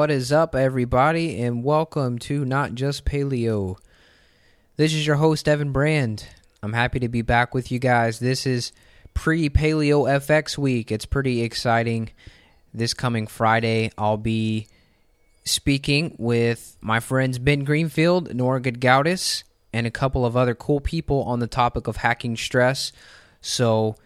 [0.00, 3.76] What is up, everybody, and welcome to Not Just Paleo.
[4.78, 6.24] This is your host, Evan Brand.
[6.62, 8.18] I'm happy to be back with you guys.
[8.18, 8.72] This is
[9.12, 10.90] pre Paleo FX week.
[10.90, 12.08] It's pretty exciting.
[12.72, 14.68] This coming Friday, I'll be
[15.44, 21.24] speaking with my friends Ben Greenfield, Nora Gedgaudas, and a couple of other cool people
[21.24, 22.90] on the topic of hacking stress.
[23.42, 23.96] So,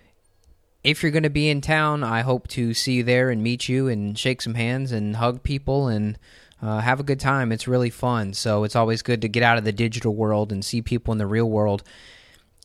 [0.85, 3.69] if you're going to be in town, I hope to see you there and meet
[3.69, 6.19] you and shake some hands and hug people and
[6.63, 7.51] uh, have a good time.
[7.51, 8.35] It's really fun.
[8.35, 11.19] So it's always good to get out of the digital world and see people in
[11.19, 11.83] the real world.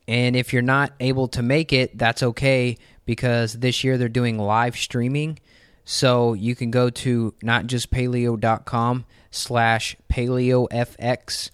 [0.07, 4.37] And if you're not able to make it, that's okay because this year they're doing
[4.37, 5.39] live streaming.
[5.85, 11.51] So you can go to not just notjustpaleo.com slash paleofx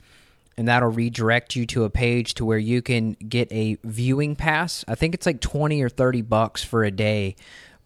[0.57, 4.85] and that'll redirect you to a page to where you can get a viewing pass.
[4.87, 7.35] I think it's like 20 or 30 bucks for a day,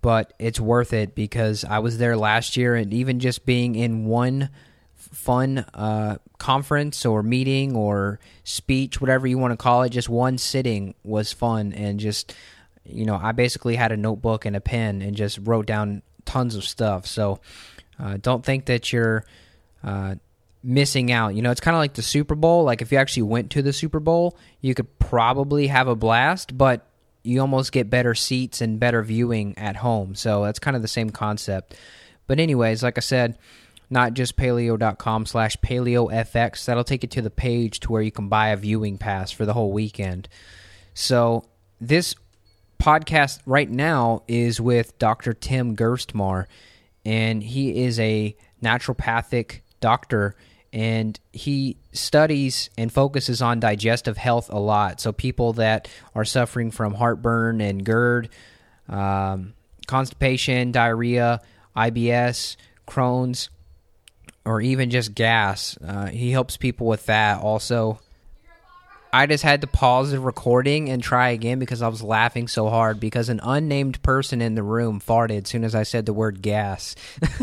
[0.02, 4.06] but it's worth it because I was there last year and even just being in
[4.06, 4.50] one
[4.96, 10.38] fun uh, conference or meeting or speech, whatever you want to call it, just one
[10.38, 12.36] sitting was fun and just
[12.92, 16.56] you know, I basically had a notebook and a pen and just wrote down tons
[16.56, 17.06] of stuff.
[17.06, 17.40] So
[18.00, 19.26] uh, don't think that you're
[19.84, 20.16] uh,
[20.64, 21.36] missing out.
[21.36, 22.64] You know, it's kind of like the Super Bowl.
[22.64, 26.58] Like if you actually went to the Super Bowl, you could probably have a blast,
[26.58, 26.86] but
[27.24, 30.16] you almost get better seats and better viewing at home.
[30.16, 31.76] So that's kind of the same concept.
[32.28, 33.38] But anyways, like I said,
[33.90, 36.66] not just paleo.com slash paleofx.
[36.66, 39.46] That'll take you to the page to where you can buy a viewing pass for
[39.46, 40.30] the whole weekend.
[40.94, 41.46] So
[41.82, 42.16] this
[42.80, 45.34] podcast right now is with Dr.
[45.34, 46.46] Tim Gerstmar,
[47.04, 50.36] and he is a naturopathic doctor
[50.72, 55.02] and he studies and focuses on digestive health a lot.
[55.02, 58.30] So people that are suffering from heartburn and GERD,
[58.88, 59.54] um,
[59.88, 61.42] constipation, diarrhea,
[61.76, 62.56] IBS,
[62.88, 63.50] Crohn's,
[64.46, 67.42] or even just gas, uh, he helps people with that.
[67.42, 68.00] Also,
[69.12, 72.70] I just had to pause the recording and try again because I was laughing so
[72.70, 76.14] hard because an unnamed person in the room farted as soon as I said the
[76.14, 76.96] word gas.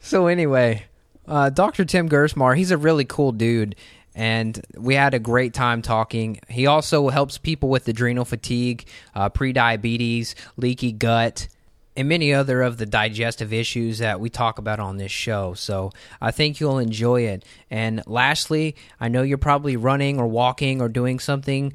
[0.00, 0.84] so anyway,
[1.28, 1.84] uh, Dr.
[1.84, 3.76] Tim Gerstmar, he's a really cool dude,
[4.14, 6.40] and we had a great time talking.
[6.48, 11.48] He also helps people with adrenal fatigue, uh, prediabetes, leaky gut,
[11.96, 15.54] and many other of the digestive issues that we talk about on this show.
[15.54, 15.90] So
[16.20, 17.44] I think you'll enjoy it.
[17.70, 21.72] And lastly, I know you're probably running or walking or doing something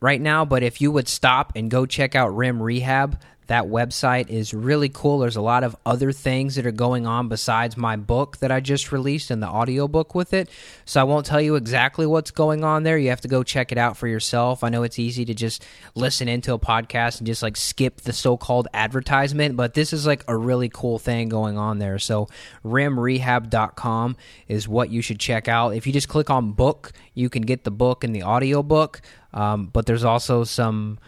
[0.00, 4.28] right now, but if you would stop and go check out REM Rehab, that website
[4.28, 5.20] is really cool.
[5.20, 8.60] There's a lot of other things that are going on besides my book that I
[8.60, 10.48] just released and the audiobook with it.
[10.84, 12.98] So I won't tell you exactly what's going on there.
[12.98, 14.64] You have to go check it out for yourself.
[14.64, 15.64] I know it's easy to just
[15.94, 20.06] listen into a podcast and just like skip the so called advertisement, but this is
[20.06, 21.98] like a really cool thing going on there.
[21.98, 22.28] So
[22.64, 24.16] remrehab.com
[24.48, 25.74] is what you should check out.
[25.74, 29.00] If you just click on book, you can get the book and the audiobook.
[29.32, 30.98] Um, but there's also some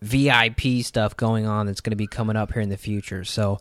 [0.00, 3.24] VIP stuff going on that's going to be coming up here in the future.
[3.24, 3.58] So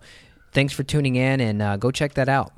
[0.51, 2.53] thanks for tuning in and uh, go check that out.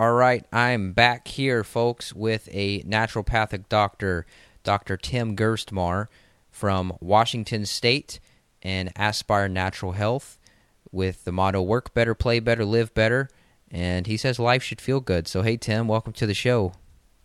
[0.00, 4.26] All right, I'm back here, folks, with a naturopathic doctor,
[4.64, 4.96] Dr.
[4.96, 6.08] Tim Gerstmar
[6.50, 8.18] from Washington State
[8.62, 10.38] and Aspire Natural Health
[10.90, 13.28] with the motto work better, play better, live better.
[13.70, 15.26] And he says life should feel good.
[15.26, 16.72] So, hey, Tim, welcome to the show.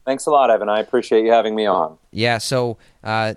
[0.06, 0.70] Thanks a lot, Evan.
[0.70, 1.98] I appreciate you having me on.
[2.12, 3.34] Yeah, so uh,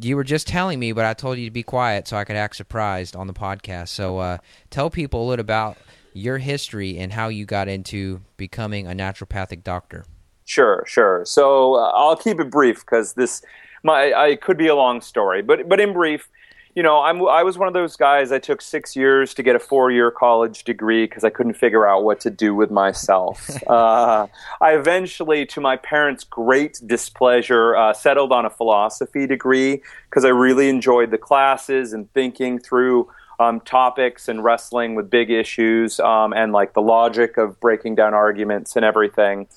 [0.00, 2.36] you were just telling me, but I told you to be quiet so I could
[2.36, 3.88] act surprised on the podcast.
[3.88, 4.38] So uh,
[4.70, 5.76] tell people a little about
[6.12, 10.04] your history and how you got into becoming a naturopathic doctor.
[10.44, 11.24] Sure, sure.
[11.24, 13.42] So uh, I'll keep it brief because this
[13.82, 16.28] my I could be a long story, but but in brief,
[16.74, 18.30] you know, I'm, I was one of those guys.
[18.30, 22.04] I took six years to get a four-year college degree because I couldn't figure out
[22.04, 23.50] what to do with myself.
[23.66, 24.28] uh,
[24.60, 30.28] I eventually, to my parents' great displeasure, uh, settled on a philosophy degree because I
[30.28, 33.10] really enjoyed the classes and thinking through
[33.40, 38.14] um, topics and wrestling with big issues um, and like the logic of breaking down
[38.14, 39.48] arguments and everything.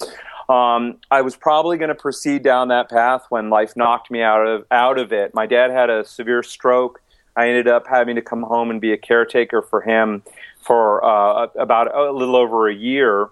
[0.49, 4.45] Um, I was probably going to proceed down that path when life knocked me out
[4.45, 5.33] of out of it.
[5.33, 7.01] My dad had a severe stroke.
[7.35, 10.21] I ended up having to come home and be a caretaker for him
[10.61, 13.29] for uh, about a little over a year.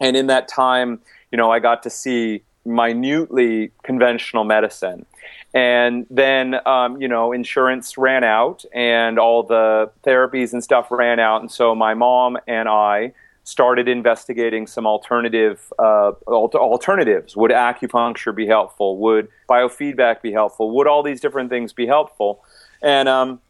[0.00, 1.00] And in that time,
[1.30, 5.06] you know, I got to see minutely conventional medicine.
[5.54, 11.20] And then, um, you know, insurance ran out and all the therapies and stuff ran
[11.20, 11.40] out.
[11.40, 13.12] And so my mom and I
[13.44, 17.36] started investigating some alternative uh, alternatives.
[17.36, 18.98] Would acupuncture be helpful?
[18.98, 20.70] Would biofeedback be helpful?
[20.76, 22.44] Would all these different things be helpful?
[22.82, 23.40] And um,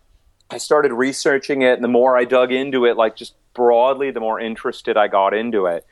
[0.51, 4.21] I started researching it, and the more I dug into it, like just broadly, the
[4.21, 5.87] more interested I got into it.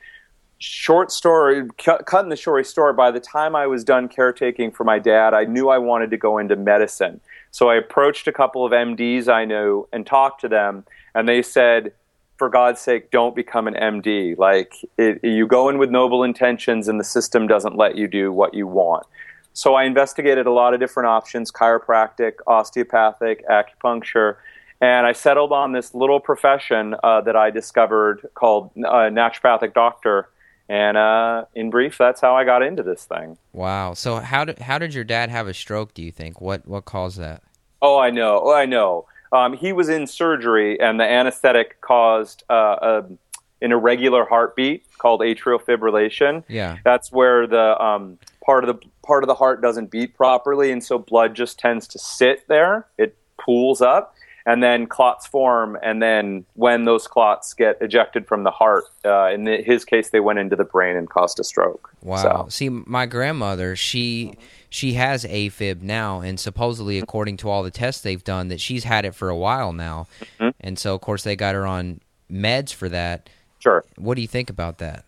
[0.57, 4.83] Short story, cut, cutting the short story by the time I was done caretaking for
[4.83, 7.19] my dad, I knew I wanted to go into medicine.
[7.49, 11.41] So I approached a couple of MDs I knew and talked to them, and they
[11.41, 11.93] said,
[12.41, 14.35] for God's sake, don't become an MD.
[14.35, 18.31] Like, it, you go in with noble intentions, and the system doesn't let you do
[18.31, 19.05] what you want.
[19.53, 24.37] So I investigated a lot of different options chiropractic, osteopathic, acupuncture,
[24.81, 30.27] and I settled on this little profession uh, that I discovered called uh, naturopathic doctor.
[30.67, 33.37] And uh, in brief, that's how I got into this thing.
[33.53, 33.93] Wow.
[33.93, 35.93] So how did how did your dad have a stroke?
[35.93, 37.43] Do you think what what caused that?
[37.83, 38.41] Oh, I know.
[38.43, 39.05] Oh, I know.
[39.31, 43.03] Um, he was in surgery, and the anesthetic caused uh, a,
[43.61, 46.43] an irregular heartbeat called atrial fibrillation.
[46.47, 46.77] Yeah.
[46.83, 50.83] That's where the um, part of the part of the heart doesn't beat properly, and
[50.83, 52.87] so blood just tends to sit there.
[52.97, 54.15] It pools up,
[54.45, 55.77] and then clots form.
[55.83, 60.09] And then when those clots get ejected from the heart, uh, in the, his case,
[60.09, 61.93] they went into the brain and caused a stroke.
[62.01, 62.17] Wow.
[62.17, 64.33] So, See, my grandmother, she
[64.69, 68.85] she has AFib now, and supposedly, according to all the tests they've done, that she's
[68.85, 70.07] had it for a while now.
[70.39, 70.53] Mhm.
[70.61, 71.99] And so, of course, they got her on
[72.31, 73.29] meds for that.
[73.59, 73.83] sure.
[73.97, 75.03] What do you think about that?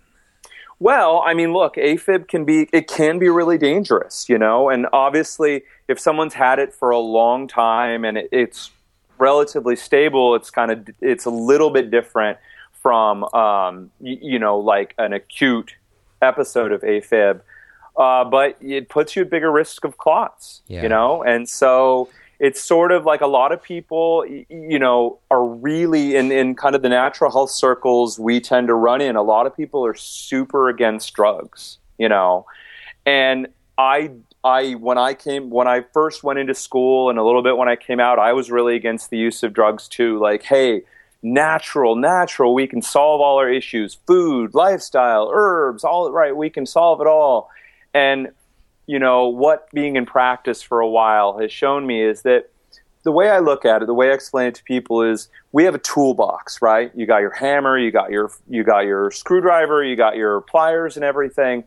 [0.79, 4.85] Well, I mean, look, AFib can be it can be really dangerous, you know, and
[4.91, 8.69] obviously, if someone's had it for a long time and it, it's
[9.17, 12.37] relatively stable, it's kind of it's a little bit different
[12.81, 15.75] from um, y- you know like an acute
[16.21, 17.41] episode of AFib,
[17.97, 20.83] uh, but it puts you at bigger risk of clots, Yeah.
[20.83, 25.45] you know, and so it's sort of like a lot of people, you know, are
[25.45, 29.15] really in, in kind of the natural health circles we tend to run in.
[29.15, 32.45] A lot of people are super against drugs, you know,
[33.05, 34.11] and I,
[34.43, 37.69] I, when I came, when I first went into school and a little bit when
[37.69, 40.19] I came out, I was really against the use of drugs too.
[40.19, 40.83] Like, hey,
[41.21, 46.65] natural, natural, we can solve all our issues food, lifestyle, herbs, all right, we can
[46.65, 47.49] solve it all.
[47.93, 48.29] And
[48.85, 52.49] you know, what being in practice for a while has shown me is that
[53.03, 55.65] the way I look at it, the way I explain it to people is we
[55.65, 56.91] have a toolbox, right?
[56.95, 60.95] You got your hammer, you got your you got your screwdriver, you got your pliers
[60.95, 61.63] and everything.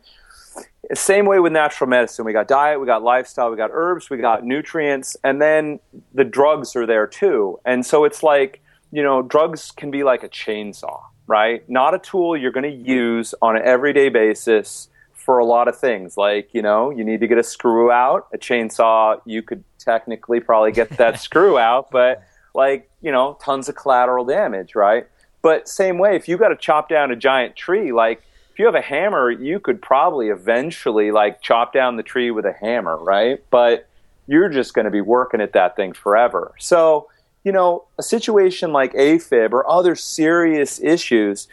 [0.94, 2.24] Same way with natural medicine.
[2.24, 5.80] We got diet, we got lifestyle, we got herbs, we got nutrients, and then
[6.14, 7.58] the drugs are there too.
[7.64, 8.62] And so it's like,
[8.92, 11.68] you know, drugs can be like a chainsaw, right?
[11.68, 15.76] Not a tool you're going to use on an everyday basis for a lot of
[15.76, 16.16] things.
[16.16, 18.28] Like, you know, you need to get a screw out.
[18.32, 22.22] A chainsaw, you could technically probably get that screw out, but
[22.54, 25.08] like, you know, tons of collateral damage, right?
[25.42, 28.22] But same way, if you got to chop down a giant tree, like
[28.56, 32.46] if you have a hammer, you could probably eventually like chop down the tree with
[32.46, 33.44] a hammer, right?
[33.50, 33.86] But
[34.26, 36.54] you're just going to be working at that thing forever.
[36.58, 37.10] So,
[37.44, 41.48] you know, a situation like AFib or other serious issues,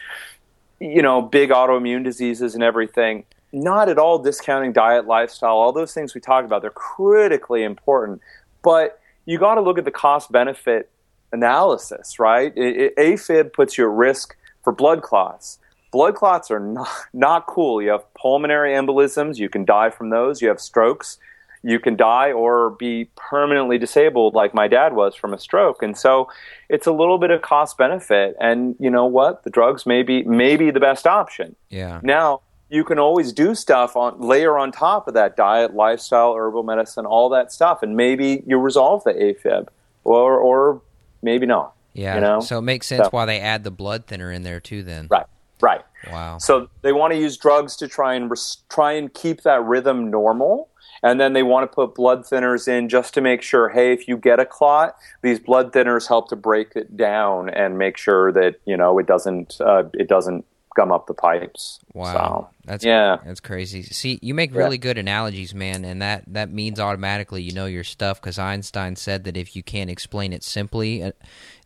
[0.80, 5.92] you know, big autoimmune diseases and everything, not at all discounting diet, lifestyle, all those
[5.92, 6.62] things we talked about.
[6.62, 8.22] They're critically important.
[8.62, 10.88] But you got to look at the cost benefit
[11.32, 12.50] analysis, right?
[12.56, 15.58] It, it, AFib puts you at risk for blood clots.
[15.94, 17.80] Blood clots are not, not cool.
[17.80, 20.42] You have pulmonary embolisms, you can die from those.
[20.42, 21.18] You have strokes,
[21.62, 25.82] you can die or be permanently disabled, like my dad was from a stroke.
[25.82, 26.28] And so
[26.68, 28.36] it's a little bit of cost benefit.
[28.40, 29.44] And you know what?
[29.44, 31.56] The drugs may be, may be the best option.
[31.70, 32.00] Yeah.
[32.02, 36.64] Now, you can always do stuff on layer on top of that diet, lifestyle, herbal
[36.64, 39.68] medicine, all that stuff, and maybe you resolve the AFib,
[40.02, 40.82] or or
[41.22, 41.72] maybe not.
[41.92, 42.16] Yeah.
[42.16, 42.40] You know?
[42.40, 44.82] So it makes sense So- why they add the blood thinner in there too.
[44.82, 45.06] Then.
[45.08, 45.26] Right,
[45.64, 45.84] right.
[46.12, 46.38] Wow.
[46.38, 50.10] So they want to use drugs to try and res- try and keep that rhythm
[50.10, 50.68] normal,
[51.02, 53.70] and then they want to put blood thinners in just to make sure.
[53.70, 57.78] Hey, if you get a clot, these blood thinners help to break it down and
[57.78, 60.44] make sure that you know it doesn't uh, it doesn't
[60.76, 61.78] gum up the pipes.
[61.94, 62.12] Wow.
[62.12, 63.18] So, That's yeah.
[63.24, 63.84] That's crazy.
[63.84, 64.58] See, you make Yeah.
[64.58, 68.96] really good analogies, man, and that that means automatically you know your stuff because Einstein
[68.96, 71.12] said that if you can't explain it simply, uh,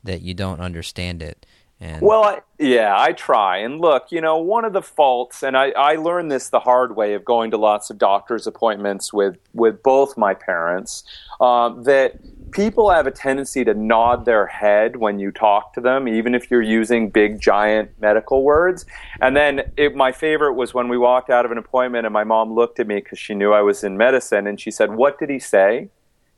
[0.04, 1.44] that you don't understand it.
[1.80, 3.58] And Well, I, yeah, I try.
[3.58, 6.96] And look, you know, one of the faults, and I, I learned this the hard
[6.96, 11.04] way of going to lots of doctor's appointments with, with both my parents,
[11.40, 12.18] um, that
[12.50, 16.50] people have a tendency to nod their head when you talk to them, even if
[16.50, 18.84] you're using big, giant medical words.
[19.20, 22.24] And then it, my favorite was when we walked out of an appointment and my
[22.24, 25.18] mom looked at me because she knew I was in medicine and she said, What
[25.18, 25.88] did he say?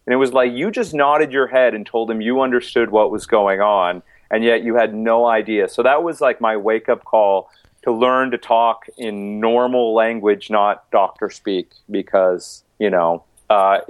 [0.07, 3.11] And it was like you just nodded your head and told him you understood what
[3.11, 5.69] was going on, and yet you had no idea.
[5.69, 7.51] So that was like my wake up call
[7.83, 13.81] to learn to talk in normal language, not doctor speak, because, you know, Uh,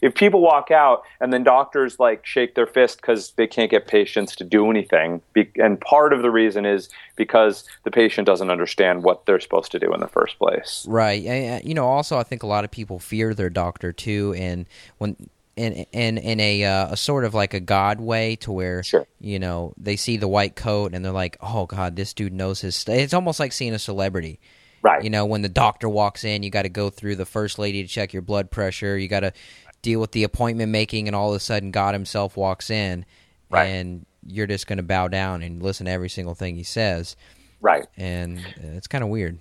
[0.00, 3.88] if people walk out and then doctors like shake their fist because they can't get
[3.88, 5.20] patients to do anything,
[5.56, 9.78] and part of the reason is because the patient doesn't understand what they're supposed to
[9.80, 10.86] do in the first place.
[10.88, 11.24] Right.
[11.26, 14.66] And, you know, also I think a lot of people fear their doctor too, and
[14.98, 15.16] when
[15.56, 19.06] in in in a uh, a sort of like a god way to where sure.
[19.20, 22.60] you know they see the white coat and they're like, oh god, this dude knows
[22.60, 22.76] his.
[22.76, 23.00] St-.
[23.00, 24.40] It's almost like seeing a celebrity.
[24.82, 25.04] Right.
[25.04, 27.82] You know, when the doctor walks in, you got to go through the first lady
[27.82, 28.98] to check your blood pressure.
[28.98, 29.32] You got to
[29.80, 33.04] deal with the appointment making, and all of a sudden, God Himself walks in,
[33.48, 33.66] right.
[33.66, 37.16] and you're just going to bow down and listen to every single thing He says.
[37.60, 37.86] Right.
[37.96, 39.38] And it's kind of weird.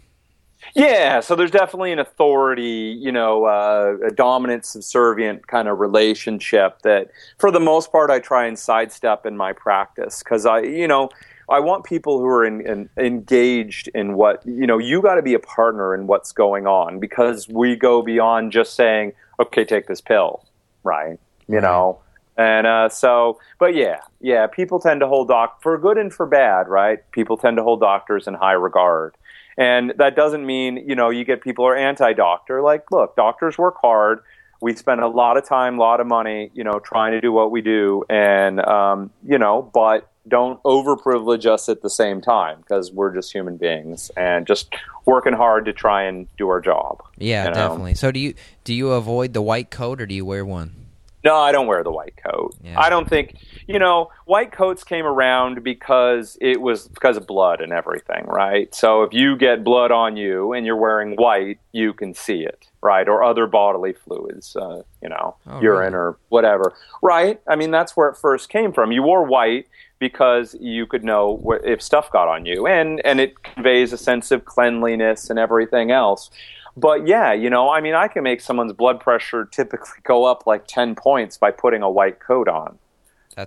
[0.75, 6.81] Yeah, so there's definitely an authority, you know, uh, a dominant subservient kind of relationship
[6.83, 10.87] that, for the most part, I try and sidestep in my practice because I, you
[10.87, 11.09] know,
[11.49, 14.77] I want people who are in, in, engaged in what you know.
[14.77, 18.75] You got to be a partner in what's going on because we go beyond just
[18.75, 20.45] saying, "Okay, take this pill,"
[20.83, 21.19] right?
[21.47, 21.63] You right.
[21.63, 21.99] know,
[22.37, 26.25] and uh, so, but yeah, yeah, people tend to hold doc for good and for
[26.25, 26.99] bad, right?
[27.11, 29.15] People tend to hold doctors in high regard.
[29.57, 32.61] And that doesn't mean, you know, you get people are anti doctor.
[32.61, 34.19] Like, look, doctors work hard.
[34.61, 37.31] We spend a lot of time, a lot of money, you know, trying to do
[37.31, 38.03] what we do.
[38.09, 43.31] And, um, you know, but don't overprivilege us at the same time because we're just
[43.31, 44.73] human beings and just
[45.05, 47.01] working hard to try and do our job.
[47.17, 47.55] Yeah, you know?
[47.55, 47.95] definitely.
[47.95, 50.75] So do you do you avoid the white coat or do you wear one?
[51.23, 52.55] No, I don't wear the white coat.
[52.63, 52.79] Yeah.
[52.79, 53.35] I don't think
[53.71, 58.73] you know white coats came around because it was because of blood and everything, right?
[58.73, 62.67] So if you get blood on you and you're wearing white, you can see it,
[62.81, 63.07] right?
[63.07, 65.95] Or other bodily fluids, uh, you know, oh, urine really?
[65.95, 67.39] or whatever, right?
[67.47, 68.91] I mean, that's where it first came from.
[68.91, 69.67] You wore white
[69.99, 73.97] because you could know wh- if stuff got on you, and and it conveys a
[73.97, 76.29] sense of cleanliness and everything else.
[76.75, 80.47] But yeah, you know, I mean, I can make someone's blood pressure typically go up
[80.47, 82.77] like ten points by putting a white coat on.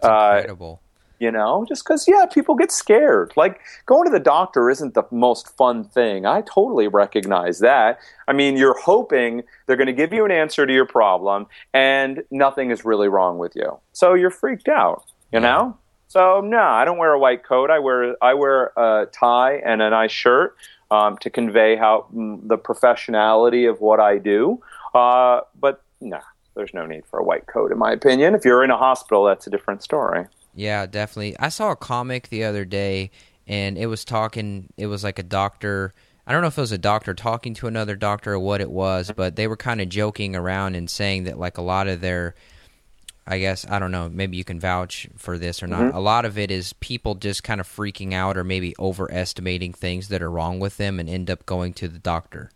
[0.03, 0.81] That's incredible.
[0.81, 0.85] Uh,
[1.21, 3.33] you know, just because yeah, people get scared.
[3.37, 6.27] Like going to the doctor isn't the most fun thing.
[6.27, 7.99] I totally recognize that.
[8.27, 12.25] I mean, you're hoping they're going to give you an answer to your problem, and
[12.31, 15.05] nothing is really wrong with you, so you're freaked out.
[15.33, 15.49] You yeah.
[15.49, 15.79] know.
[16.09, 17.71] So no, I don't wear a white coat.
[17.71, 20.57] I wear I wear a tie and a nice shirt
[20.91, 24.63] um, to convey how mm, the professionality of what I do.
[24.95, 26.21] Uh, but no,
[26.55, 28.35] there's no need for a white coat, in my opinion.
[28.35, 30.27] If you're in a hospital, that's a different story.
[30.55, 31.37] Yeah, definitely.
[31.39, 33.11] I saw a comic the other day,
[33.47, 34.73] and it was talking.
[34.77, 35.93] It was like a doctor.
[36.27, 38.71] I don't know if it was a doctor talking to another doctor or what it
[38.71, 42.01] was, but they were kind of joking around and saying that like a lot of
[42.01, 42.35] their
[43.27, 44.09] I guess I don't know.
[44.09, 45.81] Maybe you can vouch for this or not.
[45.81, 45.97] Mm-hmm.
[45.97, 50.09] A lot of it is people just kind of freaking out or maybe overestimating things
[50.09, 52.51] that are wrong with them and end up going to the doctor.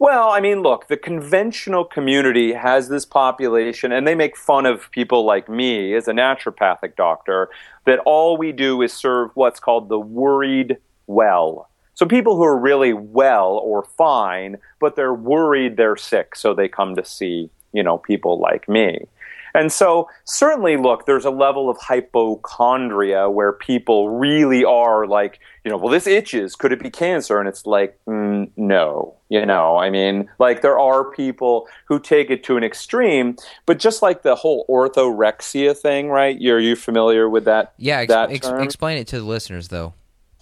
[0.00, 4.90] Well, I mean, look, the conventional community has this population, and they make fun of
[4.92, 7.50] people like me as a naturopathic doctor,
[7.84, 11.68] that all we do is serve what's called the worried well.
[11.92, 16.66] So people who are really well or fine, but they're worried they're sick, so they
[16.66, 19.06] come to see, you know, people like me.
[19.54, 25.70] And so, certainly, look, there's a level of hypochondria where people really are like, you
[25.70, 26.56] know, well, this itches.
[26.56, 27.38] Could it be cancer?
[27.38, 29.16] And it's like, mm, no.
[29.28, 33.78] You know, I mean, like there are people who take it to an extreme, but
[33.78, 36.40] just like the whole orthorexia thing, right?
[36.40, 37.72] You're you familiar with that?
[37.76, 39.94] Yeah, ex- that ex- explain it to the listeners, though.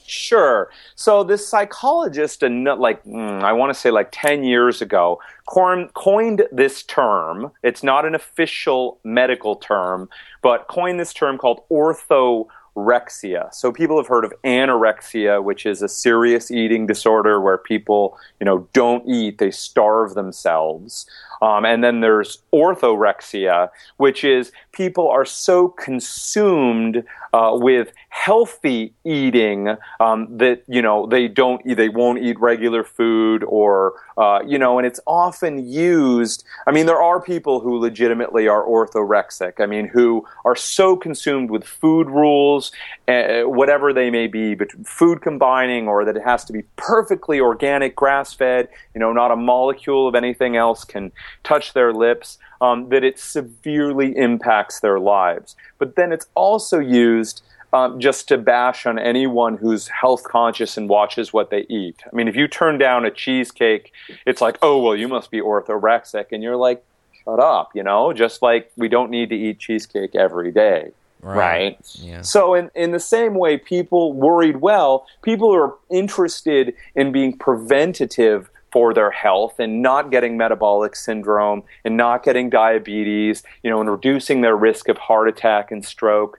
[0.09, 0.71] Sure.
[0.95, 6.83] So this psychologist, like mm, I want to say like ten years ago, coined this
[6.83, 7.53] term.
[7.63, 10.09] It's not an official medical term,
[10.41, 13.53] but coined this term called orthorexia.
[13.53, 18.47] So people have heard of anorexia, which is a serious eating disorder where people, you
[18.47, 21.05] know, don't eat; they starve themselves.
[21.41, 29.77] Um, and then there's orthorexia, which is people are so consumed uh, with healthy eating
[30.01, 34.79] um, that you know they don't they won't eat regular food or uh, you know
[34.79, 39.61] and it's often used i mean there are people who legitimately are orthorexic.
[39.61, 42.73] I mean who are so consumed with food rules
[43.07, 47.41] uh, whatever they may be but food combining or that it has to be perfectly
[47.41, 51.13] organic grass fed you know not a molecule of anything else can
[51.45, 55.57] touch their lips, um, that it severely impacts their lives.
[55.79, 57.43] But then it's also used
[57.73, 62.03] um, just to bash on anyone who's health conscious and watches what they eat.
[62.11, 63.93] I mean, if you turn down a cheesecake,
[64.27, 66.27] it's like, oh, well, you must be orthorexic.
[66.33, 66.83] And you're like,
[67.25, 70.93] shut up, you know, just like we don't need to eat cheesecake every day.
[71.21, 71.37] Right.
[71.37, 71.79] right?
[71.95, 72.23] Yeah.
[72.23, 78.51] So, in, in the same way, people worried well, people are interested in being preventative
[78.71, 83.91] for their health and not getting metabolic syndrome and not getting diabetes, you know, and
[83.91, 86.39] reducing their risk of heart attack and stroke,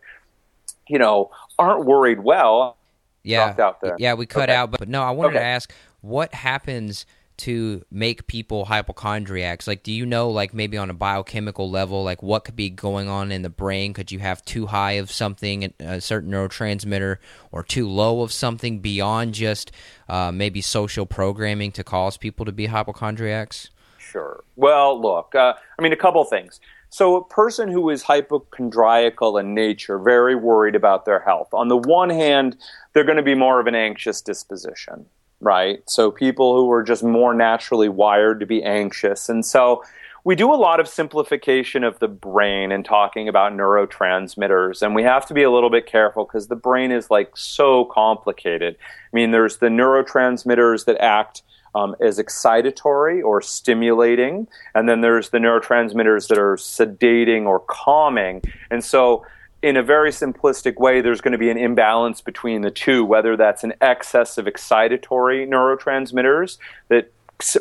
[0.87, 2.77] you know, aren't worried well.
[3.23, 3.95] Yeah, out there.
[3.99, 4.55] yeah, we cut Okay.
[4.55, 5.71] out, but, but no, I wanted to ask
[6.01, 7.05] what happens
[7.39, 9.67] to make people hypochondriacs?
[9.67, 13.09] Like, do you know, like maybe on a biochemical level, like what could be going
[13.09, 13.93] on in the brain?
[13.93, 17.17] Could you have too high of something, a certain neurotransmitter,
[17.51, 19.71] or too low of something beyond just
[20.07, 23.69] uh, maybe social programming to cause people to be hypochondriacs?
[23.97, 24.43] Sure.
[24.55, 26.59] Well, look, uh, I mean, a couple things.
[26.89, 31.77] So, a person who is hypochondriacal in nature, very worried about their health, on the
[31.77, 32.57] one hand,
[32.93, 35.05] they're going to be more of an anxious disposition,
[35.39, 35.81] right?
[35.87, 39.29] So, people who are just more naturally wired to be anxious.
[39.29, 39.83] And so,
[40.23, 45.03] we do a lot of simplification of the brain and talking about neurotransmitters, and we
[45.03, 48.75] have to be a little bit careful because the brain is like so complicated.
[48.81, 51.43] I mean, there's the neurotransmitters that act
[51.73, 58.41] um, as excitatory or stimulating, and then there's the neurotransmitters that are sedating or calming.
[58.69, 59.25] And so,
[59.61, 63.35] in a very simplistic way, there's going to be an imbalance between the two, whether
[63.35, 67.11] that's an excess of excitatory neurotransmitters that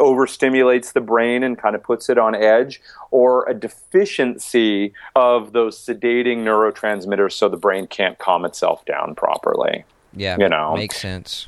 [0.00, 5.78] overstimulates the brain and kind of puts it on edge, or a deficiency of those
[5.78, 9.84] sedating neurotransmitters so the brain can't calm itself down properly.
[10.14, 10.74] Yeah, You know.
[10.74, 11.46] makes sense.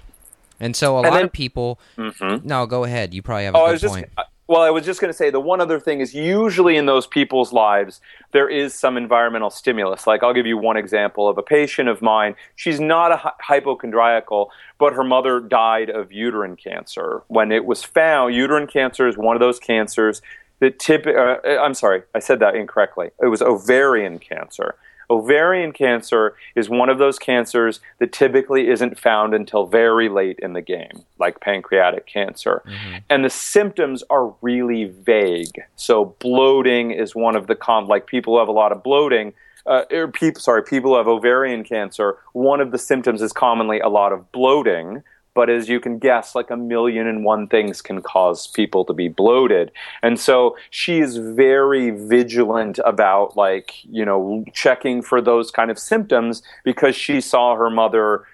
[0.61, 1.81] And so a And lot then- of people.
[1.97, 2.45] Mhm.
[2.45, 3.15] No, go ahead.
[3.15, 4.09] You probably have a Oh, good was just point.
[4.51, 4.63] Well.
[4.63, 7.53] I was just going to say the one other thing is usually in those people's
[7.53, 8.01] lives
[8.33, 10.07] there is some environmental stimulus.
[10.07, 12.35] Like I'll give you one example of a patient of mine.
[12.57, 17.23] She's not a hypochondriacal, but her mother died of uterine cancer.
[17.29, 20.21] When it was found, uterine cancer is one of those cancers
[20.59, 21.07] that tip.
[21.07, 23.11] Uh, I'm sorry, I said that incorrectly.
[23.23, 24.75] It was ovarian cancer.
[25.11, 30.53] Ovarian cancer is one of those cancers that typically isn't found until very late in
[30.53, 32.63] the game, like pancreatic cancer.
[33.11, 35.61] And the symptoms are really vague.
[35.77, 39.33] So bloating is one of the com like people who have a lot of bloating.
[39.67, 42.17] Uh, or people, sorry, people who have ovarian cancer.
[42.33, 45.03] One of the symptoms is commonly a lot of bloating.
[45.35, 48.93] But as you can guess, like a million and one things can cause people to
[48.93, 49.71] be bloated.
[50.03, 55.79] And so she is very vigilant about, like, you know, checking for those kind of
[55.79, 58.25] symptoms because she saw her mother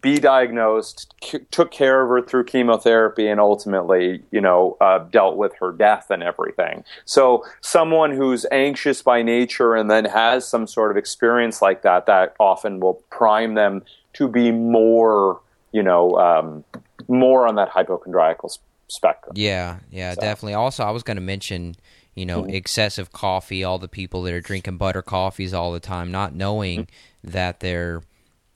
[0.00, 5.36] be diagnosed, c- took care of her through chemotherapy, and ultimately, you know, uh, dealt
[5.36, 6.84] with her death and everything.
[7.04, 12.06] So, someone who's anxious by nature and then has some sort of experience like that,
[12.06, 13.82] that often will prime them
[14.14, 15.40] to be more,
[15.74, 16.64] you know, um,
[17.08, 18.50] more on that hypochondriacal
[18.88, 19.32] spectrum.
[19.36, 20.54] Yeah, yeah, So- definitely.
[20.54, 21.74] Also, I was going to mention,
[22.14, 22.54] you know, Mhm.
[22.54, 26.82] excessive coffee, all the people that are drinking butter coffees all the time, not knowing
[26.82, 27.30] Mm-hmm.
[27.32, 28.02] that they're,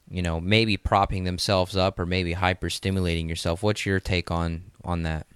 [0.08, 3.62] you know, maybe propping themselves up or maybe hyperstimulating yourself.
[3.64, 5.26] What's your take on on that?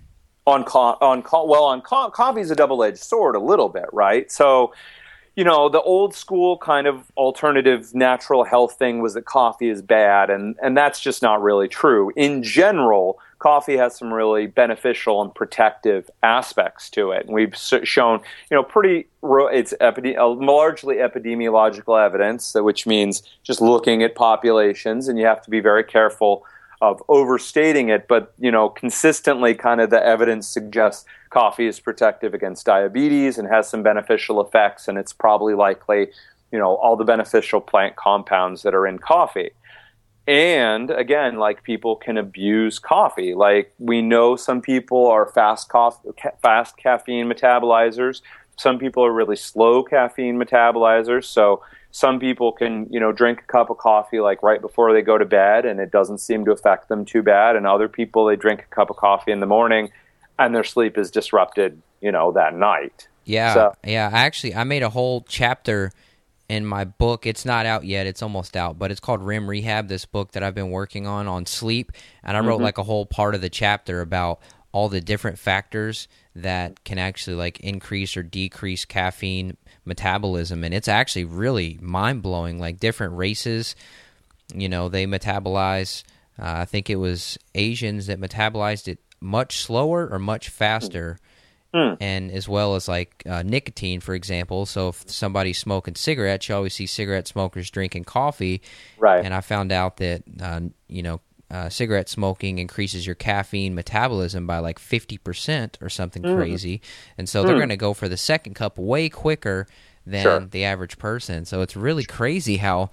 [0.47, 4.29] on co- on co- well on co- is a double-edged sword a little bit right
[4.33, 4.73] so
[5.37, 9.83] you know the old school kind of alternative natural health thing was that coffee is
[9.83, 12.13] bad and and that's just not really true.
[12.17, 17.27] In general coffee has some really beneficial and protective aspects to it.
[17.27, 24.03] And we've shown you know pretty it's epide- largely epidemiological evidence which means just looking
[24.03, 26.45] at populations and you have to be very careful
[26.83, 32.35] of overstating it, but you know, consistently, kind of the evidence suggests coffee is protective
[32.35, 36.09] against diabetes and has some beneficial effects, and it's probably likely,
[36.51, 39.51] you know, all the beneficial plant compounds that are in coffee.
[40.27, 43.35] And again, like people can abuse coffee.
[43.35, 46.09] Like we know some people are fast coffee,
[46.43, 48.23] fast caffeine metabolizers.
[48.57, 51.27] Some people are really slow caffeine metabolizers.
[51.27, 51.63] So
[51.95, 55.19] some people can, you know, drink a cup of coffee like right before they go
[55.19, 57.55] to bed and it doesn't seem to affect them too bad.
[57.55, 59.91] And other people, they drink a cup of coffee in the morning
[60.39, 63.09] and their sleep is disrupted, you know, that night.
[63.25, 64.11] Yeah, So- yeah.
[64.13, 65.93] Actually, I made a whole chapter
[66.49, 67.27] in my book.
[67.27, 68.07] It's not out yet.
[68.07, 69.89] It's almost out, but it's called REM Rehab.
[69.89, 71.93] This book that I've been working on on sleep,
[72.25, 72.63] and I wrote Mm-hmm.
[72.65, 74.41] like a whole part of the chapter about
[74.73, 80.89] all the different factors that can actually like increase or decrease caffeine metabolism, and it's
[80.89, 82.59] actually really mind blowing.
[82.59, 83.77] Like different races,
[84.55, 86.03] you know, they metabolize.
[86.39, 91.19] Uh, I think it was Asians that metabolized it much slower or much faster
[91.75, 91.95] Hmm.
[92.01, 94.67] and as well as like uh, nicotine, for example.
[94.67, 98.61] So if somebody's smoking cigarettes, you always see cigarette smokers drinking coffee.
[98.99, 99.25] Right.
[99.25, 101.21] And I found out that uh, you know
[101.53, 106.37] uh, cigarette smoking increases your caffeine metabolism by like fifty percent or something Mm.
[106.37, 106.81] crazy,
[107.19, 109.67] and so they're going to go for the second cup way quicker
[110.07, 110.41] than Sure.
[110.41, 111.45] the average person.
[111.45, 112.91] So it's really crazy how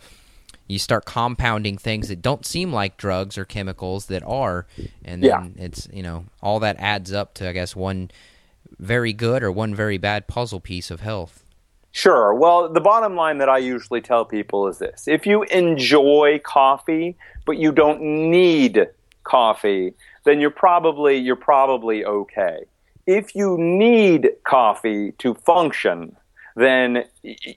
[0.68, 4.68] you start compounding things that don't seem like drugs or chemicals that are,
[5.06, 5.64] and then yeah.
[5.66, 8.12] it's you know all that adds up to I guess one
[8.78, 11.44] very good or one very bad puzzle piece of health.
[11.92, 12.34] Sure.
[12.34, 17.18] Well, the bottom line that I usually tell people is this: if you enjoy coffee,
[17.46, 18.88] but you don't need
[19.24, 22.66] coffee, then you're probably you're probably okay.
[23.08, 26.16] If you need coffee to function,
[26.56, 27.06] then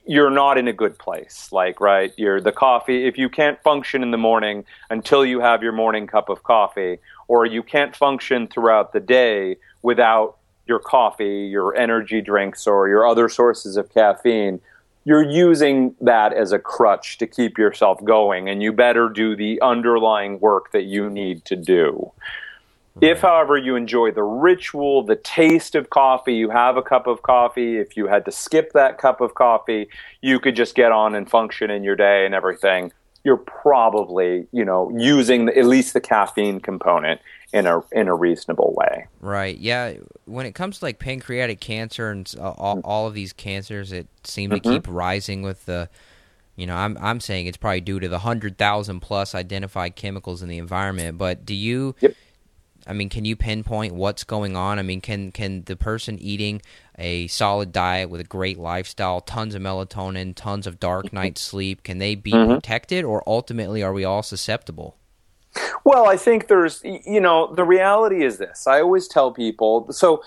[0.07, 1.49] you're not in a good place.
[1.51, 3.05] Like, right, you're the coffee.
[3.05, 6.97] If you can't function in the morning until you have your morning cup of coffee,
[7.27, 13.05] or you can't function throughout the day without your coffee, your energy drinks, or your
[13.07, 14.61] other sources of caffeine,
[15.05, 19.59] you're using that as a crutch to keep yourself going, and you better do the
[19.61, 22.11] underlying work that you need to do.
[22.95, 23.03] Mm-hmm.
[23.05, 27.21] If, however, you enjoy the ritual, the taste of coffee, you have a cup of
[27.21, 29.89] coffee, if you had to skip that cup of coffee,
[30.21, 32.93] you could just get on and function in your day and everything.
[33.25, 37.19] You're probably, you know, using the, at least the caffeine component
[37.53, 39.07] in a in a reasonable way.
[39.21, 39.57] Right.
[39.57, 39.93] Yeah.
[40.25, 44.53] When it comes to like pancreatic cancer and all, all of these cancers, it seems
[44.53, 44.69] mm-hmm.
[44.69, 45.89] to keep rising with the.
[46.55, 50.43] You know, I'm I'm saying it's probably due to the hundred thousand plus identified chemicals
[50.43, 51.17] in the environment.
[51.17, 52.13] But do you yep.
[52.85, 54.77] I mean, can you pinpoint what's going on?
[54.77, 56.61] I mean, can can the person eating
[56.99, 61.15] a solid diet with a great lifestyle, tons of melatonin, tons of dark mm-hmm.
[61.15, 62.53] night sleep, can they be mm-hmm.
[62.53, 64.95] protected, or ultimately are we all susceptible?
[65.83, 68.65] Well, I think there's, you know, the reality is this.
[68.67, 70.23] I always tell people so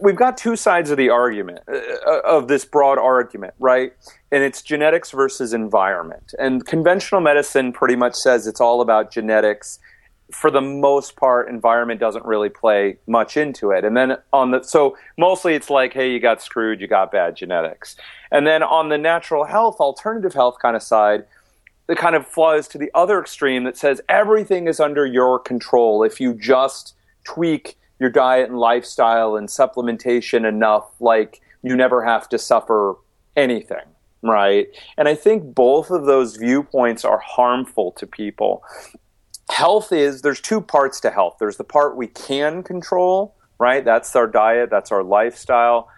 [0.00, 3.92] we've got two sides of the argument, uh, uh, of this broad argument, right?
[4.32, 6.34] And it's genetics versus environment.
[6.38, 9.78] And conventional medicine pretty much says it's all about genetics
[10.32, 13.84] for the most part, environment doesn't really play much into it.
[13.84, 17.36] And then on the so mostly it's like, hey, you got screwed, you got bad
[17.36, 17.96] genetics.
[18.30, 21.24] And then on the natural health, alternative health kind of side,
[21.88, 26.02] it kind of flies to the other extreme that says everything is under your control
[26.02, 26.94] if you just
[27.24, 32.96] tweak your diet and lifestyle and supplementation enough, like you never have to suffer
[33.36, 33.84] anything
[34.26, 34.68] right?
[34.96, 38.64] And I think both of those viewpoints are harmful to people
[39.50, 41.36] health is there's two parts to health.
[41.38, 43.84] There's the part we can control, right?
[43.84, 45.88] That's our diet, that's our lifestyle,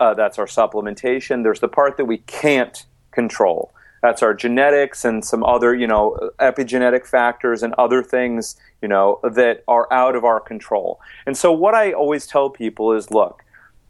[0.00, 1.42] uh, that's our supplementation.
[1.42, 3.72] There's the part that we can't control.
[4.02, 9.20] That's our genetics and some other, you know, epigenetic factors and other things, you know,
[9.22, 11.00] that are out of our control.
[11.24, 13.44] And so what I always tell people is, look,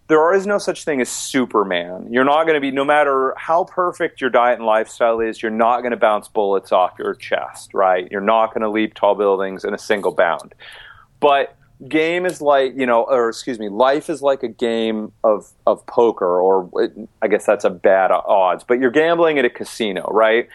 [0.09, 2.09] there is no such thing as Superman.
[2.11, 5.51] You're not going to be, no matter how perfect your diet and lifestyle is, you're
[5.51, 8.07] not going to bounce bullets off your chest, right?
[8.11, 10.55] You're not going to leap tall buildings in a single bound.
[11.21, 11.57] But
[11.89, 15.85] game is like, you know, or excuse me, life is like a game of, of
[15.87, 16.71] poker, or
[17.21, 20.49] I guess that's a bad odds, but you're gambling at a casino, right?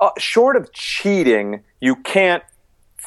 [0.00, 2.42] Uh, short of cheating, you can't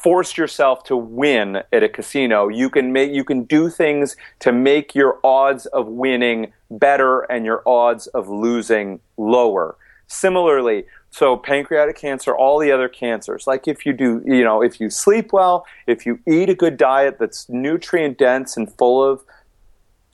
[0.02, 2.48] force yourself to win at a casino.
[2.48, 7.46] You can make you can do things to make your odds of winning better and
[7.46, 9.78] your odds of losing lower.
[10.08, 14.80] Similarly, so pancreatic cancer, all the other cancers, like if you do, you know, if
[14.80, 19.22] you sleep well, if you eat a good diet that's nutrient dense and full of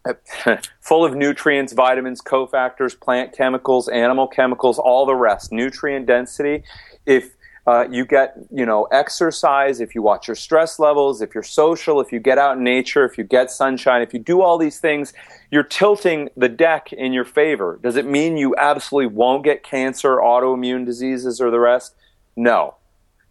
[0.82, 6.64] full of nutrients, vitamins, cofactors, plant chemicals, animal chemicals, all the rest, nutrient density.
[7.06, 7.37] If
[7.67, 11.99] uh, you get, you know, exercise, if you watch your stress levels, if you're social,
[11.99, 14.80] if you get out in nature, if you get sunshine, if you do all these
[14.80, 15.13] things,
[15.51, 17.77] you're tilting the deck in your favor.
[17.84, 21.93] Does it mean you absolutely won't get cancer, autoimmune diseases, or the rest?
[22.38, 22.75] No.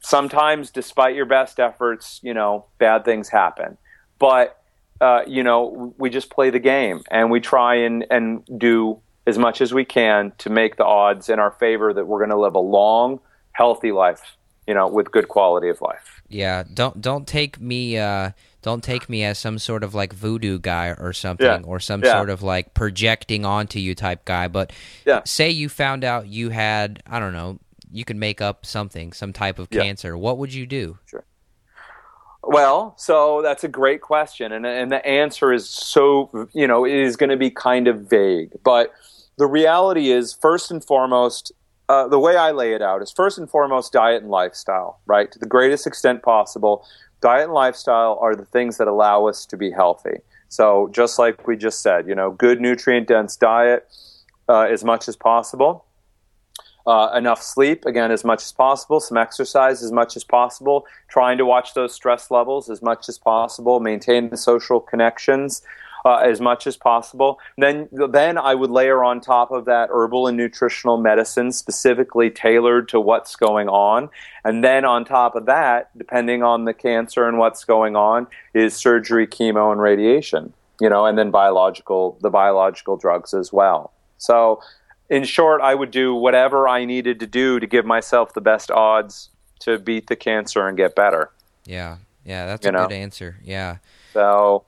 [0.01, 3.79] Sometimes, despite your best efforts, you know, bad things happen.
[4.19, 4.61] But,
[5.01, 9.39] uh, you know, we just play the game and we try and, and do as
[9.39, 12.39] much as we can to make the odds in our favor that we're going to
[12.39, 13.19] live a long,
[13.57, 16.23] healthy life, you know, with good quality of life.
[16.29, 18.31] Yeah, don't don't take me uh,
[18.63, 21.61] don't take me as some sort of like voodoo guy or something, yeah.
[21.65, 22.13] or some yeah.
[22.13, 24.49] sort of like projecting onto you type guy.
[24.49, 24.73] But
[25.07, 25.23] yeah.
[25.25, 27.61] say you found out you had, I don't know,
[27.93, 30.19] you could make up something, some type of cancer.
[30.19, 30.99] What would you do?
[31.07, 31.25] Sure.
[32.43, 36.95] Well, so that's a great question, and and the answer is so you know it
[36.95, 38.93] is going to be kind of vague, but
[39.37, 41.53] the reality is first and foremost
[41.89, 45.31] uh, the way I lay it out is first and foremost diet and lifestyle, right?
[45.31, 46.85] To the greatest extent possible,
[47.21, 50.19] diet and lifestyle are the things that allow us to be healthy.
[50.49, 53.89] So, just like we just said, you know, good nutrient dense diet
[54.49, 55.85] uh, as much as possible,
[56.87, 61.37] uh, enough sleep, again, as much as possible, some exercise as much as possible, trying
[61.37, 65.63] to watch those stress levels as much as possible, maintain the social connections.
[66.07, 67.41] Uh, as much as possible.
[67.59, 72.89] Then, then I would layer on top of that herbal and nutritional medicine specifically tailored
[72.91, 74.09] to what's going on.
[74.45, 78.77] And then on top of that, depending on the cancer and what's going on, is
[78.77, 80.53] surgery, chemo, and radiation.
[80.81, 83.93] You know, and then biological, the biological drugs as well.
[84.19, 84.61] So,
[85.09, 88.71] in short, I would do whatever I needed to do to give myself the best
[88.71, 91.31] odds to beat the cancer and get better.
[91.65, 92.87] Yeah, yeah, that's you a know?
[92.87, 93.39] good answer.
[93.43, 93.79] Yeah.
[94.13, 94.65] So,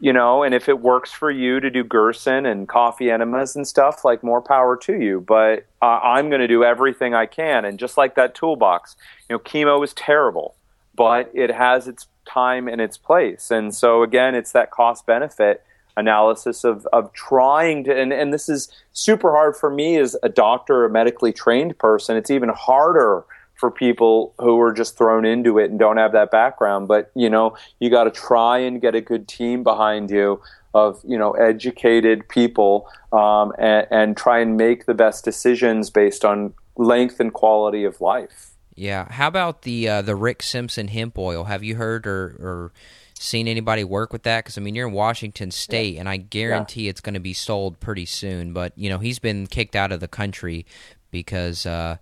[0.00, 3.68] you know, and if it works for you to do Gerson and coffee enemas and
[3.68, 5.20] stuff, like more power to you.
[5.20, 7.66] But uh, I'm going to do everything I can.
[7.66, 8.96] And just like that toolbox,
[9.28, 10.56] you know, chemo is terrible,
[10.94, 13.50] but it has its time and its place.
[13.50, 15.62] And so, again, it's that cost benefit
[15.98, 20.30] analysis of, of trying to, and, and this is super hard for me as a
[20.30, 22.16] doctor, a medically trained person.
[22.16, 23.24] It's even harder
[23.60, 26.88] for people who are just thrown into it and don't have that background.
[26.88, 30.40] But you know, you got to try and get a good team behind you
[30.72, 36.24] of you know educated people um, and, and try and make the best decisions based
[36.24, 38.52] on length and quality of life.
[38.74, 39.10] Yeah.
[39.10, 41.44] How about the uh, the Rick Simpson hemp oil?
[41.44, 42.72] Have you heard or, or
[43.18, 44.44] seen anybody work with that?
[44.44, 46.00] Because I mean, you're in Washington State, yeah.
[46.00, 46.90] and I guarantee yeah.
[46.90, 48.54] it's going to be sold pretty soon.
[48.54, 50.64] But you know, he's been kicked out of the country
[51.10, 51.96] because uh,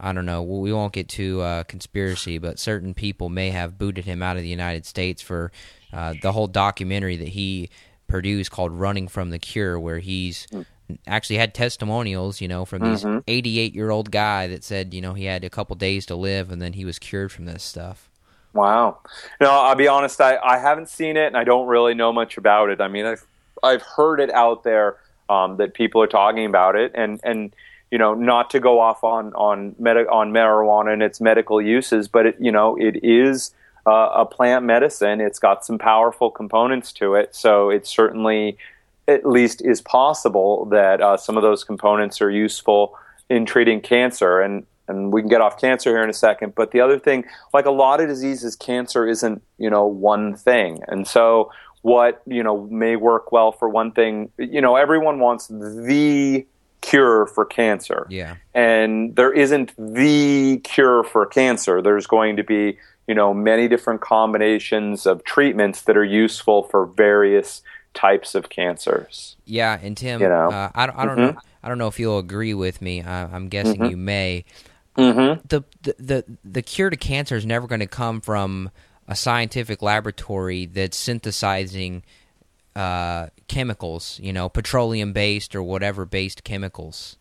[0.00, 0.42] I don't know.
[0.42, 4.42] We won't get to uh, conspiracy, but certain people may have booted him out of
[4.42, 5.52] the United States for
[5.92, 7.68] uh, the whole documentary that he
[8.08, 10.64] produced called "Running from the Cure," where he's mm.
[11.06, 13.18] actually had testimonials, you know, from mm-hmm.
[13.28, 16.50] 88 year old guy that said, you know, he had a couple days to live
[16.50, 18.10] and then he was cured from this stuff.
[18.52, 18.98] Wow.
[19.40, 20.20] No, I'll be honest.
[20.20, 22.80] I, I haven't seen it, and I don't really know much about it.
[22.80, 23.24] I mean, I've
[23.62, 24.96] I've heard it out there
[25.28, 27.54] um, that people are talking about it, and and
[27.90, 32.08] you know, not to go off on on medi- on marijuana and its medical uses,
[32.08, 33.52] but it, you know, it is
[33.86, 35.20] uh, a plant medicine.
[35.20, 38.58] It's got some powerful components to it, so it certainly,
[39.08, 42.96] at least, is possible that uh, some of those components are useful
[43.28, 44.40] in treating cancer.
[44.40, 46.54] And and we can get off cancer here in a second.
[46.54, 47.24] But the other thing,
[47.54, 51.50] like a lot of diseases, cancer isn't you know one thing, and so
[51.82, 54.30] what you know may work well for one thing.
[54.38, 56.44] You know, everyone wants the
[56.80, 58.06] cure for cancer.
[58.10, 58.36] Yeah.
[58.54, 61.82] And there isn't the cure for cancer.
[61.82, 66.86] There's going to be, you know, many different combinations of treatments that are useful for
[66.86, 67.62] various
[67.94, 69.36] types of cancers.
[69.44, 70.50] Yeah, and Tim, you know?
[70.50, 71.20] uh, I, I don't mm-hmm.
[71.20, 71.36] know.
[71.62, 73.02] I don't know if you'll agree with me.
[73.02, 73.90] I, am guessing mm-hmm.
[73.90, 74.44] you may.
[74.96, 75.46] Mm-hmm.
[75.48, 78.70] The, the the the cure to cancer is never going to come from
[79.06, 82.02] a scientific laboratory that's synthesizing
[82.76, 87.16] uh, chemicals, you know, petroleum based or whatever based chemicals.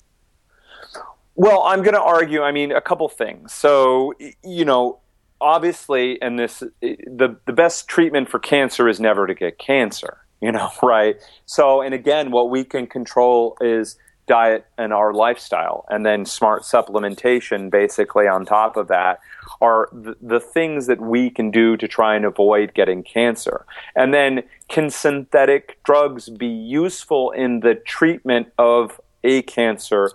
[1.36, 2.42] Well, I'm going to argue.
[2.42, 3.54] I mean, a couple things.
[3.54, 5.00] So, you know,
[5.42, 10.18] obviously, and this the the best treatment for cancer is never to get cancer.
[10.42, 11.16] You know, right?
[11.46, 13.98] So, and again, what we can control is
[14.30, 19.20] diet and our lifestyle, and then smart supplementation basically on top of that
[19.60, 23.66] are the, the things that we can do to try and avoid getting cancer.
[23.96, 30.12] And then, can synthetic drugs be useful in the treatment of a cancer?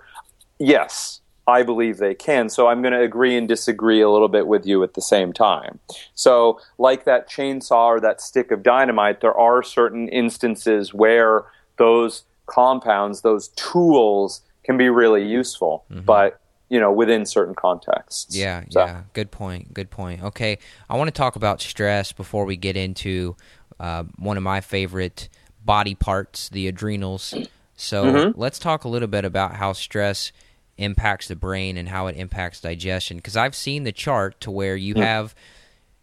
[0.61, 2.49] Yes, I believe they can.
[2.49, 5.33] So I'm going to agree and disagree a little bit with you at the same
[5.33, 5.81] time.
[6.15, 11.47] So, like that chainsaw or that stick of dynamite, there are certain instances where
[11.79, 15.85] those compounds, those tools, can be really useful.
[15.91, 16.05] Mm-hmm.
[16.05, 18.35] But you know within certain contexts.
[18.35, 18.85] Yeah, so.
[18.85, 19.03] yeah.
[19.13, 19.75] Good point.
[19.75, 20.23] Good point.
[20.23, 23.37] Okay, I want to talk about stress before we get into
[23.79, 25.29] uh, one of my favorite
[25.65, 27.35] body parts, the adrenals.
[27.77, 28.41] So mm-hmm.
[28.41, 30.33] let's talk a little bit about how stress
[30.77, 33.17] impacts the brain and how it impacts digestion.
[33.17, 35.03] Because I've seen the chart to where you mm-hmm.
[35.03, 35.35] have,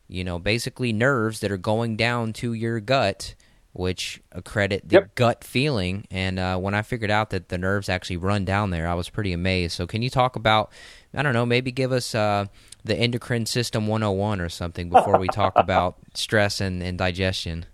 [0.07, 3.35] you know, basically nerves that are going down to your gut
[3.73, 5.15] which accredit the yep.
[5.15, 6.05] gut feeling.
[6.11, 9.09] And uh, when I figured out that the nerves actually run down there, I was
[9.09, 9.75] pretty amazed.
[9.75, 10.71] So, can you talk about,
[11.13, 12.45] I don't know, maybe give us uh,
[12.83, 17.65] the endocrine system 101 or something before we talk about stress and, and digestion?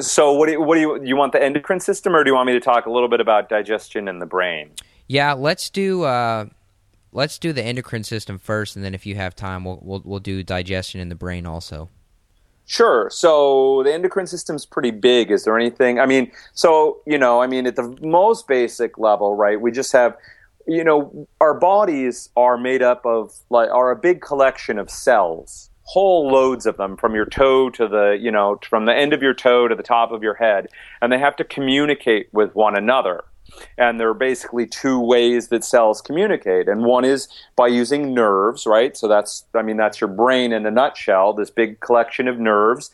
[0.00, 2.34] So, what do, you, what do you you want the endocrine system, or do you
[2.34, 4.70] want me to talk a little bit about digestion and the brain?
[5.06, 6.02] Yeah, let's do.
[6.02, 6.46] Uh,
[7.12, 10.20] let's do the endocrine system first, and then if you have time, we'll we'll, we'll
[10.20, 11.88] do digestion in the brain also.
[12.70, 13.10] Sure.
[13.10, 15.32] So the endocrine system's pretty big.
[15.32, 15.98] Is there anything?
[15.98, 19.60] I mean, so you know, I mean, at the most basic level, right?
[19.60, 20.16] We just have,
[20.68, 25.68] you know, our bodies are made up of like are a big collection of cells,
[25.82, 29.20] whole loads of them, from your toe to the, you know, from the end of
[29.20, 30.68] your toe to the top of your head,
[31.02, 33.24] and they have to communicate with one another.
[33.78, 36.68] And there are basically two ways that cells communicate.
[36.68, 38.96] And one is by using nerves, right?
[38.96, 42.90] So that's, I mean, that's your brain in a nutshell, this big collection of nerves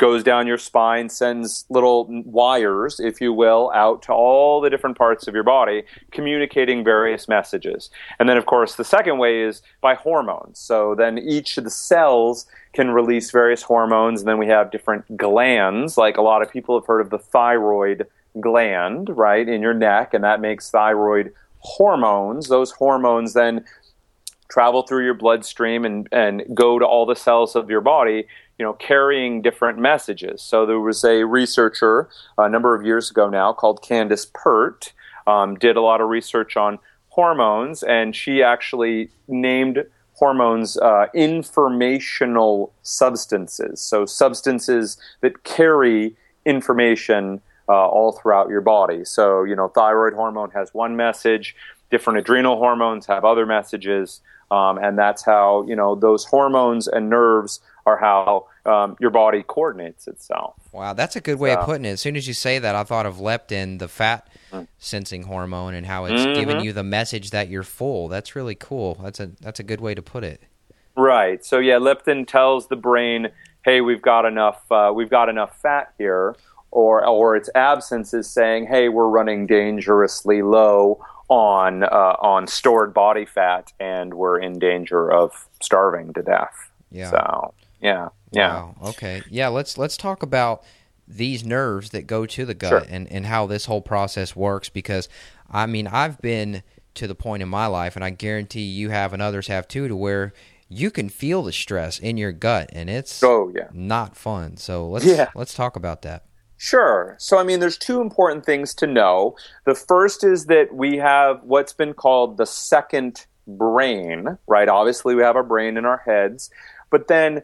[0.00, 4.96] goes down your spine, sends little wires, if you will, out to all the different
[4.96, 7.90] parts of your body, communicating various messages.
[8.18, 10.58] And then, of course, the second way is by hormones.
[10.58, 15.18] So then each of the cells can release various hormones, and then we have different
[15.18, 15.98] glands.
[15.98, 18.06] Like a lot of people have heard of the thyroid
[18.38, 22.48] gland, right, in your neck, and that makes thyroid hormones.
[22.48, 23.64] Those hormones then
[24.48, 28.26] travel through your bloodstream and, and go to all the cells of your body
[28.60, 30.42] you know, carrying different messages.
[30.42, 34.92] So there was a researcher a number of years ago now called Candace Pert,
[35.26, 42.70] um, did a lot of research on hormones, and she actually named hormones uh, informational
[42.82, 43.80] substances.
[43.80, 46.14] So substances that carry
[46.44, 49.04] information uh, all throughout your body.
[49.04, 51.54] So you know, thyroid hormone has one message.
[51.90, 57.08] Different adrenal hormones have other messages, um, and that's how you know those hormones and
[57.08, 60.54] nerves are how um, your body coordinates itself.
[60.72, 61.60] Wow, that's a good way so.
[61.60, 61.90] of putting it.
[61.90, 64.66] As soon as you say that, I thought of leptin, the fat mm.
[64.78, 66.34] sensing hormone, and how it's mm-hmm.
[66.34, 68.08] giving you the message that you're full.
[68.08, 68.96] That's really cool.
[69.02, 70.42] That's a that's a good way to put it.
[70.96, 71.44] Right.
[71.44, 73.28] So yeah, leptin tells the brain,
[73.64, 74.60] "Hey, we've got enough.
[74.70, 76.34] Uh, we've got enough fat here."
[76.72, 82.94] Or, or its absence is saying, "Hey, we're running dangerously low on uh, on stored
[82.94, 87.10] body fat, and we're in danger of starving to death." Yeah.
[87.10, 88.54] So yeah, yeah.
[88.54, 88.74] Wow.
[88.84, 89.22] Okay.
[89.30, 89.48] Yeah.
[89.48, 90.62] Let's let's talk about
[91.10, 92.86] these nerves that go to the gut sure.
[92.88, 95.08] and and how this whole process works because
[95.50, 96.62] I mean I've been
[96.94, 99.88] to the point in my life and I guarantee you have and others have too
[99.88, 100.32] to where
[100.68, 104.56] you can feel the stress in your gut and it's oh yeah not fun.
[104.56, 105.30] So let's yeah.
[105.34, 106.24] let's talk about that.
[106.62, 107.16] Sure.
[107.18, 109.34] So, I mean, there's two important things to know.
[109.64, 114.68] The first is that we have what's been called the second brain, right?
[114.68, 116.50] Obviously, we have our brain in our heads,
[116.90, 117.42] but then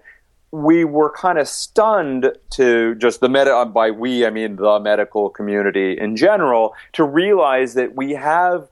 [0.50, 4.81] we were kind of stunned to just the meta uh, by we I mean the
[4.81, 8.68] medical community in general to realize that we have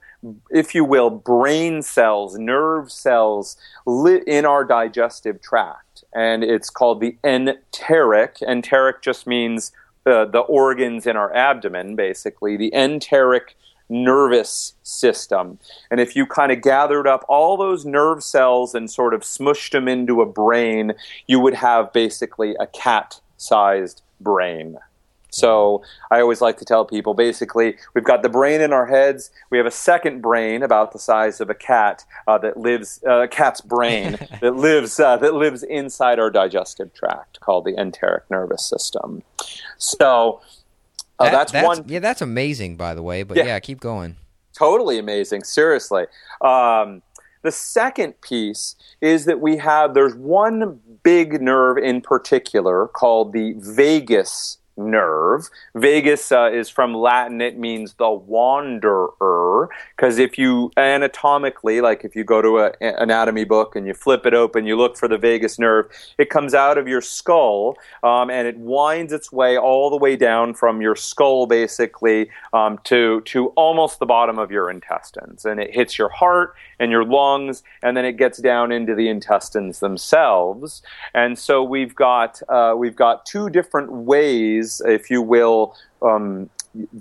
[0.50, 7.00] if you will brain cells nerve cells lit in our digestive tract and it's called
[7.00, 9.72] the enteric enteric just means
[10.04, 13.56] the organs in our abdomen basically the enteric
[13.88, 15.58] nervous system.
[15.90, 19.72] And if you kind of gathered up all those nerve cells and sort of smushed
[19.72, 20.92] them into a brain,
[21.26, 24.78] you would have basically a cat sized brain.
[25.34, 29.32] So I always like to tell people basically, we've got the brain in our heads.
[29.50, 33.22] We have a second brain about the size of a cat uh, that lives, uh,
[33.22, 38.30] a cat's brain that lives uh, that lives inside our digestive tract, called the enteric
[38.30, 39.24] nervous system.
[39.76, 40.40] So
[41.18, 41.88] uh, that, that's, that's, one.
[41.88, 43.24] Yeah, that's amazing, by the way.
[43.24, 44.16] But yeah, yeah keep going.
[44.52, 45.42] Totally amazing.
[45.42, 46.06] Seriously.
[46.42, 47.02] Um,
[47.42, 53.54] the second piece is that we have there's one big nerve in particular called the
[53.58, 55.48] vagus nerve.
[55.74, 59.68] Vagus uh, is from Latin, it means the wanderer.
[59.96, 64.26] Because if you anatomically, like if you go to an anatomy book and you flip
[64.26, 65.86] it open, you look for the vagus nerve,
[66.18, 70.16] it comes out of your skull um, and it winds its way all the way
[70.16, 75.44] down from your skull basically um, to, to almost the bottom of your intestines.
[75.44, 79.08] And it hits your heart and your lungs, and then it gets down into the
[79.08, 80.82] intestines themselves.
[81.14, 86.50] And so we've got, uh, we've got two different ways if you will, um,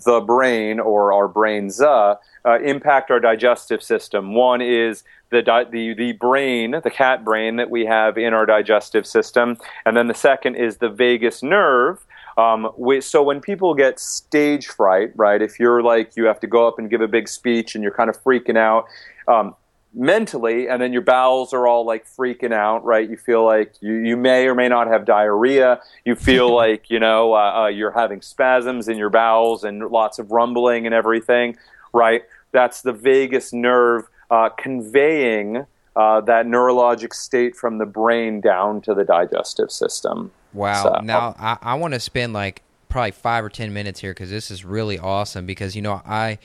[0.06, 4.36] the brain or our brains uh, uh, impact our digestive system.
[4.36, 8.46] One is the, di- the the brain, the cat brain that we have in our
[8.46, 12.06] digestive system, and then the second is the vagus nerve.
[12.38, 15.42] Um, we, so when people get stage fright, right?
[15.42, 17.94] If you're like you have to go up and give a big speech and you're
[17.94, 18.86] kind of freaking out,
[19.28, 19.56] um,
[19.94, 23.10] mentally and then your bowels are all like freaking out right?
[23.10, 25.80] You feel like you, you may or may not have diarrhea.
[26.06, 30.20] You feel like you know uh, uh, you're having spasms in your bowels and lots
[30.20, 31.58] of rumbling and everything
[31.94, 32.24] right?
[32.52, 38.94] That's the vagus nerve uh, conveying uh, that neurologic state from the brain down to
[38.94, 40.32] the digestive system.
[40.54, 40.84] Wow.
[40.84, 44.30] So, now i, I want to spend like probably five or ten minutes here because
[44.30, 46.38] this is really awesome because you know i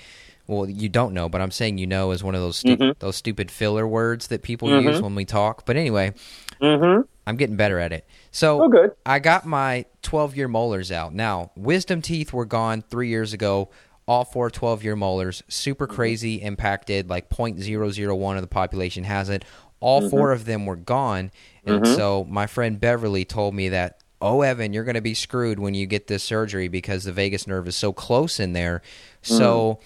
[0.49, 2.99] well, you don't know, but I'm saying you know is one of those stu- mm-hmm.
[2.99, 4.89] those stupid filler words that people mm-hmm.
[4.89, 5.67] use when we talk.
[5.67, 6.15] But anyway,
[6.61, 7.03] mm-hmm.
[7.27, 8.07] I'm getting better at it.
[8.31, 8.93] So oh, good.
[9.05, 11.15] I got my 12 year molars out.
[11.15, 13.69] Now, wisdom teeth were gone three years ago.
[14.07, 15.95] All four 12 year molars, super mm-hmm.
[15.95, 19.45] crazy impacted, like 0.001 of the population has it.
[19.81, 20.09] All mm-hmm.
[20.09, 21.31] four of them were gone.
[21.67, 21.95] And mm-hmm.
[21.95, 25.75] so my friend Beverly told me that oh evan you're going to be screwed when
[25.75, 28.83] you get this surgery because the vagus nerve is so close in there
[29.23, 29.79] so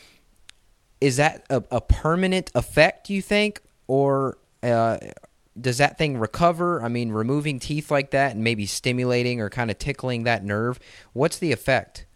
[1.02, 3.10] is that a, a permanent effect?
[3.10, 4.98] You think, or uh,
[5.60, 6.80] does that thing recover?
[6.80, 10.78] I mean, removing teeth like that and maybe stimulating or kind of tickling that nerve,
[11.12, 12.06] what's the effect?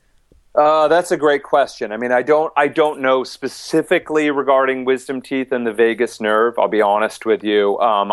[0.54, 1.92] Uh, that's a great question.
[1.92, 6.54] I mean, I don't, I don't know specifically regarding wisdom teeth and the vagus nerve.
[6.56, 7.78] I'll be honest with you.
[7.80, 8.10] Um,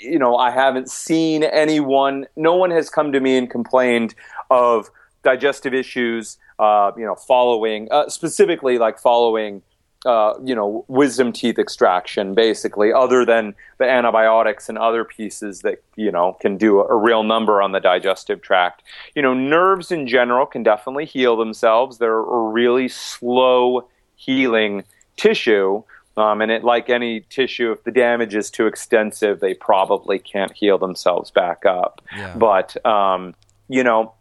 [0.00, 2.26] you know, I haven't seen anyone.
[2.34, 4.14] No one has come to me and complained
[4.50, 4.90] of
[5.22, 6.38] digestive issues.
[6.58, 9.62] Uh, you know, following uh, specifically like following
[10.04, 15.82] uh, you know, wisdom teeth extraction, basically, other than the antibiotics and other pieces that,
[15.96, 18.82] you know, can do a, a, real number on the digestive tract.
[19.14, 21.98] You know, nerves in general can definitely heal themselves.
[21.98, 24.84] They're a really slow healing
[25.16, 25.82] tissue.
[26.16, 30.52] Um, and it, like any tissue, if the damage is too extensive, they probably can't
[30.52, 32.02] heal themselves back up.
[32.16, 32.36] Yeah.
[32.36, 33.34] But, um,
[33.68, 34.12] you know,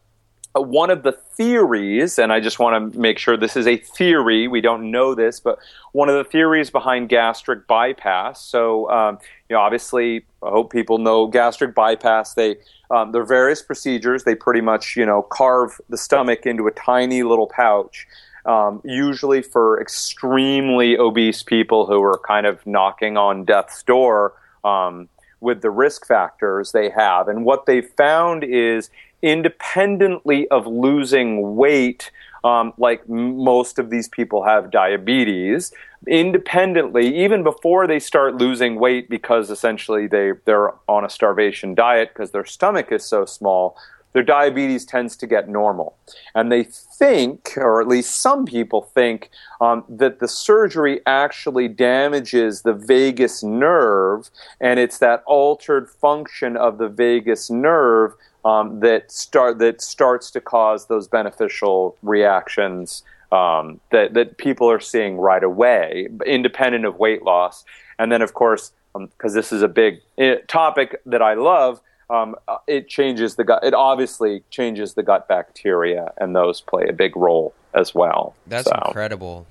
[0.62, 4.48] one of the theories, and I just want to make sure this is a theory,
[4.48, 5.58] we don't know this, but
[5.94, 8.40] one of the theories behind gastric bypass.
[8.42, 9.18] So, um,
[9.50, 12.36] you know, obviously, I hope people know gastric bypass.
[12.36, 12.58] They
[12.92, 14.24] um, there are various procedures.
[14.24, 18.06] They pretty much, you know, carve the stomach into a tiny little pouch.
[18.46, 24.34] Um, usually for extremely obese people who are kind of knocking on death's door
[24.66, 25.08] um,
[25.44, 27.28] with the risk factors they have.
[27.28, 28.90] And what they found is
[29.22, 32.12] independently of losing weight,
[32.44, 35.72] um, like most of these people have diabetes,
[36.08, 42.10] independently, even before they start losing weight because essentially they, they're on a starvation diet
[42.14, 43.78] because their stomach is so small,
[44.14, 45.96] their diabetes tends to get normal.
[46.34, 52.62] And they think, or at least some people think, um, that the surgery actually damages
[52.62, 54.30] the vagus nerve,
[54.62, 58.14] and it's that altered function of the vagus nerve
[58.46, 64.80] um, that start that starts to cause those beneficial reactions um, that that people are
[64.80, 67.66] seeing right away, independent of weight loss.
[68.00, 71.82] And then, of course, because um, this is a big eh, topic that I love,
[72.10, 73.64] um, uh, it changes the gut.
[73.64, 78.36] It obviously changes the gut bacteria, and those play a big role as well.
[78.48, 78.80] That's so.
[78.86, 79.48] incredible.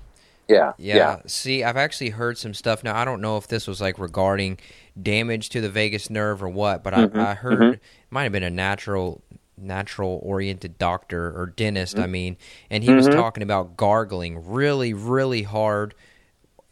[0.47, 1.21] Yeah, yeah, yeah.
[1.25, 2.83] See, I've actually heard some stuff.
[2.83, 4.59] Now, I don't know if this was like regarding
[5.01, 7.17] damage to the vagus nerve or what, but mm-hmm.
[7.17, 7.73] I, I, heard mm-hmm.
[7.73, 9.21] it might have been a natural
[9.57, 12.03] natural oriented doctor or dentist, mm-hmm.
[12.03, 12.37] I mean,
[12.69, 13.17] and he was mm-hmm.
[13.17, 15.95] talking about gargling really, really hard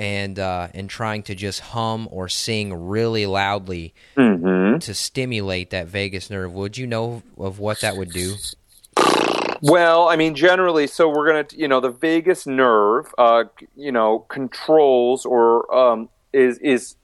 [0.02, 4.61] and uh, and trying to just hum or sing really loudly mm-hmm.
[4.82, 6.54] To stimulate that vagus nerve.
[6.54, 8.36] Would you know of what that would do?
[9.62, 13.44] Well, I mean, generally, so we're gonna, you know, the vagus nerve, uh,
[13.76, 16.96] you know, controls or um, is is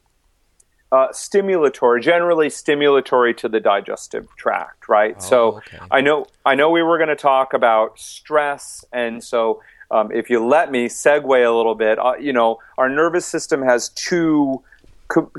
[0.91, 5.15] uh, stimulatory, generally stimulatory to the digestive tract, right?
[5.17, 5.79] Oh, so okay.
[5.91, 9.61] I know I know we were going to talk about stress, and so
[9.91, 13.61] um, if you let me segue a little bit, uh, you know, our nervous system
[13.61, 14.63] has two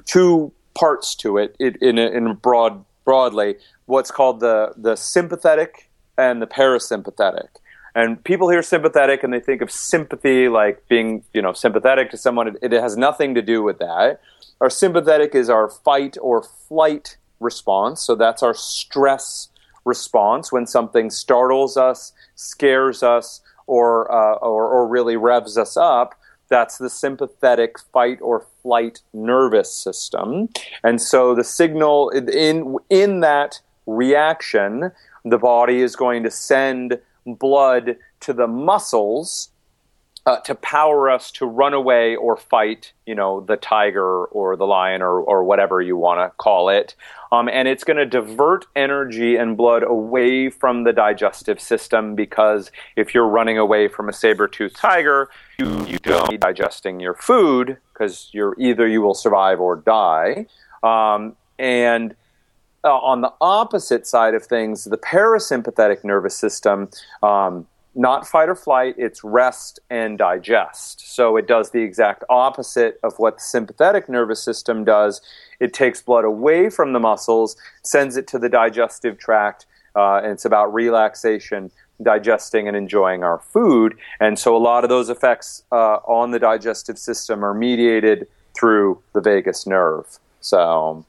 [0.04, 3.56] two parts to it, it in, in broad broadly.
[3.86, 7.48] What's called the the sympathetic and the parasympathetic.
[7.94, 12.16] And people hear sympathetic and they think of sympathy like being, you know, sympathetic to
[12.16, 12.48] someone.
[12.48, 14.20] It, it has nothing to do with that.
[14.60, 18.02] Our sympathetic is our fight or flight response.
[18.02, 19.48] So that's our stress
[19.84, 26.14] response when something startles us, scares us, or, uh, or, or really revs us up.
[26.48, 30.48] That's the sympathetic fight or flight nervous system.
[30.82, 34.92] And so the signal in, in that reaction
[35.24, 39.50] the body is going to send blood to the muscles
[40.28, 44.66] uh, to power us to run away or fight, you know, the tiger or the
[44.66, 46.94] lion or, or whatever you want to call it.
[47.32, 52.70] Um, and it's going to divert energy and blood away from the digestive system because
[52.94, 57.78] if you're running away from a saber-toothed tiger, you, you don't be digesting your food
[57.94, 60.44] because you're either you will survive or die.
[60.82, 62.14] Um, and
[62.84, 66.90] uh, on the opposite side of things, the parasympathetic nervous system,
[67.22, 67.66] um,
[67.98, 71.14] not fight or flight, it's rest and digest.
[71.14, 75.20] So it does the exact opposite of what the sympathetic nervous system does.
[75.58, 80.30] It takes blood away from the muscles, sends it to the digestive tract, uh, and
[80.30, 83.96] it's about relaxation, digesting, and enjoying our food.
[84.20, 89.02] And so a lot of those effects uh, on the digestive system are mediated through
[89.12, 90.20] the vagus nerve.
[90.40, 91.04] So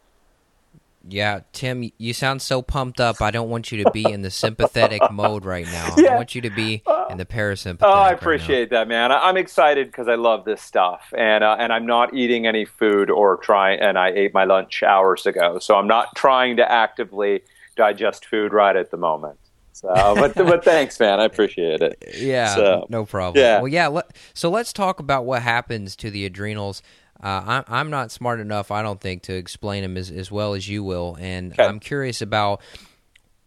[1.07, 3.21] yeah, Tim, you sound so pumped up.
[3.21, 5.95] I don't want you to be in the sympathetic mode right now.
[5.97, 6.13] Yeah.
[6.13, 7.77] I want you to be in the parasympathetic.
[7.81, 9.11] Oh, I appreciate right that, man.
[9.11, 12.65] I, am excited because I love this stuff, and uh, and I'm not eating any
[12.65, 13.79] food or trying.
[13.79, 17.41] And I ate my lunch hours ago, so I'm not trying to actively
[17.75, 19.39] digest food right at the moment.
[19.71, 21.21] So, but but thanks, man.
[21.21, 22.03] I appreciate it.
[22.17, 23.41] Yeah, so, no problem.
[23.41, 23.59] Yeah.
[23.59, 23.87] Well, yeah.
[23.87, 26.81] Let, so let's talk about what happens to the adrenals
[27.21, 30.53] Uh, I'm I'm not smart enough, I don't think, to explain them as, as well
[30.53, 31.63] as you will, and Okay.
[31.65, 32.61] I'm curious about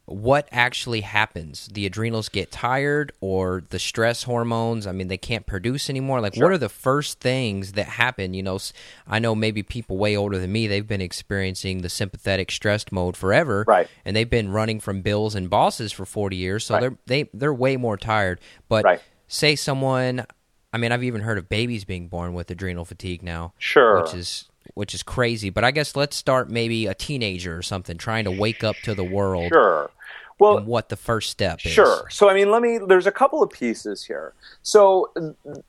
[0.05, 1.69] what actually happens.
[1.73, 4.87] The adrenals get tired, or the stress hormones.
[4.87, 6.21] I mean, they can't produce anymore.
[6.21, 8.35] Like, what are the first things that happen?
[8.35, 8.59] You know,
[9.07, 10.67] I know maybe people way older than me.
[10.67, 13.89] They've been experiencing the sympathetic stressed mode forever, Right.
[14.05, 16.81] And they've been running from bills and bosses for 40 years, so Right.
[16.81, 18.41] they're they they're way more tired.
[18.69, 19.01] But Right.
[19.29, 20.27] say someone
[20.73, 23.53] I mean, I've even heard of babies being born with adrenal fatigue now.
[23.59, 24.01] Sure.
[24.01, 25.51] Which is which is crazy.
[25.51, 28.95] But I guess let's start maybe a teenager or something trying to wake up to
[28.95, 29.91] the world Sure.
[30.39, 31.71] Well, and what the first step is.
[31.71, 32.09] Sure.
[32.11, 34.33] So, I mean, let me, there's a couple of pieces here.
[34.63, 35.13] So,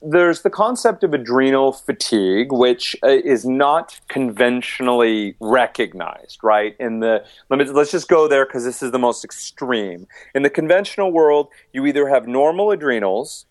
[0.02, 6.76] there's the concept of adrenal fatigue, which uh, is not conventionally recognized, right?
[6.80, 10.08] In the, let me, let's just go there because this is the most extreme.
[10.34, 13.46] In the conventional world, you either have normal adrenals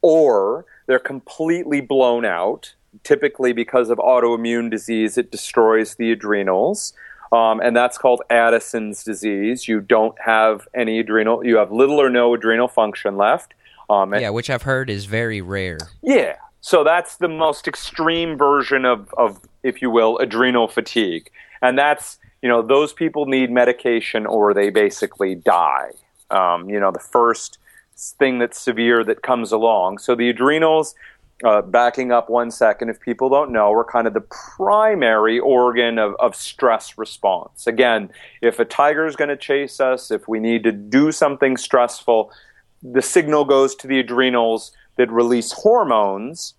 [0.00, 2.74] or they're completely blown out.
[3.02, 6.92] Typically, because of autoimmune disease, it destroys the adrenals.
[7.32, 9.66] Um, and that's called Addison's disease.
[9.66, 13.54] You don't have any adrenal, you have little or no adrenal function left.
[13.88, 15.78] Um, and- Yeah, which I've heard is very rare.
[16.02, 16.36] yeah.
[16.60, 21.30] So that's the most extreme version of, of, if you will, adrenal fatigue.
[21.62, 25.92] And that's, you know, those people need medication or they basically die.
[26.30, 27.56] Um, you know, the first
[28.10, 29.98] thing that's severe that comes along.
[29.98, 30.94] So the adrenals,
[31.44, 35.98] uh, backing up one second, if people don't know, are kind of the primary organ
[35.98, 37.66] of, of stress response.
[37.66, 41.56] Again, if a tiger is going to chase us, if we need to do something
[41.56, 42.30] stressful,
[42.82, 46.54] the signal goes to the adrenals that release hormones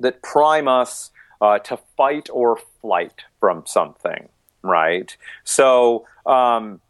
[0.00, 1.10] that prime us
[1.40, 4.28] uh, to fight or flight from something,
[4.62, 5.16] right?
[5.44, 6.80] So, um,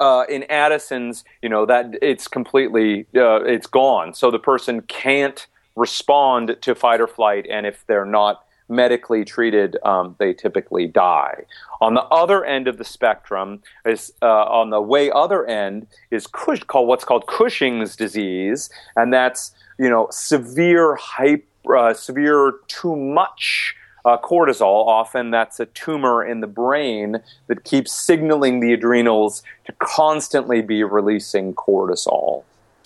[0.00, 4.14] uh, in Addison's, you know that it's completely uh, it's gone.
[4.14, 9.76] So the person can't respond to fight or flight, and if they're not medically treated,
[9.84, 11.44] um, they typically die.
[11.80, 16.26] On the other end of the spectrum is uh, on the way other end is
[16.26, 22.96] Cush- called what's called Cushing's disease, and that's you know severe hyper, uh, severe too
[22.96, 23.74] much
[24.06, 24.86] uh, cortisol.
[24.86, 30.84] Often that's a tumor in the brain that keeps signaling the adrenals to constantly be
[30.84, 32.44] releasing cortisol.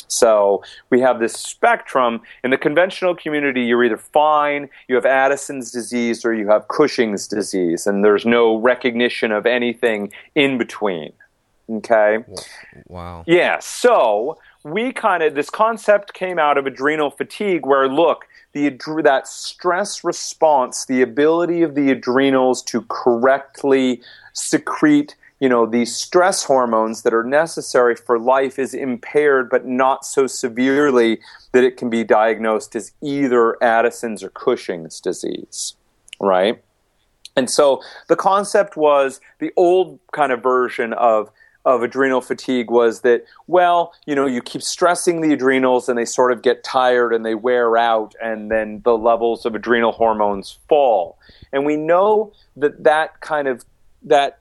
[0.08, 2.20] So we have this spectrum.
[2.42, 7.28] In the conventional community, you're either fine, you have Addison's disease, or you have Cushing's
[7.28, 11.12] disease, and there's no recognition of anything in between.
[11.70, 12.24] Okay?
[12.88, 13.22] Wow.
[13.28, 18.68] Yeah, so we kind of this concept came out of adrenal fatigue where look, the
[19.04, 26.44] that stress response, the ability of the adrenals to correctly secrete, you know, these stress
[26.44, 31.20] hormones that are necessary for life is impaired but not so severely
[31.52, 35.74] that it can be diagnosed as either Addison's or Cushing's disease,
[36.20, 36.62] right?
[37.36, 41.30] And so the concept was the old kind of version of
[41.64, 46.04] of adrenal fatigue was that well you know you keep stressing the adrenals and they
[46.04, 50.58] sort of get tired and they wear out and then the levels of adrenal hormones
[50.68, 51.18] fall.
[51.52, 53.64] And we know that that kind of
[54.02, 54.38] that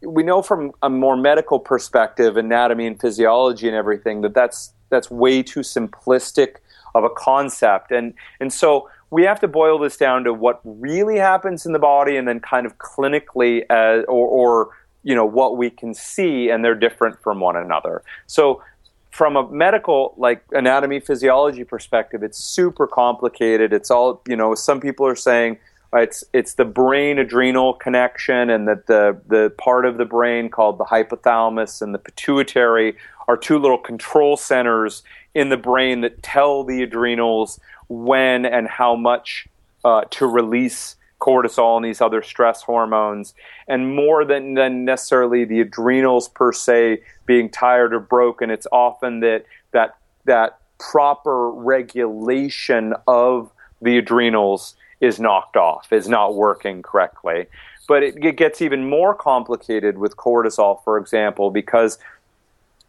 [0.00, 5.10] we know from a more medical perspective anatomy and physiology and everything that that's that's
[5.10, 6.56] way too simplistic
[6.94, 7.90] of a concept.
[7.90, 11.78] And and so we have to boil this down to what really happens in the
[11.78, 14.70] body and then kind of clinically as, or, or
[15.02, 18.02] you know what we can see and they're different from one another.
[18.26, 18.62] So
[19.10, 23.72] from a medical like anatomy physiology perspective it's super complicated.
[23.72, 25.58] It's all you know some people are saying
[25.94, 30.78] it's it's the brain adrenal connection and that the the part of the brain called
[30.78, 32.96] the hypothalamus and the pituitary
[33.28, 35.02] are two little control centers
[35.34, 39.46] in the brain that tell the adrenals when and how much
[39.84, 43.34] uh, to release cortisol and these other stress hormones,
[43.68, 49.20] and more than, than necessarily the adrenals per se being tired or broken, it's often
[49.20, 53.50] that that that proper regulation of
[53.80, 57.46] the adrenals is knocked off, is not working correctly.
[57.88, 61.98] But it, it gets even more complicated with cortisol, for example, because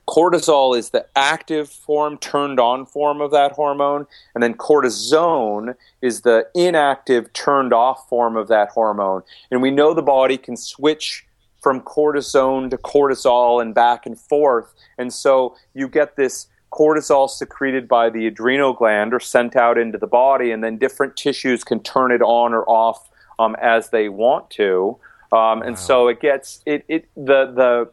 [0.08, 6.22] cortisol is the active form, turned on form of that hormone, and then cortisone is
[6.22, 9.24] the inactive, turned off form of that hormone.
[9.52, 11.26] And we know the body can switch
[11.62, 14.74] from cortisone to cortisol and back and forth.
[14.98, 19.98] And so you get this cortisol secreted by the adrenal gland or sent out into
[19.98, 24.10] the body, and then different tissues can turn it on or off um, as they
[24.10, 24.98] want to.
[25.32, 27.90] Um, and so it gets it, it the the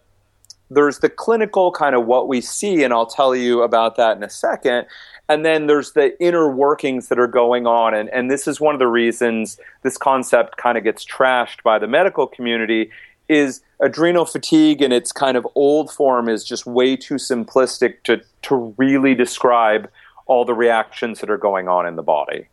[0.71, 4.23] there's the clinical kind of what we see, and I'll tell you about that in
[4.23, 4.87] a second.
[5.29, 7.95] And then there's the inner workings that are going on.
[7.95, 11.79] And, and this is one of the reasons this concept kind of gets trashed by
[11.79, 12.91] the medical community
[13.29, 18.21] is adrenal fatigue in its kind of old form is just way too simplistic to,
[18.43, 19.89] to really describe
[20.27, 22.49] all the reactions that are going on in the body.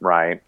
[0.00, 0.42] Right?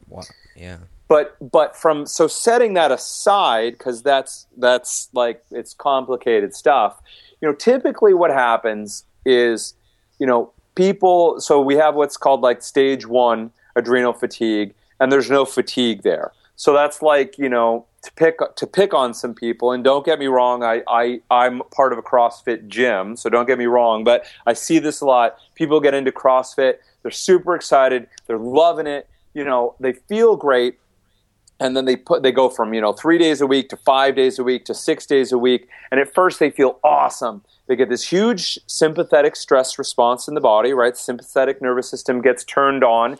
[0.56, 0.78] Yeah
[1.14, 7.00] but but from so setting that aside because that's that's like it's complicated stuff
[7.40, 9.74] you know typically what happens is
[10.18, 15.30] you know people so we have what's called like stage one adrenal fatigue and there's
[15.30, 16.32] no fatigue there.
[16.56, 20.18] So that's like you know to pick to pick on some people and don't get
[20.18, 24.04] me wrong I, I i'm part of a crossfit gym so don't get me wrong
[24.04, 25.38] but i see this a lot.
[25.54, 30.78] People get into crossfit they're super excited they're loving it you know they feel great
[31.64, 34.14] and then they put they go from you know three days a week to five
[34.14, 37.76] days a week to six days a week and at first they feel awesome they
[37.76, 40.96] get this huge sympathetic stress response in the body, right?
[40.96, 43.18] Sympathetic nervous system gets turned on,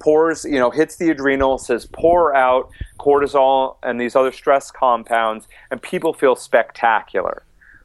[0.00, 5.46] pours, you know, hits the adrenal, says pour out cortisol and these other stress compounds,
[5.70, 7.44] and people feel spectacular.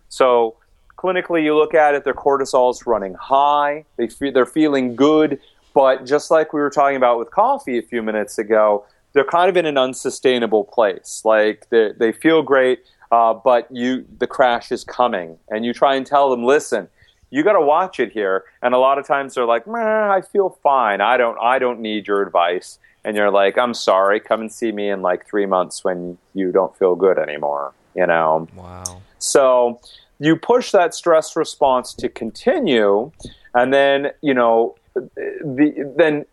[0.09, 0.55] So
[0.97, 5.39] clinically, you look at it, their cortisol is running high, they feel, they're feeling good,
[5.75, 8.83] but just like we were talking about with coffee a few minutes ago,
[9.13, 11.21] they're kind of in an unsustainable place.
[11.25, 15.95] Like they, they feel great, uh, but you the crash is coming, and you try
[15.95, 16.87] and tell them, listen,
[17.29, 18.45] you got to watch it here.
[18.61, 21.01] And a lot of times they're like, I feel fine.
[21.01, 22.79] I don't I don't need your advice.
[23.05, 24.19] And you're like, I'm sorry.
[24.19, 27.73] Come and see me in like three months when you don't feel good anymore.
[27.95, 28.47] You know.
[28.55, 29.01] Wow.
[29.19, 29.79] So
[30.19, 33.11] you push that stress response to continue,
[33.53, 36.25] and then you know the then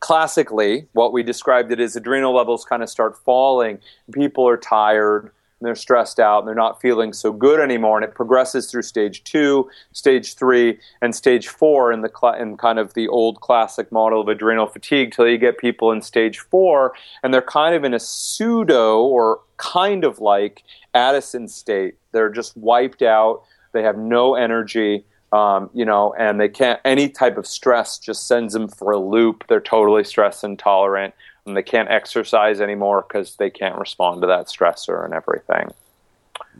[0.00, 3.78] classically, what we described it is adrenal levels kind of start falling.
[4.12, 5.30] People are tired,
[5.60, 7.96] they're stressed out, and they're not feeling so good anymore.
[7.96, 12.56] And it progresses through stage two, stage three, and stage four in the cl- in
[12.56, 15.12] kind of the old classic model of adrenal fatigue.
[15.12, 16.92] Till you get people in stage four,
[17.22, 21.94] and they're kind of in a pseudo or kind of like Addison state.
[22.12, 23.42] They're just wiped out.
[23.72, 25.04] They have no energy
[25.34, 28.98] um, you know, and they can't, any type of stress just sends them for a
[28.98, 29.44] loop.
[29.48, 31.12] They're totally stress intolerant
[31.44, 35.70] and they can't exercise anymore because they can't respond to that stressor and everything.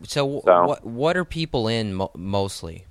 [0.02, 0.64] So, so.
[0.64, 2.84] what what are people in mo- mostly?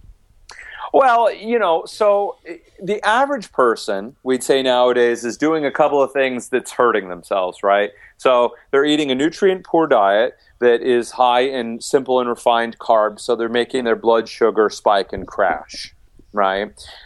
[0.93, 2.37] Well, you know, so
[2.81, 7.63] the average person, we'd say nowadays, is doing a couple of things that's hurting themselves,
[7.63, 7.89] right?
[8.17, 13.21] So they're eating a nutrient poor diet that is high in simple and refined carbs,
[13.21, 15.95] so they're making their blood sugar spike and crash
[16.33, 16.61] right?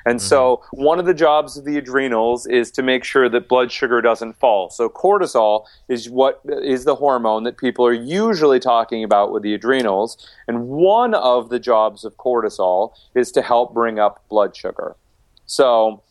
[0.06, 0.28] And mm-hmm.
[0.28, 4.02] so one of the jobs of the adrenals is to make sure that blood sugar
[4.02, 4.70] doesn't fall.
[4.70, 9.54] So cortisol is what is the hormone that people are usually talking about with the
[9.54, 10.18] adrenals,
[10.48, 14.96] and one of the jobs of cortisol is to help bring up blood sugar.
[15.46, 16.02] So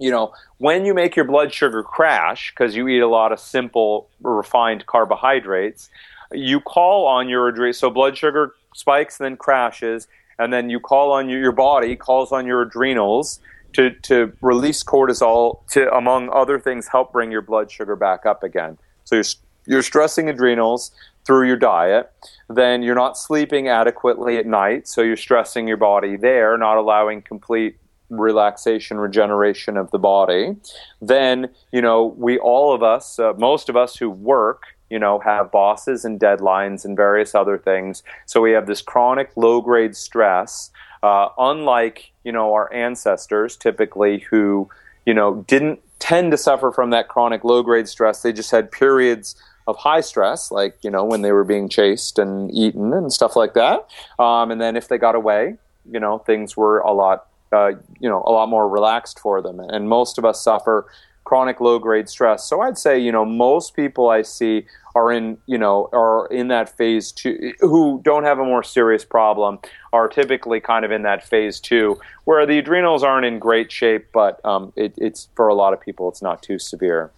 [0.00, 3.40] you know, when you make your blood sugar crash because you eat a lot of
[3.40, 5.90] simple refined carbohydrates,
[6.32, 7.72] you call on your adrenal.
[7.72, 10.06] So blood sugar spikes, then crashes,
[10.38, 13.40] and then you call on your, your body calls on your adrenals
[13.74, 18.42] to to release cortisol to, among other things, help bring your blood sugar back up
[18.42, 18.78] again.
[19.04, 19.24] So you're
[19.66, 20.92] you're stressing adrenals
[21.26, 22.10] through your diet.
[22.48, 27.20] Then you're not sleeping adequately at night, so you're stressing your body there, not allowing
[27.20, 27.76] complete
[28.10, 30.56] relaxation regeneration of the body
[31.02, 35.18] then you know we all of us uh, most of us who work you know,
[35.18, 38.02] have bosses and deadlines and various other things.
[38.26, 40.70] So we have this chronic low grade stress,
[41.02, 44.68] uh, unlike, you know, our ancestors typically who,
[45.04, 48.22] you know, didn't tend to suffer from that chronic low grade stress.
[48.22, 49.36] They just had periods
[49.66, 53.36] of high stress, like, you know, when they were being chased and eaten and stuff
[53.36, 53.86] like that.
[54.18, 55.56] Um, and then if they got away,
[55.90, 59.60] you know, things were a lot, uh, you know, a lot more relaxed for them.
[59.60, 60.86] And most of us suffer
[61.28, 62.42] chronic low grade stress.
[62.48, 64.64] So I'd say, you know, most people I see
[64.94, 69.04] are in, you know, are in that phase two, who don't have a more serious
[69.04, 69.58] problem,
[69.92, 74.06] are typically kind of in that phase two, where the adrenals aren't in great shape,
[74.10, 77.10] but um, it, it's for a lot of people, it's not too severe.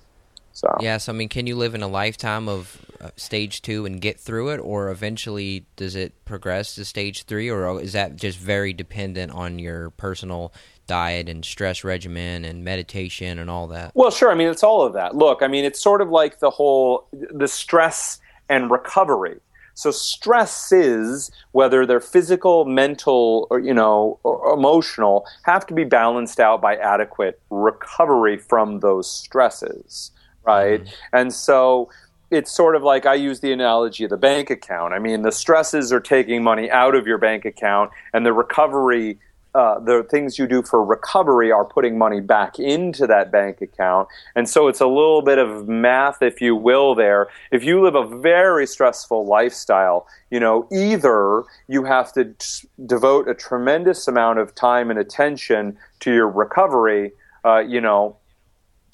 [0.53, 3.87] So yeah, so I mean, can you live in a lifetime of uh, stage two
[3.87, 8.17] and get through it, or eventually does it progress to stage three, or is that
[8.17, 10.53] just very dependent on your personal
[10.91, 13.93] diet and stress regimen and meditation and all that?
[13.95, 14.33] Well, sure.
[14.33, 15.15] I mean, it's all of that.
[15.15, 18.19] Look, I mean, it's sort of like the whole the stress
[18.49, 19.39] and recovery.
[19.75, 26.41] So stresses, whether they're physical, mental, or you know, or emotional, have to be balanced
[26.41, 30.11] out by adequate recovery from those stresses,
[30.43, 30.83] right?
[30.83, 31.17] Mm-hmm.
[31.17, 31.89] And so
[32.33, 34.93] it's sort of like I use the analogy of the bank account.
[34.93, 39.21] I mean, the stresses are taking money out of your bank account, and the recovery,
[39.55, 44.09] uh, the things you do for recovery are putting money back into that bank account.
[44.37, 47.29] And so it's a little bit of math, if you will, there.
[47.51, 53.29] If you live a very stressful lifestyle, you know, either you have to t- devote
[53.29, 57.13] a tremendous amount of time and attention to your recovery,
[57.45, 58.17] uh, you know,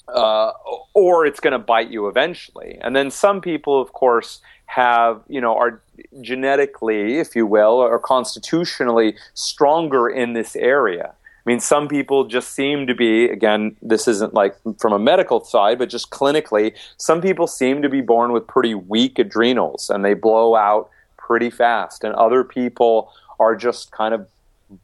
[0.07, 0.51] uh,
[0.97, 2.79] or it's going to bite you eventually.
[2.81, 5.79] And then some people, of course, have, you know, are
[6.21, 11.13] genetically, if you will, or constitutionally stronger in this area.
[11.13, 15.45] I mean, some people just seem to be, again, this isn't like from a medical
[15.45, 20.03] side, but just clinically, some people seem to be born with pretty weak adrenals and
[20.03, 22.03] they blow out pretty fast.
[22.03, 24.27] And other people are just kind of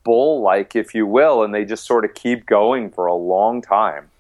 [0.03, 3.63] bull like, if you will, and they just sort of keep going for a long
[3.63, 4.11] time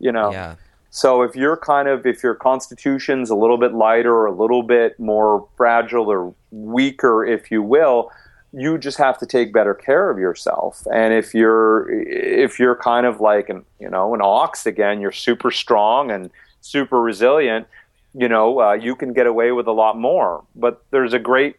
[0.00, 0.30] you know.
[0.30, 0.56] Yeah.
[0.94, 4.62] So if you're kind of if your constitution's a little bit lighter or a little
[4.62, 8.12] bit more fragile or weaker, if you will,
[8.52, 10.86] you just have to take better care of yourself.
[10.92, 15.10] And if you're if you're kind of like an you know an ox again, you're
[15.10, 16.30] super strong and
[16.60, 17.66] super resilient.
[18.14, 20.44] You know, uh, you can get away with a lot more.
[20.54, 21.56] But there's a great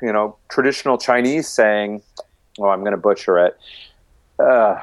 [0.00, 2.02] you know traditional Chinese saying,
[2.60, 3.58] "Oh, I'm going to butcher it."
[4.38, 4.78] Uh,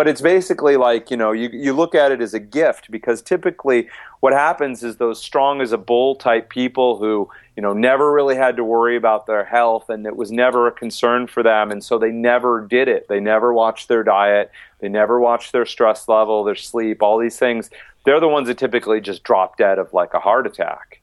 [0.00, 3.20] but it's basically like you know you, you look at it as a gift because
[3.20, 3.86] typically
[4.20, 8.34] what happens is those strong as a bull type people who you know never really
[8.34, 11.70] had to worry about their health and it was never a concern for them.
[11.70, 13.08] And so they never did it.
[13.08, 14.50] They never watched their diet.
[14.78, 17.68] They never watched their stress level their sleep all these things.
[18.06, 21.02] They're the ones that typically just drop dead of like a heart attack.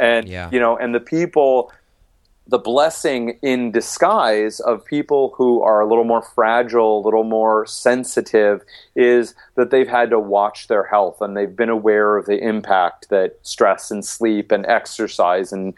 [0.00, 0.48] And yeah.
[0.50, 1.70] you know and the people
[2.46, 7.64] the blessing in disguise of people who are a little more fragile, a little more
[7.66, 8.62] sensitive,
[8.96, 13.08] is that they've had to watch their health and they've been aware of the impact
[13.10, 15.74] that stress and sleep and exercise and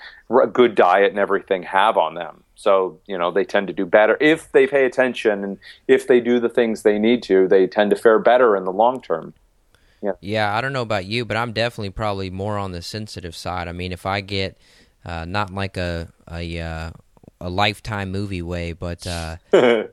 [0.52, 2.42] good diet and everything have on them.
[2.54, 4.16] So, you know, they tend to do better.
[4.20, 7.90] If they pay attention and if they do the things they need to, they tend
[7.90, 9.34] to fare better in the long term.
[10.02, 10.12] Yeah.
[10.20, 13.68] Yeah, I don't know about you, but I'm definitely probably more on the sensitive side.
[13.68, 14.56] I mean, if I get
[15.04, 16.90] uh, not like a a uh,
[17.40, 19.36] a lifetime movie way, but uh,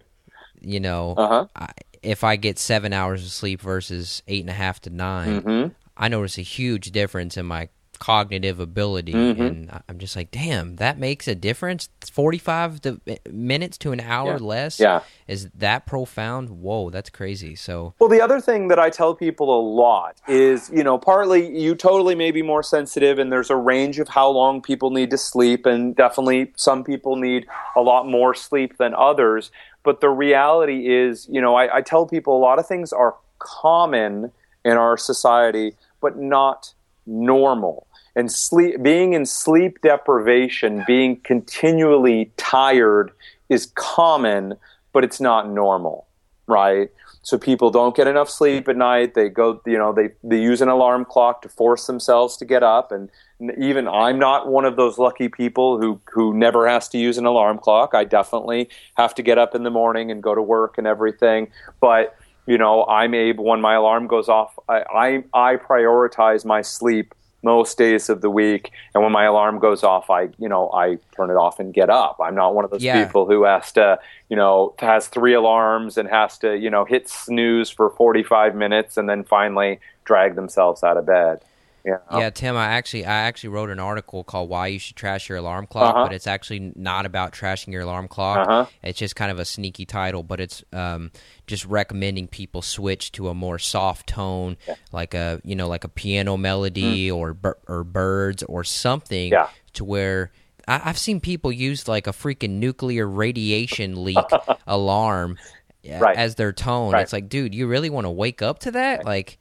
[0.62, 1.48] you know, uh-huh.
[1.56, 5.42] I, if I get seven hours of sleep versus eight and a half to 9
[5.42, 5.68] mm-hmm.
[5.98, 7.70] I notice a huge difference in my
[8.02, 9.40] cognitive ability mm-hmm.
[9.40, 11.88] and i'm just like damn that makes a difference?
[12.12, 14.38] 45 to, eh, minutes to an hour yeah.
[14.38, 14.80] less?
[14.80, 15.02] Yeah.
[15.28, 16.50] Is that profound?
[16.50, 17.54] Whoa that's crazy.
[17.56, 21.56] So well the other thing that i tell people a lot is you know partly
[21.56, 25.12] you totally may be more sensitive and there's a range of how long people need
[25.12, 27.46] to sleep and definitely some people need
[27.76, 29.52] a lot more sleep than others.
[29.84, 33.16] But the reality is you know I, I tell people a lot of things are
[33.38, 34.32] common
[34.66, 36.74] in our society but not
[37.06, 43.12] normal and sleep being in sleep deprivation being continually tired
[43.50, 44.56] is common
[44.94, 46.08] but it's not normal
[46.52, 46.90] right?
[47.24, 49.14] So people don't get enough sleep at night.
[49.14, 52.64] They go you know they they use an alarm clock to force themselves to get
[52.64, 52.92] up.
[52.92, 53.10] And
[53.58, 57.26] even I'm not one of those lucky people who who never has to use an
[57.26, 57.94] alarm clock.
[57.94, 61.52] I definitely have to get up in the morning and go to work and everything.
[61.80, 62.16] But
[62.48, 67.14] you know I'm able when my alarm goes off I I, I prioritize my sleep
[67.44, 68.72] most days of the week.
[68.94, 71.90] And when my alarm goes off i you know i turn it off and get
[71.90, 72.18] up.
[72.22, 73.04] I'm not one of those Yeah.
[73.06, 77.10] people who has to you know has three alarms and has to you know hit
[77.10, 81.42] snooze for 45 minutes and then finally drag themselves out of bed
[81.86, 85.30] yeah Yeah, Tim, I actually I actually wrote an article called "Why You Should Trash
[85.30, 86.06] Your Alarm Clock," Uh-huh.
[86.06, 88.48] but it's actually not about trashing your alarm clock.
[88.48, 88.66] Uh-huh.
[88.84, 91.12] It's just kind of a sneaky title, but it's um,
[91.48, 94.58] just recommending people switch to a more soft tone,
[94.92, 97.36] like a you know like a piano melody or
[97.68, 99.34] or birds or something, Mm.
[99.34, 99.48] Yeah.
[99.74, 100.32] to where.
[100.68, 104.18] I- I've seen people use like a freaking nuclear radiation leak
[104.68, 105.38] alarm
[105.84, 106.16] Right.
[106.16, 106.94] as their tone.
[106.94, 107.02] Right.
[107.02, 109.04] It's like, dude, you really want to wake up to that?
[109.04, 109.40] Like,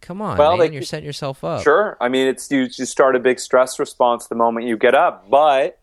[0.00, 1.62] come on, Well, man, they- you're setting yourself up.
[1.62, 1.96] Sure.
[2.00, 5.28] I mean, it's you, you start a big stress response the moment you get up,
[5.30, 5.78] but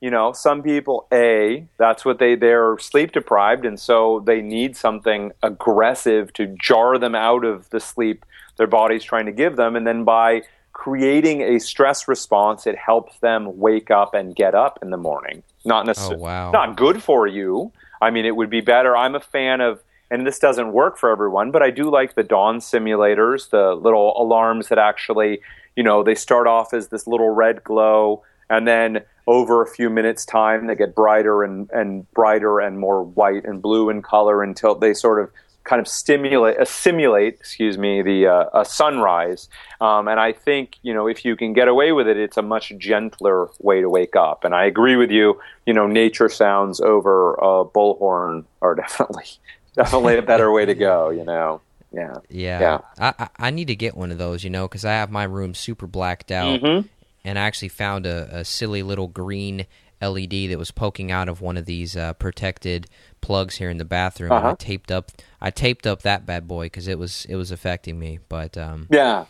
[0.00, 4.76] you know, some people, a that's what they they're sleep deprived, and so they need
[4.76, 8.24] something aggressive to jar them out of the sleep
[8.56, 10.42] their body's trying to give them, and then by
[10.72, 15.42] creating a stress response, it helps them wake up and get up in the morning.
[15.64, 16.50] Not necessarily Oh, wow.
[16.50, 17.70] not good for you.
[18.00, 18.96] I mean, it would be better.
[18.96, 19.80] I'm a fan of,
[20.12, 24.12] and this doesn't work for everyone, but I do like the dawn simulators, the little
[24.20, 25.40] alarms that actually,
[25.74, 29.88] you know, they start off as this little red glow, and then over a few
[29.88, 34.42] minutes' time, they get brighter and, and brighter and more white and blue in color
[34.42, 35.30] until they sort of
[35.64, 39.48] kind of stimulate, uh, simulate, excuse me, the uh, a sunrise.
[39.80, 42.42] Um, and I think you know if you can get away with it, it's a
[42.42, 44.44] much gentler way to wake up.
[44.44, 45.40] And I agree with you.
[45.64, 49.24] You know, nature sounds over a bullhorn are definitely
[49.76, 51.10] definitely a better way to go.
[51.10, 51.60] You know.
[51.92, 52.14] Yeah.
[52.30, 52.60] Yeah.
[52.98, 53.12] yeah.
[53.18, 55.52] I, I need to get one of those, you know, because I have my room
[55.54, 56.60] super blacked out.
[56.60, 56.88] Mm-hmm.
[57.24, 59.66] And I actually found a, a silly little green
[60.02, 62.88] LED that was poking out of one of these uh, protected
[63.20, 64.32] plugs here in the bathroom.
[64.32, 64.50] Uh-huh.
[64.50, 67.98] I taped up I taped up that bad boy because it was it was affecting
[67.98, 68.18] me.
[68.28, 69.26] But um, yeah,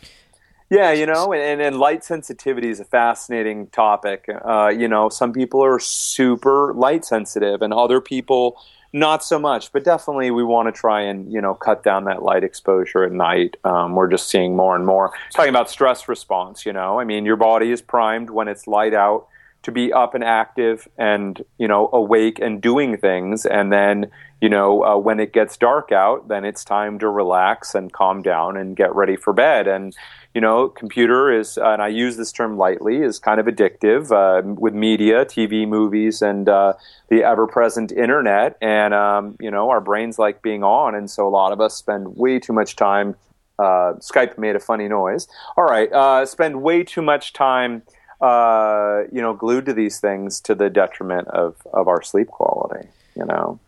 [0.71, 4.27] yeah, you know, and, and light sensitivity is a fascinating topic.
[4.43, 8.57] Uh, you know, some people are super light sensitive, and other people
[8.93, 9.71] not so much.
[9.71, 13.11] But definitely, we want to try and you know cut down that light exposure at
[13.11, 13.57] night.
[13.63, 15.11] Um, we're just seeing more and more.
[15.33, 18.93] Talking about stress response, you know, I mean, your body is primed when it's light
[18.93, 19.27] out
[19.63, 24.49] to be up and active and you know awake and doing things and then you
[24.49, 28.57] know uh, when it gets dark out then it's time to relax and calm down
[28.57, 29.95] and get ready for bed and
[30.33, 34.41] you know computer is and i use this term lightly is kind of addictive uh,
[34.59, 36.73] with media tv movies and uh,
[37.09, 41.29] the ever-present internet and um, you know our brains like being on and so a
[41.29, 43.15] lot of us spend way too much time
[43.59, 47.83] uh, skype made a funny noise all right uh, spend way too much time
[48.23, 52.87] uh, you know, glued to these things to the detriment of, of our sleep quality,
[53.17, 53.59] you know?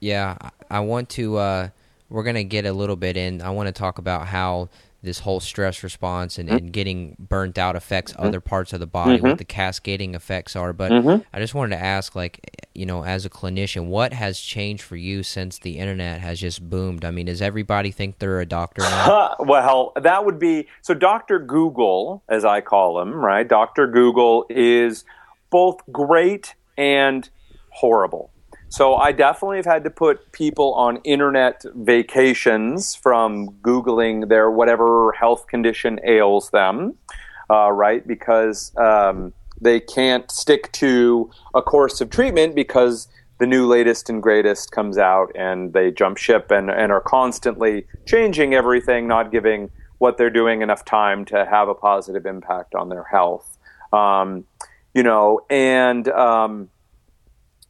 [0.00, 0.38] Yeah,
[0.70, 1.68] I want to, uh,
[2.08, 3.42] we're going to get a little bit in.
[3.42, 4.70] I want to talk about how
[5.02, 6.58] this whole stress response and, mm-hmm.
[6.58, 8.26] and getting burnt out affects mm-hmm.
[8.26, 9.28] other parts of the body, mm-hmm.
[9.28, 10.72] what the cascading effects are.
[10.72, 11.22] But mm-hmm.
[11.32, 14.96] I just wanted to ask, like, you know, as a clinician, what has changed for
[14.96, 17.04] you since the internet has just boomed?
[17.04, 19.36] I mean, does everybody think they're a doctor now?
[19.40, 20.94] well, that would be so.
[20.94, 21.38] Dr.
[21.38, 23.48] Google, as I call him, right?
[23.48, 23.86] Dr.
[23.86, 25.04] Google is
[25.48, 27.28] both great and
[27.70, 28.30] horrible.
[28.70, 35.10] So I definitely have had to put people on internet vacations from Googling their whatever
[35.18, 36.94] health condition ails them,
[37.50, 38.06] uh, right?
[38.06, 43.08] Because um, they can't stick to a course of treatment because
[43.40, 47.86] the new latest and greatest comes out and they jump ship and, and are constantly
[48.06, 49.68] changing everything, not giving
[49.98, 53.58] what they're doing enough time to have a positive impact on their health.
[53.92, 54.44] Um,
[54.94, 56.68] you know, and um,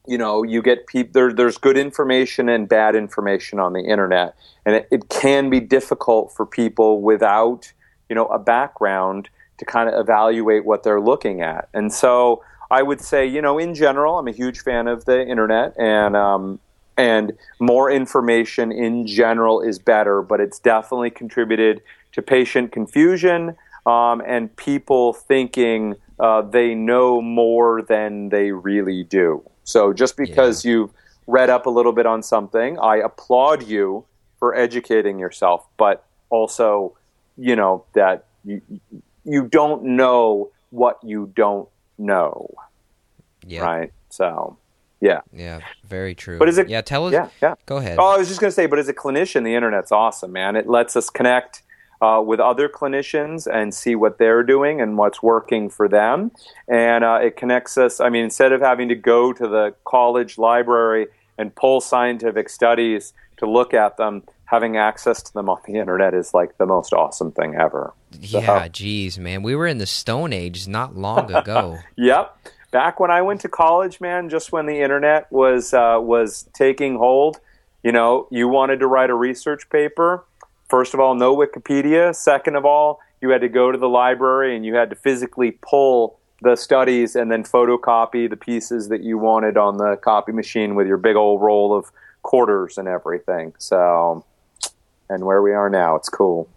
[0.07, 4.35] you know you get people there, there's good information and bad information on the internet.
[4.65, 7.71] And it, it, can be difficult for people without
[8.09, 11.69] you know a background to kind of evaluate what they're looking at.
[11.73, 15.27] And so i would say you know in general i'm a huge fan of the
[15.27, 16.59] internet and um,
[16.97, 21.81] and more information in general is better but it's definitely contributed
[22.13, 29.43] to patient confusion um, and people thinking uh, they know more than they really do
[29.63, 30.71] so just because yeah.
[30.71, 30.91] you've
[31.27, 34.05] read up a little bit on something, I applaud you
[34.39, 36.97] for educating yourself, but also,
[37.37, 38.61] you know, that you,
[39.23, 42.49] you don't know what you don't know.
[43.45, 43.61] Yeah.
[43.61, 43.93] Right.
[44.09, 44.57] So,
[44.99, 45.21] yeah.
[45.31, 45.59] Yeah.
[45.83, 46.39] Very true.
[46.39, 46.69] But is it?
[46.69, 46.81] Yeah.
[46.81, 47.13] Tell us.
[47.13, 47.29] Yeah.
[47.41, 47.55] Yeah.
[47.65, 47.97] Go ahead.
[47.99, 50.55] Oh, I was just going to say, but as a clinician, the internet's awesome, man.
[50.55, 51.63] It lets us connect
[52.01, 56.31] uh, with other clinicians and see what they're doing and what's working for them.
[56.67, 57.99] And uh, it connects us.
[57.99, 63.13] I mean, instead of having to go to the college library and pull scientific studies
[63.37, 66.91] to look at them, having access to them on the internet is like the most
[66.91, 67.93] awesome thing ever.
[68.19, 69.43] Yeah, geez, man.
[69.43, 71.79] We were in the Stone Age not long ago.
[71.95, 72.35] yep.
[72.71, 76.97] Back when I went to college, man, just when the internet was uh, was taking
[76.97, 77.41] hold,
[77.83, 80.23] you know, you wanted to write a research paper
[80.71, 82.15] first of all, no Wikipedia.
[82.15, 85.51] Second of all, you had to go to the library and you had to physically
[85.61, 90.73] pull the studies and then photocopy the pieces that you wanted on the copy machine
[90.73, 91.91] with your big old roll of
[92.23, 93.53] quarters and everything.
[93.59, 94.25] So,
[95.09, 96.49] and where we are now, it's cool.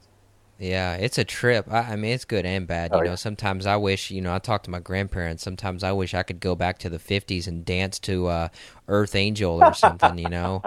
[0.58, 1.66] Yeah, it's a trip.
[1.70, 2.92] I, I mean, it's good and bad.
[2.92, 3.14] You oh, know, yeah.
[3.16, 5.42] sometimes I wish, you know, I talk to my grandparents.
[5.42, 8.48] Sometimes I wish I could go back to the 50s and dance to uh,
[8.86, 10.62] Earth Angel or something, you know.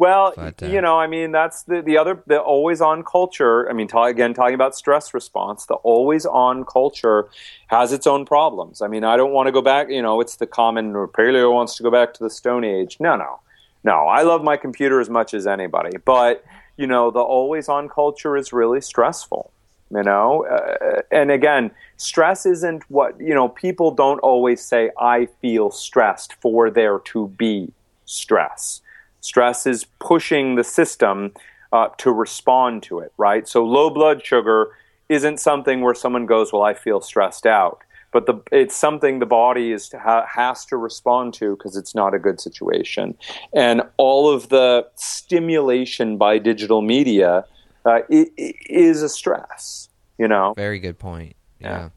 [0.00, 3.68] Well, but, uh, you know, I mean, that's the, the other, the always on culture.
[3.68, 7.28] I mean, ta- again, talking about stress response, the always on culture
[7.66, 8.80] has its own problems.
[8.80, 11.76] I mean, I don't want to go back, you know, it's the common, paleo wants
[11.76, 12.96] to go back to the Stone Age.
[12.98, 13.40] No, no,
[13.84, 14.06] no.
[14.06, 15.98] I love my computer as much as anybody.
[15.98, 16.46] But,
[16.78, 19.52] you know, the always on culture is really stressful,
[19.94, 20.46] you know?
[20.46, 26.32] Uh, and again, stress isn't what, you know, people don't always say, I feel stressed
[26.40, 27.70] for there to be
[28.06, 28.80] stress
[29.20, 31.32] Stress is pushing the system
[31.72, 33.46] uh, to respond to it, right?
[33.46, 34.70] So low blood sugar
[35.08, 37.82] isn't something where someone goes, Well, I feel stressed out.
[38.12, 42.14] but the it's something the body is ha, has to respond to because it's not
[42.14, 43.16] a good situation,
[43.52, 47.44] and all of the stimulation by digital media
[47.84, 49.88] uh, is a stress.
[50.18, 51.36] You know, very good point.
[51.60, 51.68] Yeah.
[51.68, 51.88] yeah,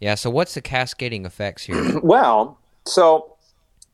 [0.00, 0.14] yeah.
[0.16, 1.98] So, what's the cascading effects here?
[2.02, 3.36] well, so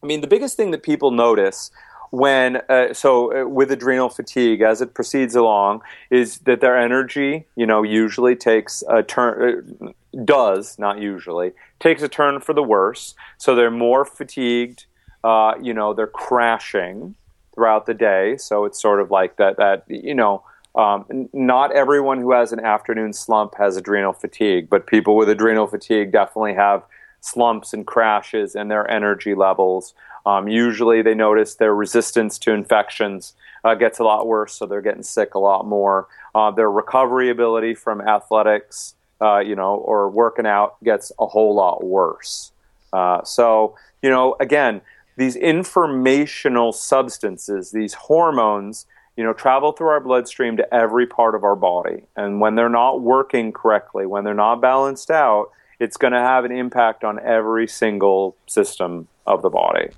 [0.02, 1.70] I mean, the biggest thing that people notice
[2.14, 7.44] when uh, so uh, with adrenal fatigue as it proceeds along is that their energy
[7.56, 9.90] you know usually takes a turn uh,
[10.24, 13.14] does not usually takes a turn for the worse.
[13.36, 14.86] So they're more fatigued
[15.24, 17.16] uh, you know they're crashing
[17.54, 18.36] throughout the day.
[18.36, 20.44] So it's sort of like that that you know
[20.76, 25.68] um, not everyone who has an afternoon slump has adrenal fatigue but people with adrenal
[25.68, 26.82] fatigue definitely have
[27.20, 29.94] slumps and crashes in their energy levels
[30.27, 34.81] um, usually, they notice their resistance to infections uh, gets a lot worse, so they're
[34.81, 36.07] getting sick a lot more.
[36.35, 41.55] Uh, their recovery ability from athletics, uh, you know, or working out gets a whole
[41.55, 42.53] lot worse.
[42.93, 44.81] Uh, so, you know, again,
[45.16, 51.45] these informational substances, these hormones, you know, travel through our bloodstream to every part of
[51.45, 56.12] our body, and when they're not working correctly, when they're not balanced out, it's going
[56.12, 59.91] to have an impact on every single system of the body.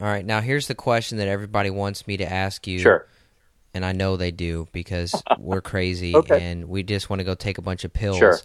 [0.00, 2.80] All right, now here's the question that everybody wants me to ask you.
[2.80, 3.06] Sure.
[3.74, 6.42] And I know they do because we're crazy okay.
[6.42, 8.18] and we just want to go take a bunch of pills.
[8.18, 8.38] Sure.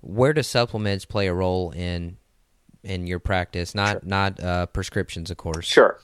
[0.00, 2.16] Where do supplements play a role in
[2.82, 3.74] in your practice?
[3.74, 4.00] Not sure.
[4.04, 5.66] not uh, prescriptions, of course.
[5.66, 5.98] Sure.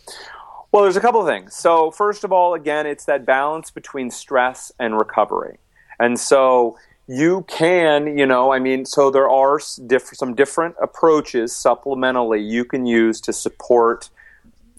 [0.72, 1.54] Well, there's a couple of things.
[1.54, 5.58] So first of all, again, it's that balance between stress and recovery,
[6.00, 6.76] and so
[7.06, 12.64] you can, you know, I mean, so there are diff- some different approaches supplementally you
[12.64, 14.08] can use to support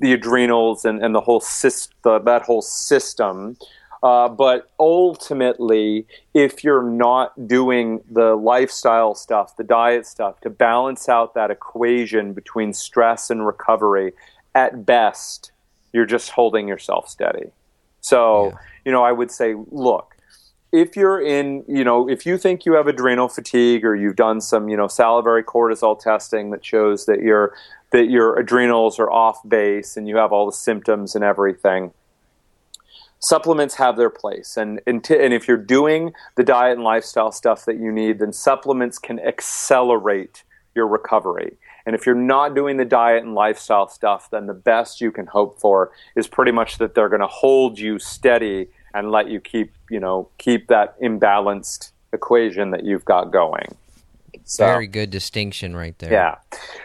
[0.03, 3.57] the adrenals and, and the whole system, that whole system.
[4.03, 11.07] Uh, but ultimately, if you're not doing the lifestyle stuff, the diet stuff, to balance
[11.07, 14.11] out that equation between stress and recovery,
[14.53, 15.53] at best,
[15.93, 17.45] you're just holding yourself steady.
[18.01, 18.57] So, yeah.
[18.83, 20.17] you know, I would say, look,
[20.73, 24.41] if you're in, you know, if you think you have adrenal fatigue or you've done
[24.41, 27.53] some, you know, salivary cortisol testing that shows that you're
[27.93, 31.91] that your adrenals are off base and you have all the symptoms and everything,
[33.19, 34.57] supplements have their place.
[34.57, 38.17] And, and, t- and if you're doing the diet and lifestyle stuff that you need,
[38.17, 40.43] then supplements can accelerate
[40.75, 41.55] your recovery.
[41.85, 45.27] And if you're not doing the diet and lifestyle stuff, then the best you can
[45.27, 49.39] hope for is pretty much that they're going to hold you steady and let you
[49.39, 53.75] keep, you know, keep that imbalanced equation that you've got going.
[54.45, 56.11] So, Very good distinction right there.
[56.11, 56.35] Yeah.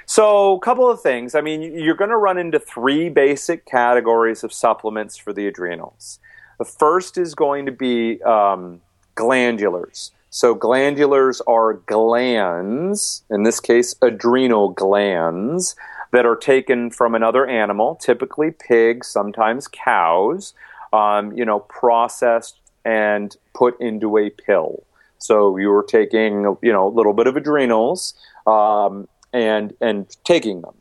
[0.06, 1.34] So, a couple of things.
[1.34, 6.18] I mean, you're going to run into three basic categories of supplements for the adrenals.
[6.58, 8.80] The first is going to be um,
[9.16, 10.10] glandulars.
[10.30, 15.74] So, glandulars are glands, in this case, adrenal glands,
[16.10, 20.54] that are taken from another animal, typically pigs, sometimes cows,
[20.92, 24.82] um, you know, processed and put into a pill.
[25.18, 28.14] So you were taking, you know, a little bit of adrenals
[28.46, 30.74] um, and and taking them.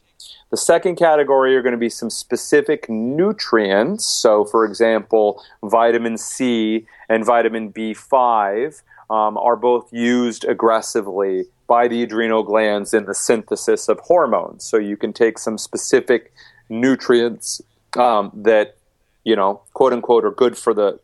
[0.49, 4.05] The second category are going to be some specific nutrients.
[4.05, 12.01] So, for example, vitamin C and vitamin B5 um, are both used aggressively by the
[12.01, 14.63] adrenal glands in the synthesis of hormones.
[14.63, 16.31] So, you can take some specific
[16.69, 17.61] nutrients
[17.97, 18.77] um, that,
[19.25, 20.97] you know, quote unquote, are good for the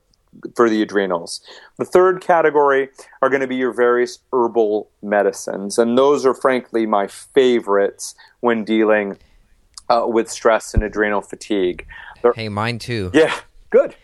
[0.55, 1.41] for the adrenals.
[1.77, 2.89] The third category
[3.21, 8.63] are going to be your various herbal medicines, and those are frankly my favorites when
[8.63, 9.17] dealing
[9.89, 11.85] uh, with stress and adrenal fatigue.
[12.21, 13.11] They're, hey, mine too.
[13.13, 13.35] Yeah,
[13.69, 13.95] good.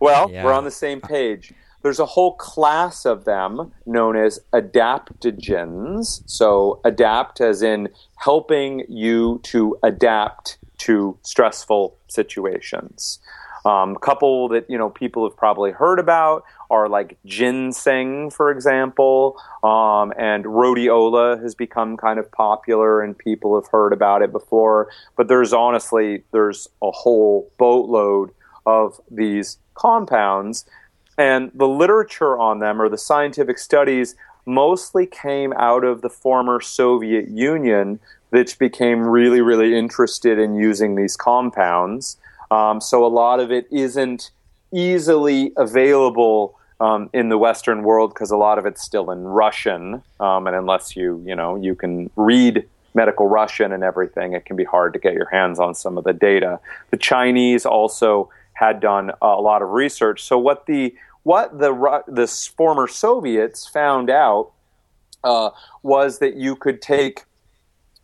[0.00, 0.44] Well, yeah.
[0.44, 1.52] we're on the same page.
[1.82, 6.22] There's a whole class of them known as adaptogens.
[6.26, 13.20] So, adapt as in helping you to adapt to stressful situations.
[13.66, 18.52] Um, a couple that you know people have probably heard about are like ginseng, for
[18.52, 24.30] example, um, and rhodiola has become kind of popular, and people have heard about it
[24.30, 24.88] before.
[25.16, 28.30] But there's honestly there's a whole boatload
[28.66, 30.64] of these compounds,
[31.18, 34.14] and the literature on them or the scientific studies
[34.44, 37.98] mostly came out of the former Soviet Union,
[38.30, 42.16] which became really really interested in using these compounds.
[42.50, 44.30] Um, so a lot of it isn't
[44.72, 50.02] easily available um, in the Western world because a lot of it's still in Russian,
[50.20, 54.56] um, and unless you you know you can read medical Russian and everything, it can
[54.56, 56.58] be hard to get your hands on some of the data.
[56.90, 60.22] The Chinese also had done a lot of research.
[60.22, 64.52] So what the what the the former Soviets found out
[65.24, 65.50] uh,
[65.82, 67.24] was that you could take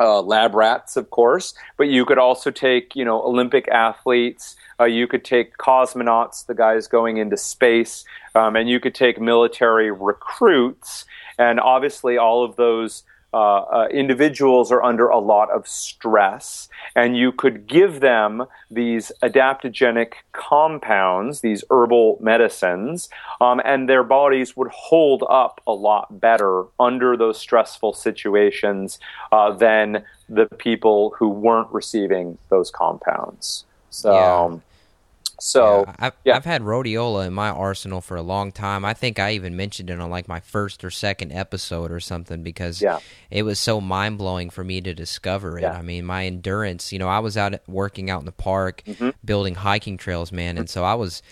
[0.03, 4.57] uh, lab rats, of course, but you could also take, you know, Olympic athletes.
[4.81, 9.21] Uh, you could take cosmonauts, the guys going into space, um, and you could take
[9.21, 11.05] military recruits.
[11.39, 13.05] And obviously, all of those
[13.35, 19.11] uh, uh, individuals are under a lot of stress, and you could give them these
[19.23, 23.09] adaptogenic compounds, these herbal medicines,
[23.41, 28.99] um, and their bodies would hold up a lot better under those stressful situations
[29.33, 33.65] uh, than the people who weren't receiving those compounds.
[33.91, 34.13] So.
[34.13, 34.59] Yeah.
[35.45, 36.37] So yeah, I've, yeah.
[36.37, 38.85] I've had rhodiola in my arsenal for a long time.
[38.85, 42.45] I think I even mentioned it on like my first or second episode or something
[42.45, 43.01] because yeah.
[43.29, 45.65] it was so mind blowing for me to discover it.
[45.65, 46.93] I mean, my endurance.
[46.93, 49.11] You know, I was out working out in the park, mm-hmm.
[49.25, 51.23] building hiking trails, man, and so I was,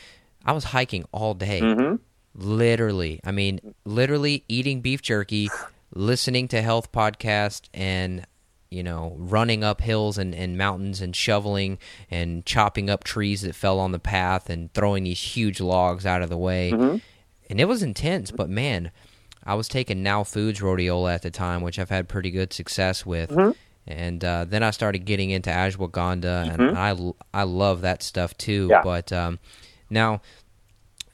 [0.44, 1.94] I was hiking all day, mm-hmm.
[2.34, 3.20] literally.
[3.22, 5.50] I mean, literally eating beef jerky,
[5.94, 8.26] listening to health podcast, and
[8.70, 11.78] you know, running up hills and, and mountains and shoveling
[12.10, 16.22] and chopping up trees that fell on the path and throwing these huge logs out
[16.22, 16.70] of the way.
[16.72, 16.98] Mm-hmm.
[17.48, 18.92] And it was intense, but man,
[19.44, 23.04] I was taking Now Foods rhodiola at the time, which I've had pretty good success
[23.04, 23.30] with.
[23.30, 23.50] Mm-hmm.
[23.86, 26.62] And uh, then I started getting into ashwagandha, mm-hmm.
[26.62, 26.96] and I,
[27.34, 28.68] I love that stuff too.
[28.70, 28.82] Yeah.
[28.84, 29.40] But um,
[29.88, 30.20] now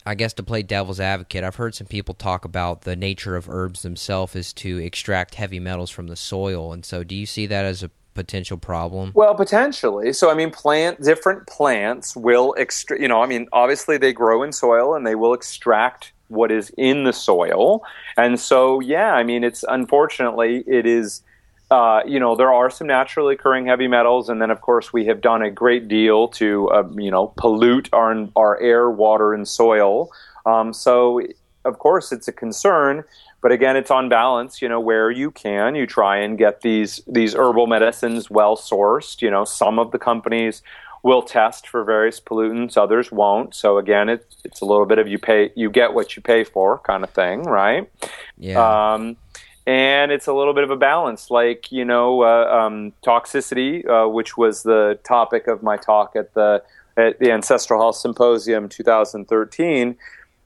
[0.07, 3.49] I guess to play devil's advocate, I've heard some people talk about the nature of
[3.49, 7.45] herbs themselves is to extract heavy metals from the soil, and so do you see
[7.47, 9.11] that as a potential problem?
[9.13, 10.13] Well, potentially.
[10.13, 13.01] So, I mean, plant different plants will extract.
[13.01, 16.71] You know, I mean, obviously they grow in soil and they will extract what is
[16.77, 17.83] in the soil,
[18.15, 21.21] and so yeah, I mean, it's unfortunately it is
[21.69, 25.05] uh, you know, there are some naturally occurring heavy metals, and then of course we
[25.05, 29.47] have done a great deal to, uh, you know, pollute our our air, water, and
[29.47, 30.09] soil.
[30.45, 31.21] Um, so,
[31.65, 33.03] of course, it's a concern.
[33.41, 34.61] But again, it's on balance.
[34.61, 39.21] You know, where you can, you try and get these these herbal medicines well sourced.
[39.21, 40.61] You know, some of the companies
[41.03, 43.55] will test for various pollutants, others won't.
[43.55, 46.43] So again, it's it's a little bit of you pay you get what you pay
[46.43, 47.89] for kind of thing, right?
[48.37, 48.93] Yeah.
[48.93, 49.17] Um,
[49.67, 54.09] and it's a little bit of a balance like you know uh, um, toxicity uh,
[54.09, 56.63] which was the topic of my talk at the
[56.95, 59.95] at the ancestral health symposium 2013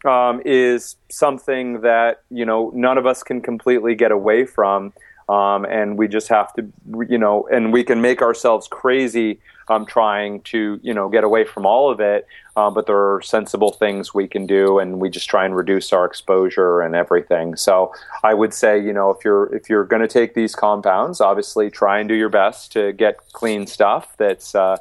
[0.03, 4.91] um, is something that you know none of us can completely get away from
[5.31, 6.67] um, and we just have to
[7.07, 11.45] you know and we can make ourselves crazy um, trying to you know get away
[11.45, 12.27] from all of it.
[12.57, 15.93] Uh, but there are sensible things we can do, and we just try and reduce
[15.93, 17.55] our exposure and everything.
[17.55, 21.21] So I would say you know if you're if you're going to take these compounds,
[21.21, 24.77] obviously try and do your best to get clean stuff that's uh,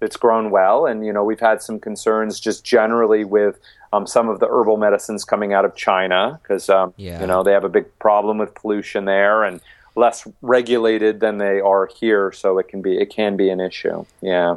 [0.00, 0.86] that's grown well.
[0.86, 3.58] And you know we've had some concerns just generally with.
[3.94, 7.20] Um, some of the herbal medicines coming out of China because um, yeah.
[7.20, 9.60] you know they have a big problem with pollution there, and
[9.94, 14.04] less regulated than they are here, so it can be it can be an issue.
[14.20, 14.56] Yeah.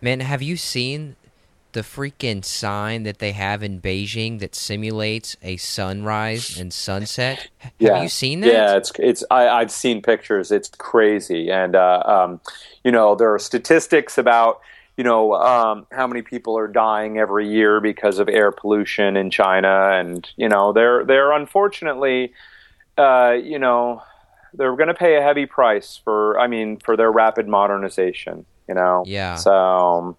[0.00, 1.16] Man, have you seen
[1.72, 7.48] the freaking sign that they have in Beijing that simulates a sunrise and sunset?
[7.58, 8.02] Have yeah.
[8.02, 8.52] you seen that?
[8.52, 10.50] Yeah, it's it's I, I've seen pictures.
[10.50, 12.40] It's crazy, and uh, um,
[12.84, 14.60] you know there are statistics about
[14.96, 19.30] you know um, how many people are dying every year because of air pollution in
[19.30, 22.32] China, and you know they're they're unfortunately
[22.96, 24.02] uh, you know
[24.54, 28.46] they're going to pay a heavy price for I mean for their rapid modernization.
[28.68, 29.04] You know.
[29.06, 29.36] Yeah.
[29.36, 29.52] So.
[29.52, 30.16] Um,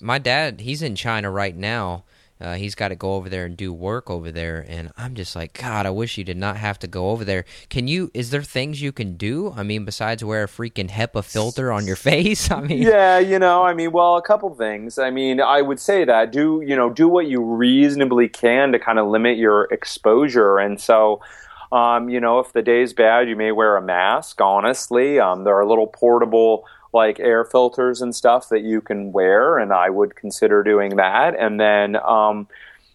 [0.00, 2.04] My dad, he's in China right now.
[2.38, 5.34] Uh, he's got to go over there and do work over there, and I'm just
[5.34, 7.46] like, God, I wish you did not have to go over there.
[7.70, 8.10] Can you?
[8.12, 9.54] Is there things you can do?
[9.56, 12.50] I mean, besides wear a freaking HEPA filter on your face?
[12.50, 14.98] I mean, yeah, you know, I mean, well, a couple things.
[14.98, 18.78] I mean, I would say that do you know do what you reasonably can to
[18.78, 21.22] kind of limit your exposure, and so
[21.72, 24.40] um, you know, if the day's bad, you may wear a mask.
[24.40, 29.58] Honestly, um, there are little portable like air filters and stuff that you can wear,
[29.58, 31.38] and I would consider doing that.
[31.38, 32.48] And then, um,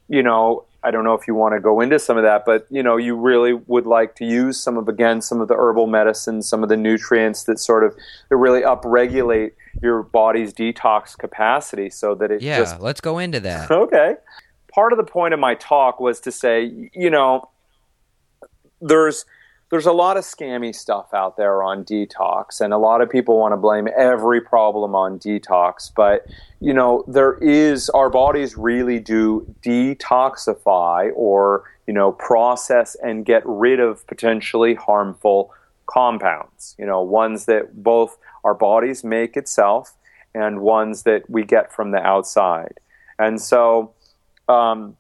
[0.08, 2.66] you know, I don't know if you want to go into some of that, but
[2.72, 5.88] you know, you really would like to use some of again some of the herbal
[5.88, 7.96] medicines, some of the nutrients that sort of
[8.30, 12.58] that really upregulate your body's detox capacity, so that it yeah.
[12.58, 13.70] Just, let's go into that.
[13.82, 14.16] Okay.
[14.74, 17.50] Part of the point of my talk was to say, you know,
[18.82, 19.26] there's
[19.70, 23.38] there's a lot of scammy stuff out there on detox and a lot of people
[23.38, 26.26] want to blame every problem on detox but
[26.60, 33.42] you know there is our bodies really do detoxify or you know process and get
[33.46, 35.54] rid of potentially harmful
[35.86, 39.96] compounds you know ones that both our bodies make itself
[40.34, 42.80] and ones that we get from the outside.
[43.20, 43.94] And so
[44.48, 44.98] um,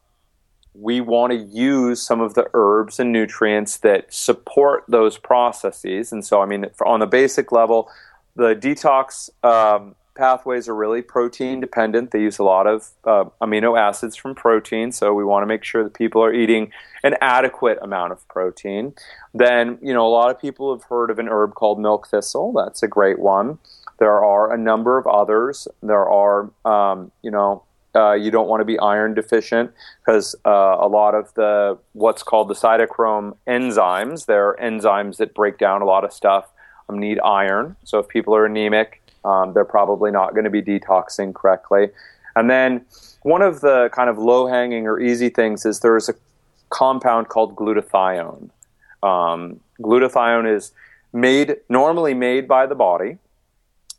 [0.74, 6.12] we want to use some of the herbs and nutrients that support those processes.
[6.12, 7.90] And so, I mean, on the basic level,
[8.36, 12.12] the detox um, pathways are really protein dependent.
[12.12, 15.64] They use a lot of uh, amino acids from protein, so we want to make
[15.64, 16.72] sure that people are eating
[17.04, 18.94] an adequate amount of protein.
[19.34, 22.54] Then, you know, a lot of people have heard of an herb called milk thistle.
[22.54, 23.60] That's a great one.
[24.00, 25.68] There are a number of others.
[25.84, 27.64] There are, um, you know,
[27.96, 32.24] uh, you don't want to be iron deficient because uh, a lot of the what's
[32.24, 36.50] called the cytochrome enzymes, they're enzymes that break down a lot of stuff,
[36.90, 37.76] um, need iron.
[37.84, 41.90] So if people are anemic, um, they're probably not going to be detoxing correctly.
[42.36, 42.86] And then
[43.24, 46.16] one of the kind of low hanging or easy things is there's a
[46.70, 48.50] compound called glutathione.
[49.04, 50.72] Um, glutathione is
[51.14, 53.18] made normally made by the body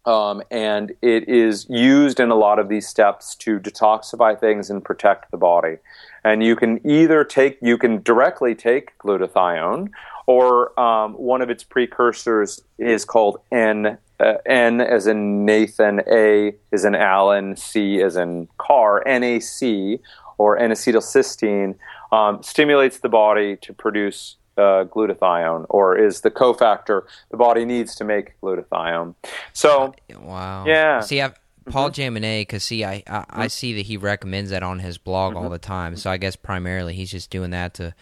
[0.04, 4.84] um, and it is used in a lot of these steps to detoxify things and
[4.84, 5.76] protect the body.
[6.24, 9.90] And you can either take, you can directly take glutathione,
[10.26, 13.98] or um, one of its precursors is called N.
[14.20, 20.00] Uh, N as in Nathan, A is in Alan, C as in car, NAC,
[20.38, 21.76] or N-acetylcysteine,
[22.12, 27.94] um, stimulates the body to produce uh, glutathione or is the cofactor the body needs
[27.96, 29.14] to make glutathione.
[29.52, 30.64] So, wow.
[30.66, 31.00] Yeah.
[31.00, 31.34] See, I've,
[31.66, 32.16] Paul mm-hmm.
[32.16, 33.40] Jaminet, because see, I, I, mm-hmm.
[33.40, 35.44] I, see that he recommends that on his blog mm-hmm.
[35.44, 35.96] all the time.
[35.96, 37.94] So I guess primarily he's just doing that to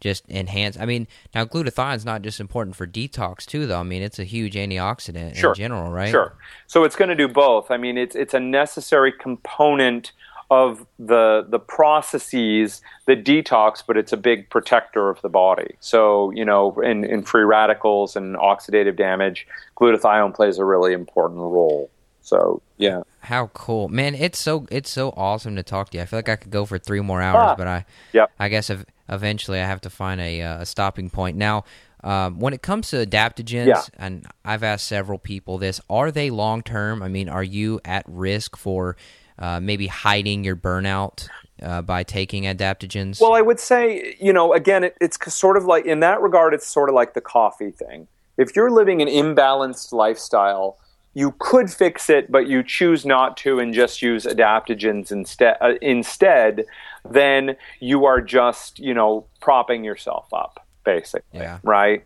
[0.00, 0.76] just enhance.
[0.78, 3.80] I mean, now glutathione is not just important for detox too, though.
[3.80, 5.50] I mean, it's a huge antioxidant sure.
[5.50, 6.10] in general, right?
[6.10, 6.34] Sure.
[6.66, 7.70] So it's going to do both.
[7.70, 10.12] I mean, it's it's a necessary component
[10.52, 15.76] of the the processes that detox, but it's a big protector of the body.
[15.80, 19.46] So you know, in, in free radicals and oxidative damage,
[19.76, 21.90] glutathione plays a really important role.
[22.20, 24.14] So yeah, how cool, man!
[24.14, 26.02] It's so it's so awesome to talk to you.
[26.02, 28.30] I feel like I could go for three more hours, ah, but I yep.
[28.38, 28.70] I guess
[29.08, 31.36] eventually I have to find a, uh, a stopping point.
[31.36, 31.64] Now,
[32.04, 33.82] um, when it comes to adaptogens, yeah.
[33.96, 37.02] and I've asked several people this, are they long term?
[37.02, 38.96] I mean, are you at risk for
[39.38, 41.28] uh, maybe hiding your burnout
[41.62, 43.20] uh, by taking adaptogens?
[43.20, 46.54] Well, I would say, you know, again, it, it's sort of like, in that regard,
[46.54, 48.08] it's sort of like the coffee thing.
[48.36, 50.78] If you're living an imbalanced lifestyle,
[51.14, 55.56] you could fix it, but you choose not to and just use adaptogens instead.
[55.60, 56.64] Uh, instead,
[57.08, 61.58] then you are just, you know, propping yourself up, basically, yeah.
[61.62, 62.02] right?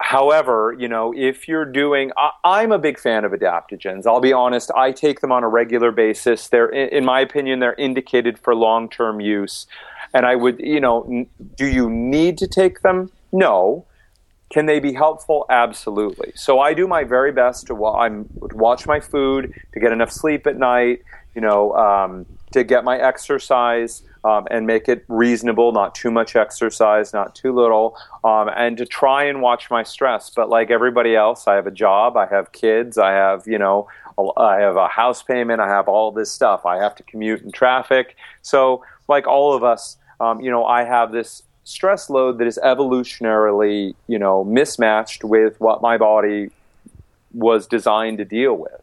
[0.00, 2.10] However, you know, if you're doing,
[2.44, 4.06] I, am a big fan of adaptogens.
[4.06, 6.48] I'll be honest, I take them on a regular basis.
[6.48, 9.66] They're, in my opinion, they're indicated for long term use.
[10.12, 11.26] And I would, you know,
[11.56, 13.10] do you need to take them?
[13.32, 13.86] No.
[14.50, 15.46] Can they be helpful?
[15.48, 16.32] Absolutely.
[16.34, 20.46] So I do my very best to I'm, watch my food, to get enough sleep
[20.46, 21.02] at night,
[21.34, 26.36] you know, um, to get my exercise um, and make it reasonable, not too much
[26.36, 30.30] exercise, not too little, um, and to try and watch my stress.
[30.30, 33.88] But like everybody else, I have a job, I have kids, I have, you know,
[34.36, 36.64] I have a house payment, I have all this stuff.
[36.64, 38.16] I have to commute in traffic.
[38.42, 42.58] So, like all of us, um, you know, I have this stress load that is
[42.62, 46.50] evolutionarily, you know, mismatched with what my body
[47.32, 48.80] was designed to deal with.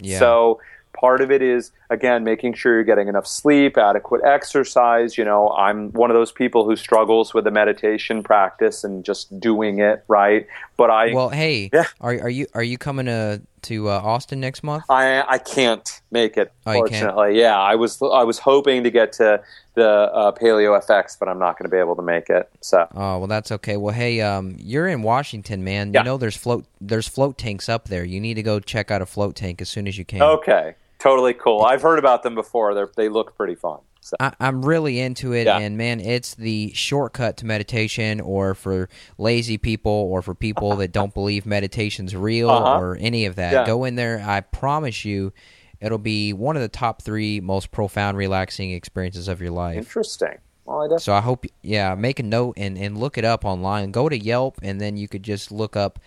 [0.00, 0.18] Yeah.
[0.18, 0.60] So
[0.94, 5.18] Part of it is again making sure you're getting enough sleep, adequate exercise.
[5.18, 9.38] You know, I'm one of those people who struggles with the meditation practice and just
[9.38, 10.46] doing it right.
[10.76, 11.84] But I well, hey, yeah.
[12.00, 14.84] are are you are you coming to to uh, Austin next month?
[14.88, 16.52] I I can't make it.
[16.66, 17.58] Oh, fortunately, yeah.
[17.58, 19.42] I was I was hoping to get to
[19.74, 22.48] the uh, Paleo FX, but I'm not going to be able to make it.
[22.60, 23.76] So oh well, that's okay.
[23.76, 25.92] Well, hey, um, you're in Washington, man.
[25.92, 26.00] Yeah.
[26.00, 28.04] You know there's float there's float tanks up there.
[28.04, 30.22] You need to go check out a float tank as soon as you can.
[30.22, 30.74] Okay
[31.04, 31.62] totally cool.
[31.62, 32.74] I've heard about them before.
[32.74, 33.80] They they look pretty fun.
[34.00, 34.16] So.
[34.20, 35.58] I, am really into it, yeah.
[35.58, 40.92] and man, it's the shortcut to meditation, or for lazy people, or for people that
[40.92, 42.80] don't believe meditation's real, uh-huh.
[42.80, 43.52] or any of that.
[43.52, 43.66] Yeah.
[43.66, 44.22] Go in there.
[44.26, 45.32] I promise you,
[45.80, 49.78] it'll be one of the top three most profound, relaxing experiences of your life.
[49.78, 50.38] Interesting.
[50.66, 53.90] Well, I so I hope, yeah, make a note and, and look it up online.
[53.90, 55.98] Go to Yelp, and then you could just look up,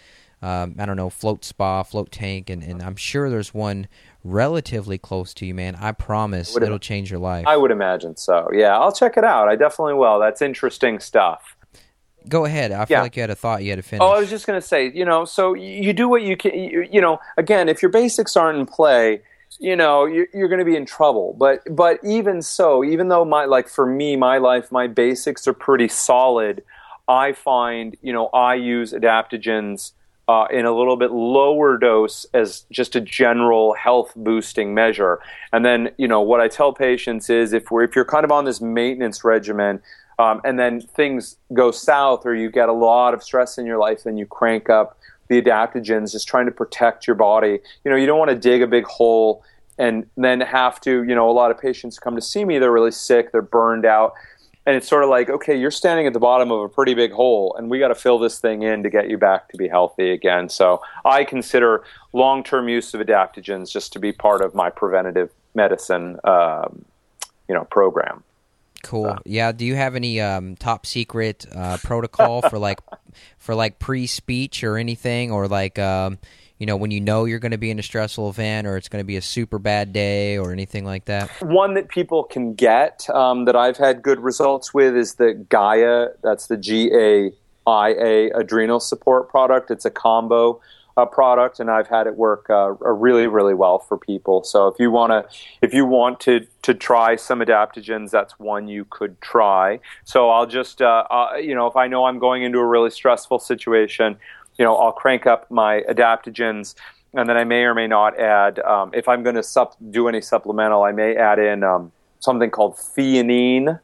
[0.41, 3.87] um, I don't know, float spa, float tank, and, and I'm sure there's one
[4.23, 5.75] relatively close to you, man.
[5.75, 7.47] I promise it'll Im- change your life.
[7.47, 8.49] I would imagine so.
[8.53, 9.47] Yeah, I'll check it out.
[9.47, 10.19] I definitely will.
[10.19, 11.55] That's interesting stuff.
[12.29, 12.71] Go ahead.
[12.71, 14.01] I feel like you had a thought you had to finish.
[14.03, 16.53] Oh, I was just going to say, you know, so you do what you can.
[16.53, 19.21] You, you know, again, if your basics aren't in play,
[19.59, 21.35] you know, you're, you're going to be in trouble.
[21.39, 25.53] But but even so, even though my like for me, my life, my basics are
[25.53, 26.63] pretty solid.
[27.07, 29.93] I find, you know, I use adaptogens
[30.27, 35.19] uh, in a little bit lower dose as just a general health boosting measure.
[35.53, 38.31] And then, you know, what I tell patients is if we're if you're kind of
[38.31, 39.81] on this maintenance regimen,
[40.19, 43.77] um, and then things go south, or you get a lot of stress in your
[43.77, 44.97] life, then you crank up
[45.29, 47.59] the adaptogens, just trying to protect your body.
[47.83, 49.43] You know, you don't want to dig a big hole
[49.77, 51.03] and then have to.
[51.03, 53.85] You know, a lot of patients come to see me; they're really sick, they're burned
[53.85, 54.13] out
[54.67, 57.11] and it's sort of like okay you're standing at the bottom of a pretty big
[57.11, 59.67] hole and we got to fill this thing in to get you back to be
[59.67, 60.49] healthy again.
[60.49, 61.83] So i consider
[62.13, 66.85] long-term use of adaptogens just to be part of my preventative medicine um,
[67.47, 68.23] you know program.
[68.83, 69.07] Cool.
[69.07, 72.79] Uh, yeah do you have any um, top secret uh, protocol for like
[73.39, 75.31] for like pre-speech or anything?
[75.31, 76.19] Or like um,
[76.59, 78.89] you know, when you know you're going to be in a stressful event or it's
[78.89, 81.29] going to be a super bad day or anything like that?
[81.41, 86.07] One that people can get um, that I've had good results with is the Gaia.
[86.23, 87.31] That's the G A
[87.69, 89.69] I A adrenal support product.
[89.69, 90.61] It's a combo
[90.97, 94.43] uh, product, and I've had it work uh, really, really well for people.
[94.43, 95.25] So if you want to,
[95.61, 99.79] if you want to to try some adaptogens, that's one you could try.
[100.05, 102.89] So I'll just, uh, uh you know, if I know I'm going into a really
[102.89, 104.17] stressful situation,
[104.57, 106.75] you know, I'll crank up my adaptogens,
[107.13, 108.59] and then I may or may not add.
[108.59, 112.49] Um, if I'm going to sup- do any supplemental, I may add in um, something
[112.49, 113.79] called theanine,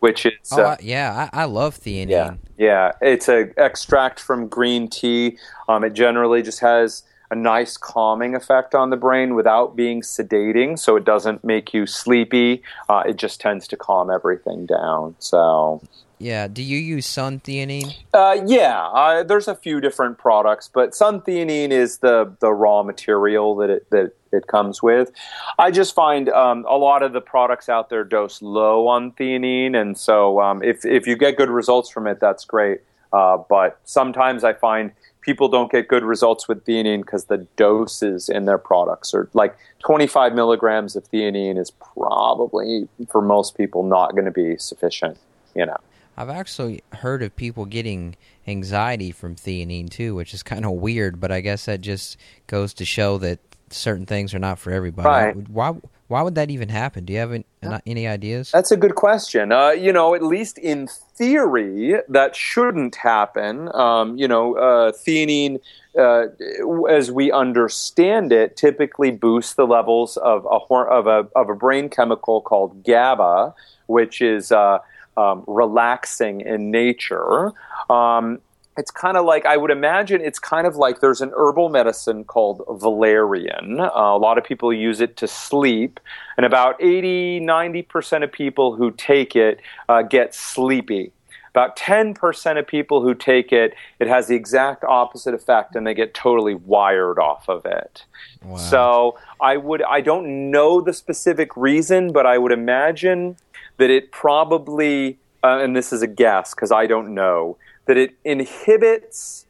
[0.00, 2.08] which is oh, uh, yeah, I, I, love theanine.
[2.08, 5.38] Yeah, yeah, it's an extract from green tea.
[5.68, 10.78] Um, it generally just has a nice calming effect on the brain without being sedating,
[10.78, 12.62] so it doesn't make you sleepy.
[12.88, 15.16] Uh, it just tends to calm everything down.
[15.18, 15.82] So
[16.18, 16.48] yeah.
[16.48, 17.94] Do you use suntheanine?
[18.14, 18.86] Uh, yeah.
[18.86, 23.90] Uh, there's a few different products, but suntheanine is the the raw material that it
[23.90, 25.12] that it comes with.
[25.58, 29.76] I just find um, a lot of the products out there dose low on theanine,
[29.76, 32.80] and so um, if if you get good results from it, that's great.
[33.12, 38.28] Uh, but sometimes I find people don't get good results with theanine because the doses
[38.28, 44.12] in their products are like 25 milligrams of theanine is probably for most people not
[44.12, 45.18] going to be sufficient.
[45.54, 45.76] You know.
[46.16, 48.16] I've actually heard of people getting
[48.46, 52.16] anxiety from theanine too, which is kind of weird, but I guess that just
[52.46, 53.38] goes to show that
[53.70, 55.08] certain things are not for everybody.
[55.08, 55.48] Right.
[55.48, 55.74] Why
[56.08, 57.04] why would that even happen?
[57.04, 57.44] Do you have any,
[57.84, 58.52] any ideas?
[58.52, 59.50] That's a good question.
[59.50, 63.74] Uh, you know, at least in theory, that shouldn't happen.
[63.74, 65.58] Um, you know, uh, theanine,
[65.98, 66.26] uh,
[66.88, 71.88] as we understand it, typically boosts the levels of a, of a, of a brain
[71.88, 73.52] chemical called GABA,
[73.86, 74.78] which is uh,
[75.16, 77.52] um, relaxing in nature.
[77.90, 78.40] Um,
[78.76, 82.24] it's kind of like I would imagine it's kind of like there's an herbal medicine
[82.24, 83.80] called valerian.
[83.80, 85.98] Uh, a lot of people use it to sleep,
[86.36, 91.12] and about 80 90% of people who take it uh, get sleepy.
[91.56, 95.94] About 10% of people who take it, it has the exact opposite effect and they
[95.94, 98.04] get totally wired off of it.
[98.42, 98.56] Wow.
[98.58, 103.38] So I would I don't know the specific reason, but I would imagine
[103.78, 108.14] that it probably, uh, and this is a guess because I don't know, that it
[108.24, 109.46] inhibits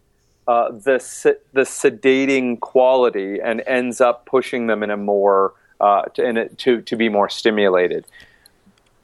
[0.47, 6.24] uh, the the sedating quality and ends up pushing them in a more uh, to,
[6.24, 8.07] in a, to to be more stimulated.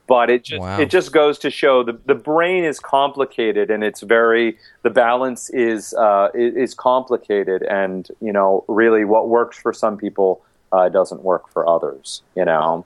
[0.06, 0.78] But it just wow.
[0.78, 5.50] it just goes to show the the brain is complicated and it's very the balance
[5.50, 11.22] is uh, is complicated and you know really what works for some people uh, doesn't
[11.22, 12.22] work for others.
[12.36, 12.84] You know.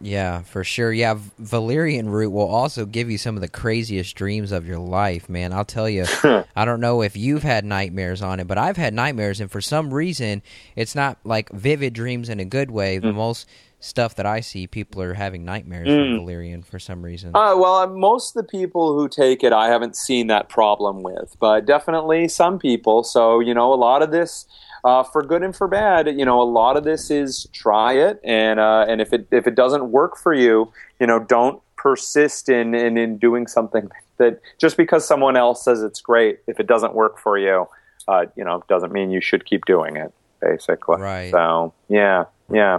[0.00, 0.92] Yeah, for sure.
[0.92, 5.28] Yeah, valerian root will also give you some of the craziest dreams of your life,
[5.28, 5.52] man.
[5.52, 6.04] I'll tell you.
[6.56, 9.60] I don't know if you've had nightmares on it, but I've had nightmares, and for
[9.60, 10.42] some reason,
[10.74, 13.00] it's not like vivid dreams in a good way.
[13.00, 13.14] Mm.
[13.14, 13.48] Most
[13.80, 16.10] stuff that I see, people are having nightmares mm.
[16.10, 17.30] from valerian for some reason.
[17.30, 21.02] Uh, well, uh, most of the people who take it, I haven't seen that problem
[21.02, 23.02] with, but definitely some people.
[23.04, 24.46] So, you know, a lot of this
[24.86, 28.20] uh, for good and for bad, you know, a lot of this is try it,
[28.22, 32.48] and uh, and if it if it doesn't work for you, you know, don't persist
[32.48, 36.68] in, in in doing something that just because someone else says it's great, if it
[36.68, 37.66] doesn't work for you,
[38.06, 40.14] uh, you know, doesn't mean you should keep doing it.
[40.40, 41.32] Basically, right?
[41.32, 42.78] So yeah, yeah.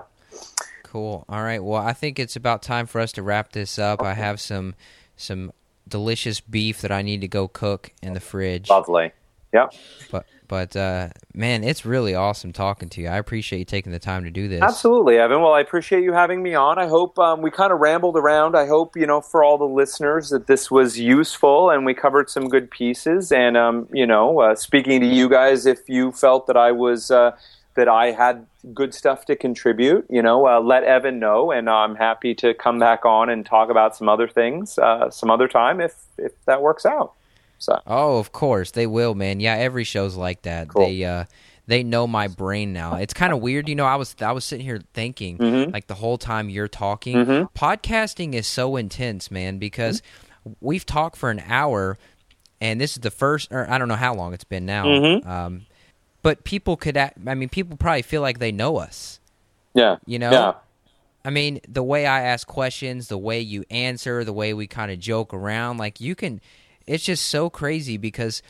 [0.84, 1.26] Cool.
[1.28, 1.62] All right.
[1.62, 4.02] Well, I think it's about time for us to wrap this up.
[4.02, 4.76] I have some
[5.18, 5.52] some
[5.86, 8.70] delicious beef that I need to go cook in the fridge.
[8.70, 9.12] Lovely.
[9.54, 9.74] Yep.
[10.12, 13.08] But but uh, man, it's really awesome talking to you.
[13.08, 14.62] I appreciate you taking the time to do this.
[14.62, 15.42] Absolutely, Evan.
[15.42, 16.78] Well, I appreciate you having me on.
[16.78, 18.56] I hope um, we kind of rambled around.
[18.56, 22.30] I hope you know for all the listeners that this was useful and we covered
[22.30, 23.32] some good pieces.
[23.32, 27.12] And um, you know, uh, speaking to you guys, if you felt that I was
[27.12, 27.32] uh,
[27.76, 31.96] that I had good stuff to contribute, you know, uh, let Evan know, and I'm
[31.96, 35.82] happy to come back on and talk about some other things uh, some other time
[35.82, 37.14] if if that works out.
[37.60, 37.80] So.
[37.88, 39.40] Oh, of course they will, man.
[39.40, 40.68] Yeah, every show's like that.
[40.70, 40.86] Cool.
[40.86, 41.26] They uh,
[41.68, 42.96] they know my brain now.
[42.96, 43.86] It's kind of weird, you know.
[43.86, 45.74] I was I was sitting here thinking, Mhm.
[45.74, 47.50] like the whole time you're talking, Mhm.
[47.54, 50.02] podcasting is so intense, man, because
[50.62, 51.98] we've talked for an hour,
[52.62, 54.86] and this is the first, or I don't know how long it's been now.
[54.86, 55.28] Mhm.
[55.28, 55.66] Um,
[56.22, 59.20] but people could, I mean, people probably feel like they know us.
[59.74, 59.98] Yeah.
[60.06, 60.54] You know, Yeah.
[61.26, 64.90] I mean, the way I ask questions, the way you answer, the way we kind
[64.92, 66.40] of joke around, like you can,
[66.88, 68.42] it's just so crazy because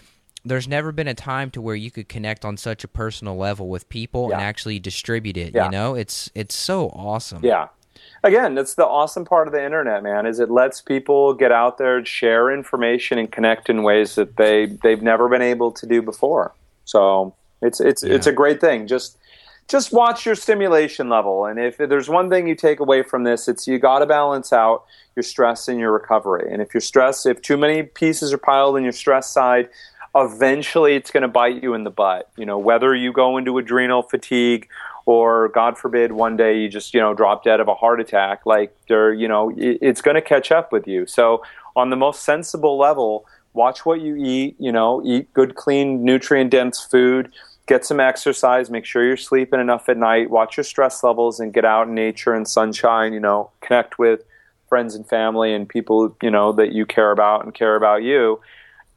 [0.45, 3.67] there's never been a time to where you could connect on such a personal level
[3.67, 5.53] with people and actually distribute it.
[5.53, 5.65] Yeah.
[5.65, 7.43] You know, it's it's so awesome.
[7.43, 7.67] Yeah.
[8.23, 11.77] Again, that's the awesome part of the internet, man, is it lets people get out
[11.77, 15.85] there and share information and connect in ways that they they've never been able to
[15.85, 16.53] do before.
[16.85, 18.87] So it's it's it's a great thing.
[18.87, 19.17] Just
[19.67, 23.47] just watch your stimulation level, and if there's one thing you take away from this,
[23.47, 24.85] it's you got to balance out
[25.15, 26.51] your stress and your recovery.
[26.51, 29.67] And if your stress, if too many pieces are piled in your stress side,
[30.15, 32.29] eventually it's going to bite you in the butt.
[32.37, 34.69] You know, whether you go into adrenal fatigue
[35.05, 38.45] or God forbid one day you just, you know, drop dead of a heart attack,
[38.45, 41.05] like there, you know, it, it's going to catch up with you.
[41.07, 41.43] So
[41.75, 46.51] on the most sensible level, watch what you eat, you know, eat good, clean, nutrient
[46.51, 47.31] dense food,
[47.67, 51.53] get some exercise, make sure you're sleeping enough at night, watch your stress levels and
[51.53, 54.23] get out in nature and sunshine, you know, connect with
[54.69, 58.39] friends and family and people, you know, that you care about and care about you.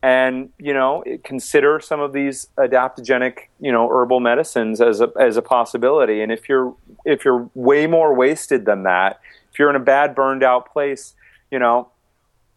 [0.03, 5.37] And you know consider some of these adaptogenic you know herbal medicines as a as
[5.37, 6.23] a possibility.
[6.23, 6.75] And if you're
[7.05, 9.21] if you're way more wasted than that
[9.53, 11.13] if you're in a bad burned out place
[11.51, 11.91] you know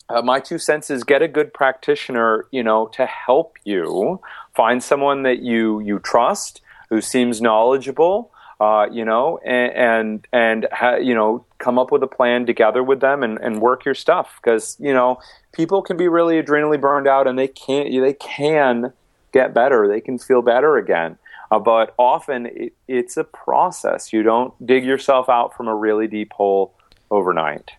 [0.09, 4.21] uh, my two cents is get a good practitioner you know to help you
[4.55, 10.67] find someone that you you trust who seems knowledgeable uh, you know and and, and
[10.71, 13.95] ha, you know come up with a plan together with them and, and work your
[13.95, 15.19] stuff because you know
[15.51, 18.93] people can be really adrenally burned out and they can't they can
[19.31, 21.17] get better they can feel better again
[21.51, 26.07] uh, but often it, it's a process you don't dig yourself out from a really
[26.07, 26.73] deep hole
[27.09, 27.71] overnight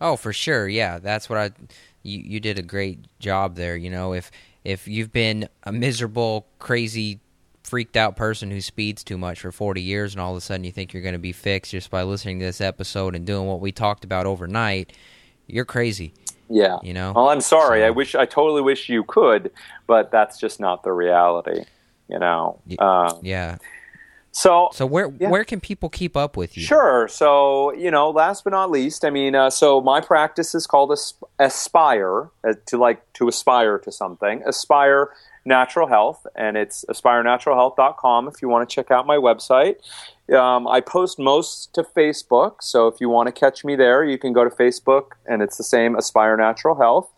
[0.00, 0.68] Oh, for sure.
[0.68, 1.50] Yeah, that's what I.
[2.02, 3.76] You you did a great job there.
[3.76, 4.30] You know, if
[4.66, 7.20] if you've been a miserable, crazy,
[7.62, 10.64] freaked out person who speeds too much for forty years, and all of a sudden
[10.64, 13.46] you think you're going to be fixed just by listening to this episode and doing
[13.46, 14.92] what we talked about overnight,
[15.46, 16.12] you're crazy.
[16.48, 17.12] yeah You know.
[17.14, 19.50] well i'm sorry So- i wish i totally wish you could
[19.88, 21.64] but that's just not the reality
[22.08, 23.58] you know um, Yeah.
[24.36, 25.30] So So where Yeah.
[25.30, 26.62] where can people keep up with you?
[26.62, 27.08] Sure.
[27.08, 30.90] So, you know, last but not least, I mean, uh, so my practice is called
[31.38, 34.42] Aspire, uh, to like to aspire to something.
[34.44, 35.10] Aspire
[35.46, 39.76] Natural Health, and it's aspirenaturalhealth.com if you want to check out my website.
[40.34, 44.18] Um, I post most to Facebook, so if you want to catch me there, you
[44.18, 47.08] can go to Facebook, and it's the same Aspire Natural Health.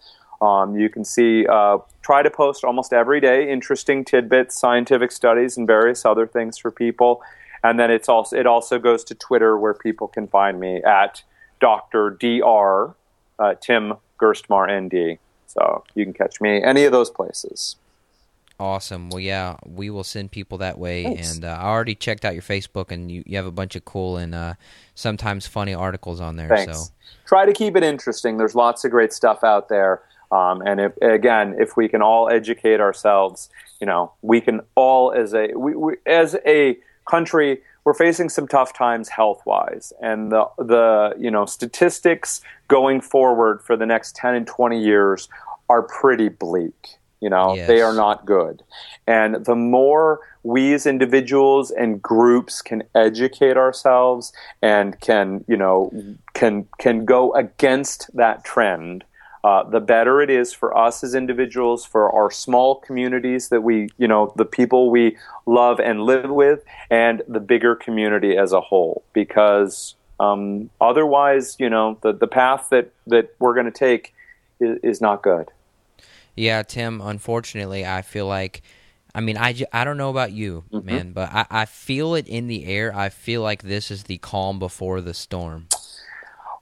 [0.41, 5.57] Um, you can see, uh, try to post almost every day interesting tidbits, scientific studies,
[5.57, 7.23] and various other things for people.
[7.65, 11.23] And then it's also it also goes to Twitter where people can find me at
[11.61, 12.11] Dr.
[12.11, 12.95] Dr.
[13.39, 15.19] Uh, Tim Gerstmar ND.
[15.49, 17.77] So you can catch me any of those places.
[18.61, 19.09] Awesome.
[19.11, 21.05] Well, yeah, we will send people that way.
[21.05, 21.35] Thanks.
[21.35, 23.85] And uh, I already checked out your Facebook, and you, you have a bunch of
[23.85, 24.55] cool and uh,
[24.97, 26.49] sometimes funny articles on there.
[26.49, 26.77] Thanks.
[26.77, 26.93] So
[27.25, 28.37] Try to keep it interesting.
[28.37, 30.03] There's lots of great stuff out there.
[30.31, 33.49] Um, and if, again, if we can all educate ourselves,
[33.81, 36.77] you know, we can all as a we, we, as a
[37.09, 43.01] country, we're facing some tough times health wise, and the the you know statistics going
[43.01, 45.29] forward for the next ten and twenty years
[45.69, 46.99] are pretty bleak.
[47.21, 47.67] You know, Yes.
[47.67, 48.63] they are not good.
[49.07, 54.33] And the more we as individuals and groups can educate ourselves
[54.63, 55.91] and can, you know,
[56.35, 59.03] can can go against that trend,
[59.45, 63.89] uh, the better it is for us as individuals, for our small communities that we,
[63.99, 65.17] you know, the people we
[65.47, 69.03] love and live with, and the bigger community as a whole.
[69.13, 74.15] Because um, otherwise, you know, the, the path that, that we're going to take
[74.61, 75.51] is, is not good.
[76.35, 78.63] Yeah, Tim, unfortunately, I feel like.
[79.15, 80.87] I mean, I, I don't know about you, Mm-hmm.
[80.87, 82.95] man, but I, I feel it in the air.
[82.95, 85.67] I feel like this is the calm before the storm.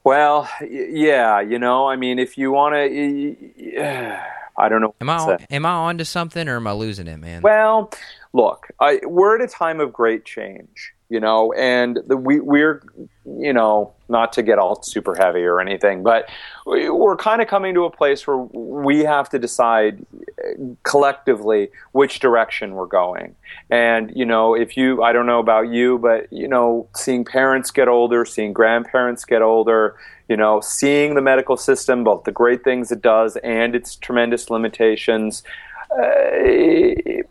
[0.06, 4.16] Well, yeah, you know, I mean, if you want to,
[4.56, 4.94] I don't know.
[5.00, 7.42] Am I on, to am I on to something or am I losing it, man?
[7.42, 7.90] Well,
[8.32, 12.82] look, I, we're at a time of great change, you know, and the, we we're
[13.24, 16.28] you know not to get all super heavy or anything, but
[16.64, 20.04] we're kind of coming to a place where we have to decide
[20.82, 23.34] collectively which direction we're going.
[23.70, 27.70] And you know, if you I don't know about you, but you know, seeing parents
[27.70, 29.96] get older, seeing grandparents get older,
[30.28, 34.50] you know, seeing the medical system, both the great things it does and its tremendous
[34.50, 35.44] limitations.
[35.88, 36.34] Uh,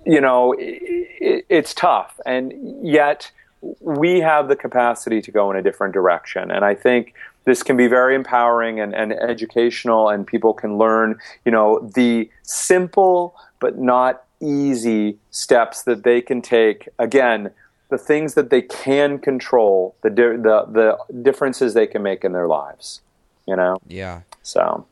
[0.06, 3.32] you know, it, it's tough, and yet
[3.80, 6.52] we have the capacity to go in a different direction.
[6.52, 7.14] And I think
[7.46, 12.30] this can be very empowering and, and educational, and people can learn, you know, the
[12.44, 16.90] simple but not easy steps that they can take.
[17.00, 17.52] Again,
[17.90, 22.48] the things that they can control, the the the differences they can make in their
[22.48, 23.02] lives.
[23.48, 23.78] You know.
[23.88, 24.22] Yeah.
[24.42, 24.86] So.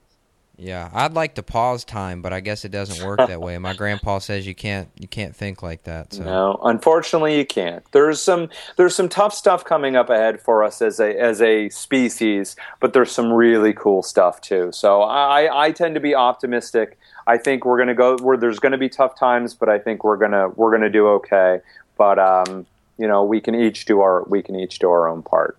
[0.56, 3.58] Yeah, I'd like to pause time, but I guess it doesn't work that way.
[3.58, 6.14] My grandpa says you can't you can't think like that.
[6.14, 6.24] So.
[6.24, 7.84] No, unfortunately, you can't.
[7.92, 11.70] There's some there's some tough stuff coming up ahead for us as a as a
[11.70, 14.72] species, but there's some really cool stuff too.
[14.72, 17.00] So I I tend to be optimistic.
[17.26, 20.18] I think we're gonna go where there's gonna be tough times, but I think we're
[20.18, 21.62] gonna we're gonna do okay.
[21.98, 22.68] But um,
[23.00, 25.58] you know, we can each do our we can each do our own part.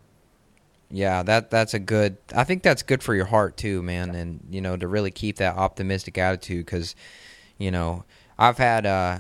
[0.91, 2.17] Yeah, that that's a good.
[2.35, 5.37] I think that's good for your heart too, man, and you know to really keep
[5.37, 6.95] that optimistic attitude because,
[7.59, 8.05] you know,
[8.39, 9.19] I've had uh,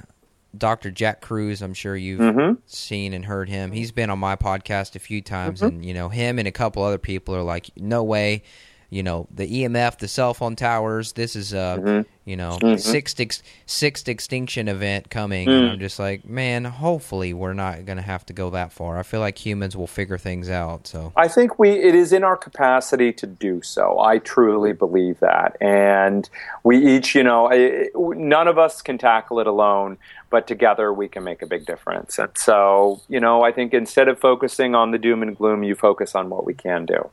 [0.56, 0.90] Dr.
[0.90, 1.62] Jack Kruse.
[1.62, 2.60] I'm sure you've mm-hmm.
[2.66, 3.72] seen and heard him.
[3.72, 5.76] He's been on my podcast a few times, mm-hmm.
[5.76, 8.42] and you know him and a couple other people are like, no way
[8.94, 11.14] you know the EMF, the cell phone towers.
[11.14, 12.30] This is a mm-hmm.
[12.30, 12.76] you know mm-hmm.
[12.76, 15.48] sixth ex- sixth extinction event coming.
[15.48, 15.58] Mm.
[15.58, 18.96] And I'm just like, man, hopefully we're not going to have to go that far.
[18.96, 20.86] I feel like humans will figure things out.
[20.86, 23.98] So I think we it is in our capacity to do so.
[23.98, 26.30] I truly believe that, and
[26.62, 27.50] we each, you know,
[27.96, 29.98] none of us can tackle it alone.
[30.30, 32.18] But together we can make a big difference.
[32.18, 35.74] And so, you know, I think instead of focusing on the doom and gloom, you
[35.74, 37.10] focus on what we can do.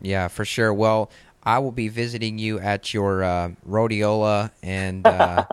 [0.00, 0.72] Yeah, for sure.
[0.72, 1.10] Well,
[1.42, 5.46] I will be visiting you at your uh, rhodiola and uh,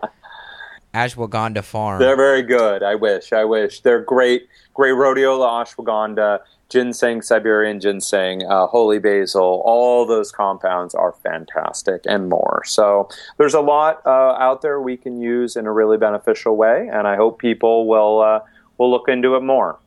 [0.93, 1.99] ashwagandha farm.
[1.99, 2.83] They're very good.
[2.83, 3.33] I wish.
[3.33, 3.81] I wish.
[3.81, 4.47] They're great.
[4.73, 6.39] Great rhodiola, ashwagandha,
[6.69, 9.61] ginseng, Siberian ginseng, uh, holy basil.
[9.65, 12.63] All those compounds are fantastic and more.
[12.65, 13.07] So
[13.37, 17.07] there's a lot uh, out there we can use in a really beneficial way, and
[17.07, 18.39] I hope people will uh,
[18.77, 19.79] will look into it more.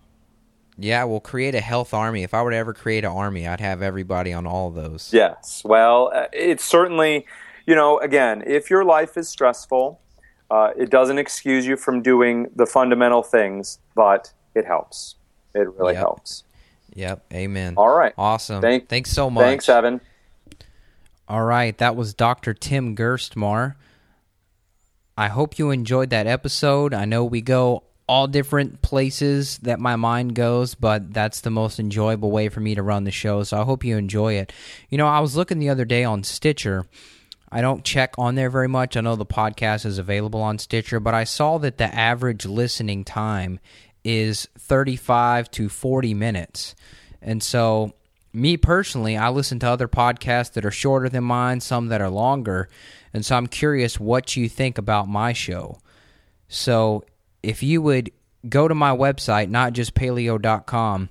[0.80, 2.22] Yeah, we'll create a health army.
[2.22, 5.12] If I were to ever create an army, I'd have everybody on all of those.
[5.12, 5.62] Yes.
[5.64, 7.26] Well, uh, it's certainly,
[7.66, 10.00] you know, again, if your life is stressful,
[10.50, 15.16] uh, it doesn't excuse you from doing the fundamental things, but it helps.
[15.52, 16.00] It really yep.
[16.00, 16.44] helps.
[16.94, 17.24] Yep.
[17.32, 17.74] Amen.
[17.76, 18.14] All right.
[18.16, 18.62] Awesome.
[18.62, 19.44] Thank, Thanks so much.
[19.44, 20.00] Thanks, Evan.
[21.28, 21.76] All right.
[21.78, 22.54] That was Dr.
[22.54, 23.74] Tim Gerstmar.
[25.16, 26.94] I hope you enjoyed that episode.
[26.94, 31.78] I know we go all different places that my mind goes, but that's the most
[31.78, 33.42] enjoyable way for me to run the show.
[33.42, 34.52] So I hope you enjoy it.
[34.88, 36.86] You know, I was looking the other day on Stitcher.
[37.50, 38.96] I don't check on there very much.
[38.96, 43.04] I know the podcast is available on Stitcher, but I saw that the average listening
[43.04, 43.60] time
[44.04, 46.74] is 35 to 40 minutes.
[47.20, 47.92] And so,
[48.32, 52.10] me personally, I listen to other podcasts that are shorter than mine, some that are
[52.10, 52.68] longer.
[53.12, 55.78] And so, I'm curious what you think about my show.
[56.48, 57.04] So,
[57.42, 58.10] if you would
[58.48, 61.08] go to my website, notjustpaleo.com,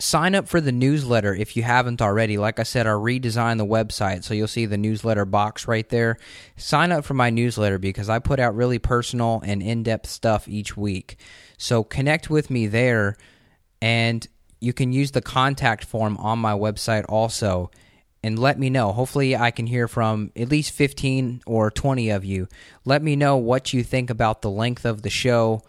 [0.00, 2.38] sign up for the newsletter if you haven't already.
[2.38, 6.18] Like I said, I redesigned the website, so you'll see the newsletter box right there.
[6.56, 10.48] Sign up for my newsletter because I put out really personal and in depth stuff
[10.48, 11.18] each week.
[11.56, 13.16] So connect with me there,
[13.82, 14.26] and
[14.60, 17.70] you can use the contact form on my website also
[18.22, 18.92] and let me know.
[18.92, 22.48] Hopefully, I can hear from at least 15 or 20 of you.
[22.84, 25.62] Let me know what you think about the length of the show,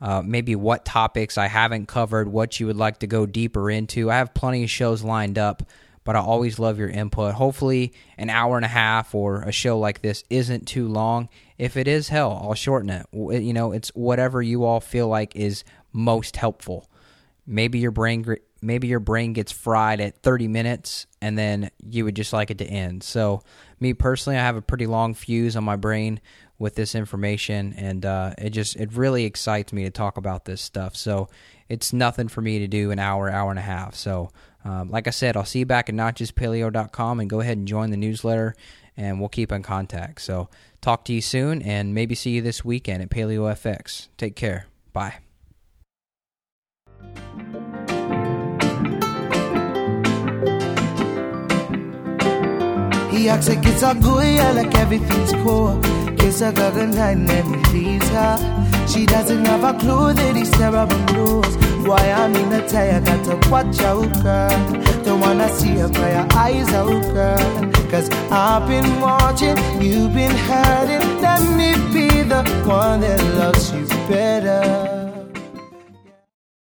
[0.00, 4.10] uh, maybe what topics I haven't covered, what you would like to go deeper into.
[4.10, 5.62] I have plenty of shows lined up,
[6.02, 7.34] but I always love your input.
[7.34, 11.28] Hopefully, an hour and a half or a show like this isn't too long.
[11.58, 13.06] If it is, hell, I'll shorten it.
[13.12, 15.62] You know, it's whatever you all feel like is
[15.92, 16.90] most helpful.
[17.46, 18.22] Maybe your brain
[18.64, 22.58] maybe your brain gets fried at 30 minutes and then you would just like it
[22.58, 23.02] to end.
[23.02, 23.42] So,
[23.80, 26.20] me personally, I have a pretty long fuse on my brain
[26.58, 30.60] with this information and uh, it just it really excites me to talk about this
[30.60, 30.96] stuff.
[30.96, 31.28] So,
[31.68, 33.94] it's nothing for me to do an hour, hour and a half.
[33.94, 34.30] So,
[34.64, 37.90] um, like I said, I'll see you back at notjustpaleo.com and go ahead and join
[37.90, 38.54] the newsletter
[38.96, 40.20] and we'll keep in contact.
[40.20, 40.48] So,
[40.80, 44.08] talk to you soon and maybe see you this weekend at Paleo FX.
[44.16, 44.66] Take care.
[44.92, 45.14] Bye.
[53.14, 55.80] He acts like it's all good, yeah, like everything's cool.
[56.18, 58.86] Kiss her Gagan and then he leaves her.
[58.88, 61.56] She doesn't have a clue that he's terrible news.
[61.86, 65.04] why I mean to tell you, gotta watch out, girl.
[65.04, 67.72] Don't wanna see you cry your eyes out, girl.
[67.88, 71.20] Cause I've been watching, you've been hurting.
[71.22, 75.03] Let me be the one that loves you better.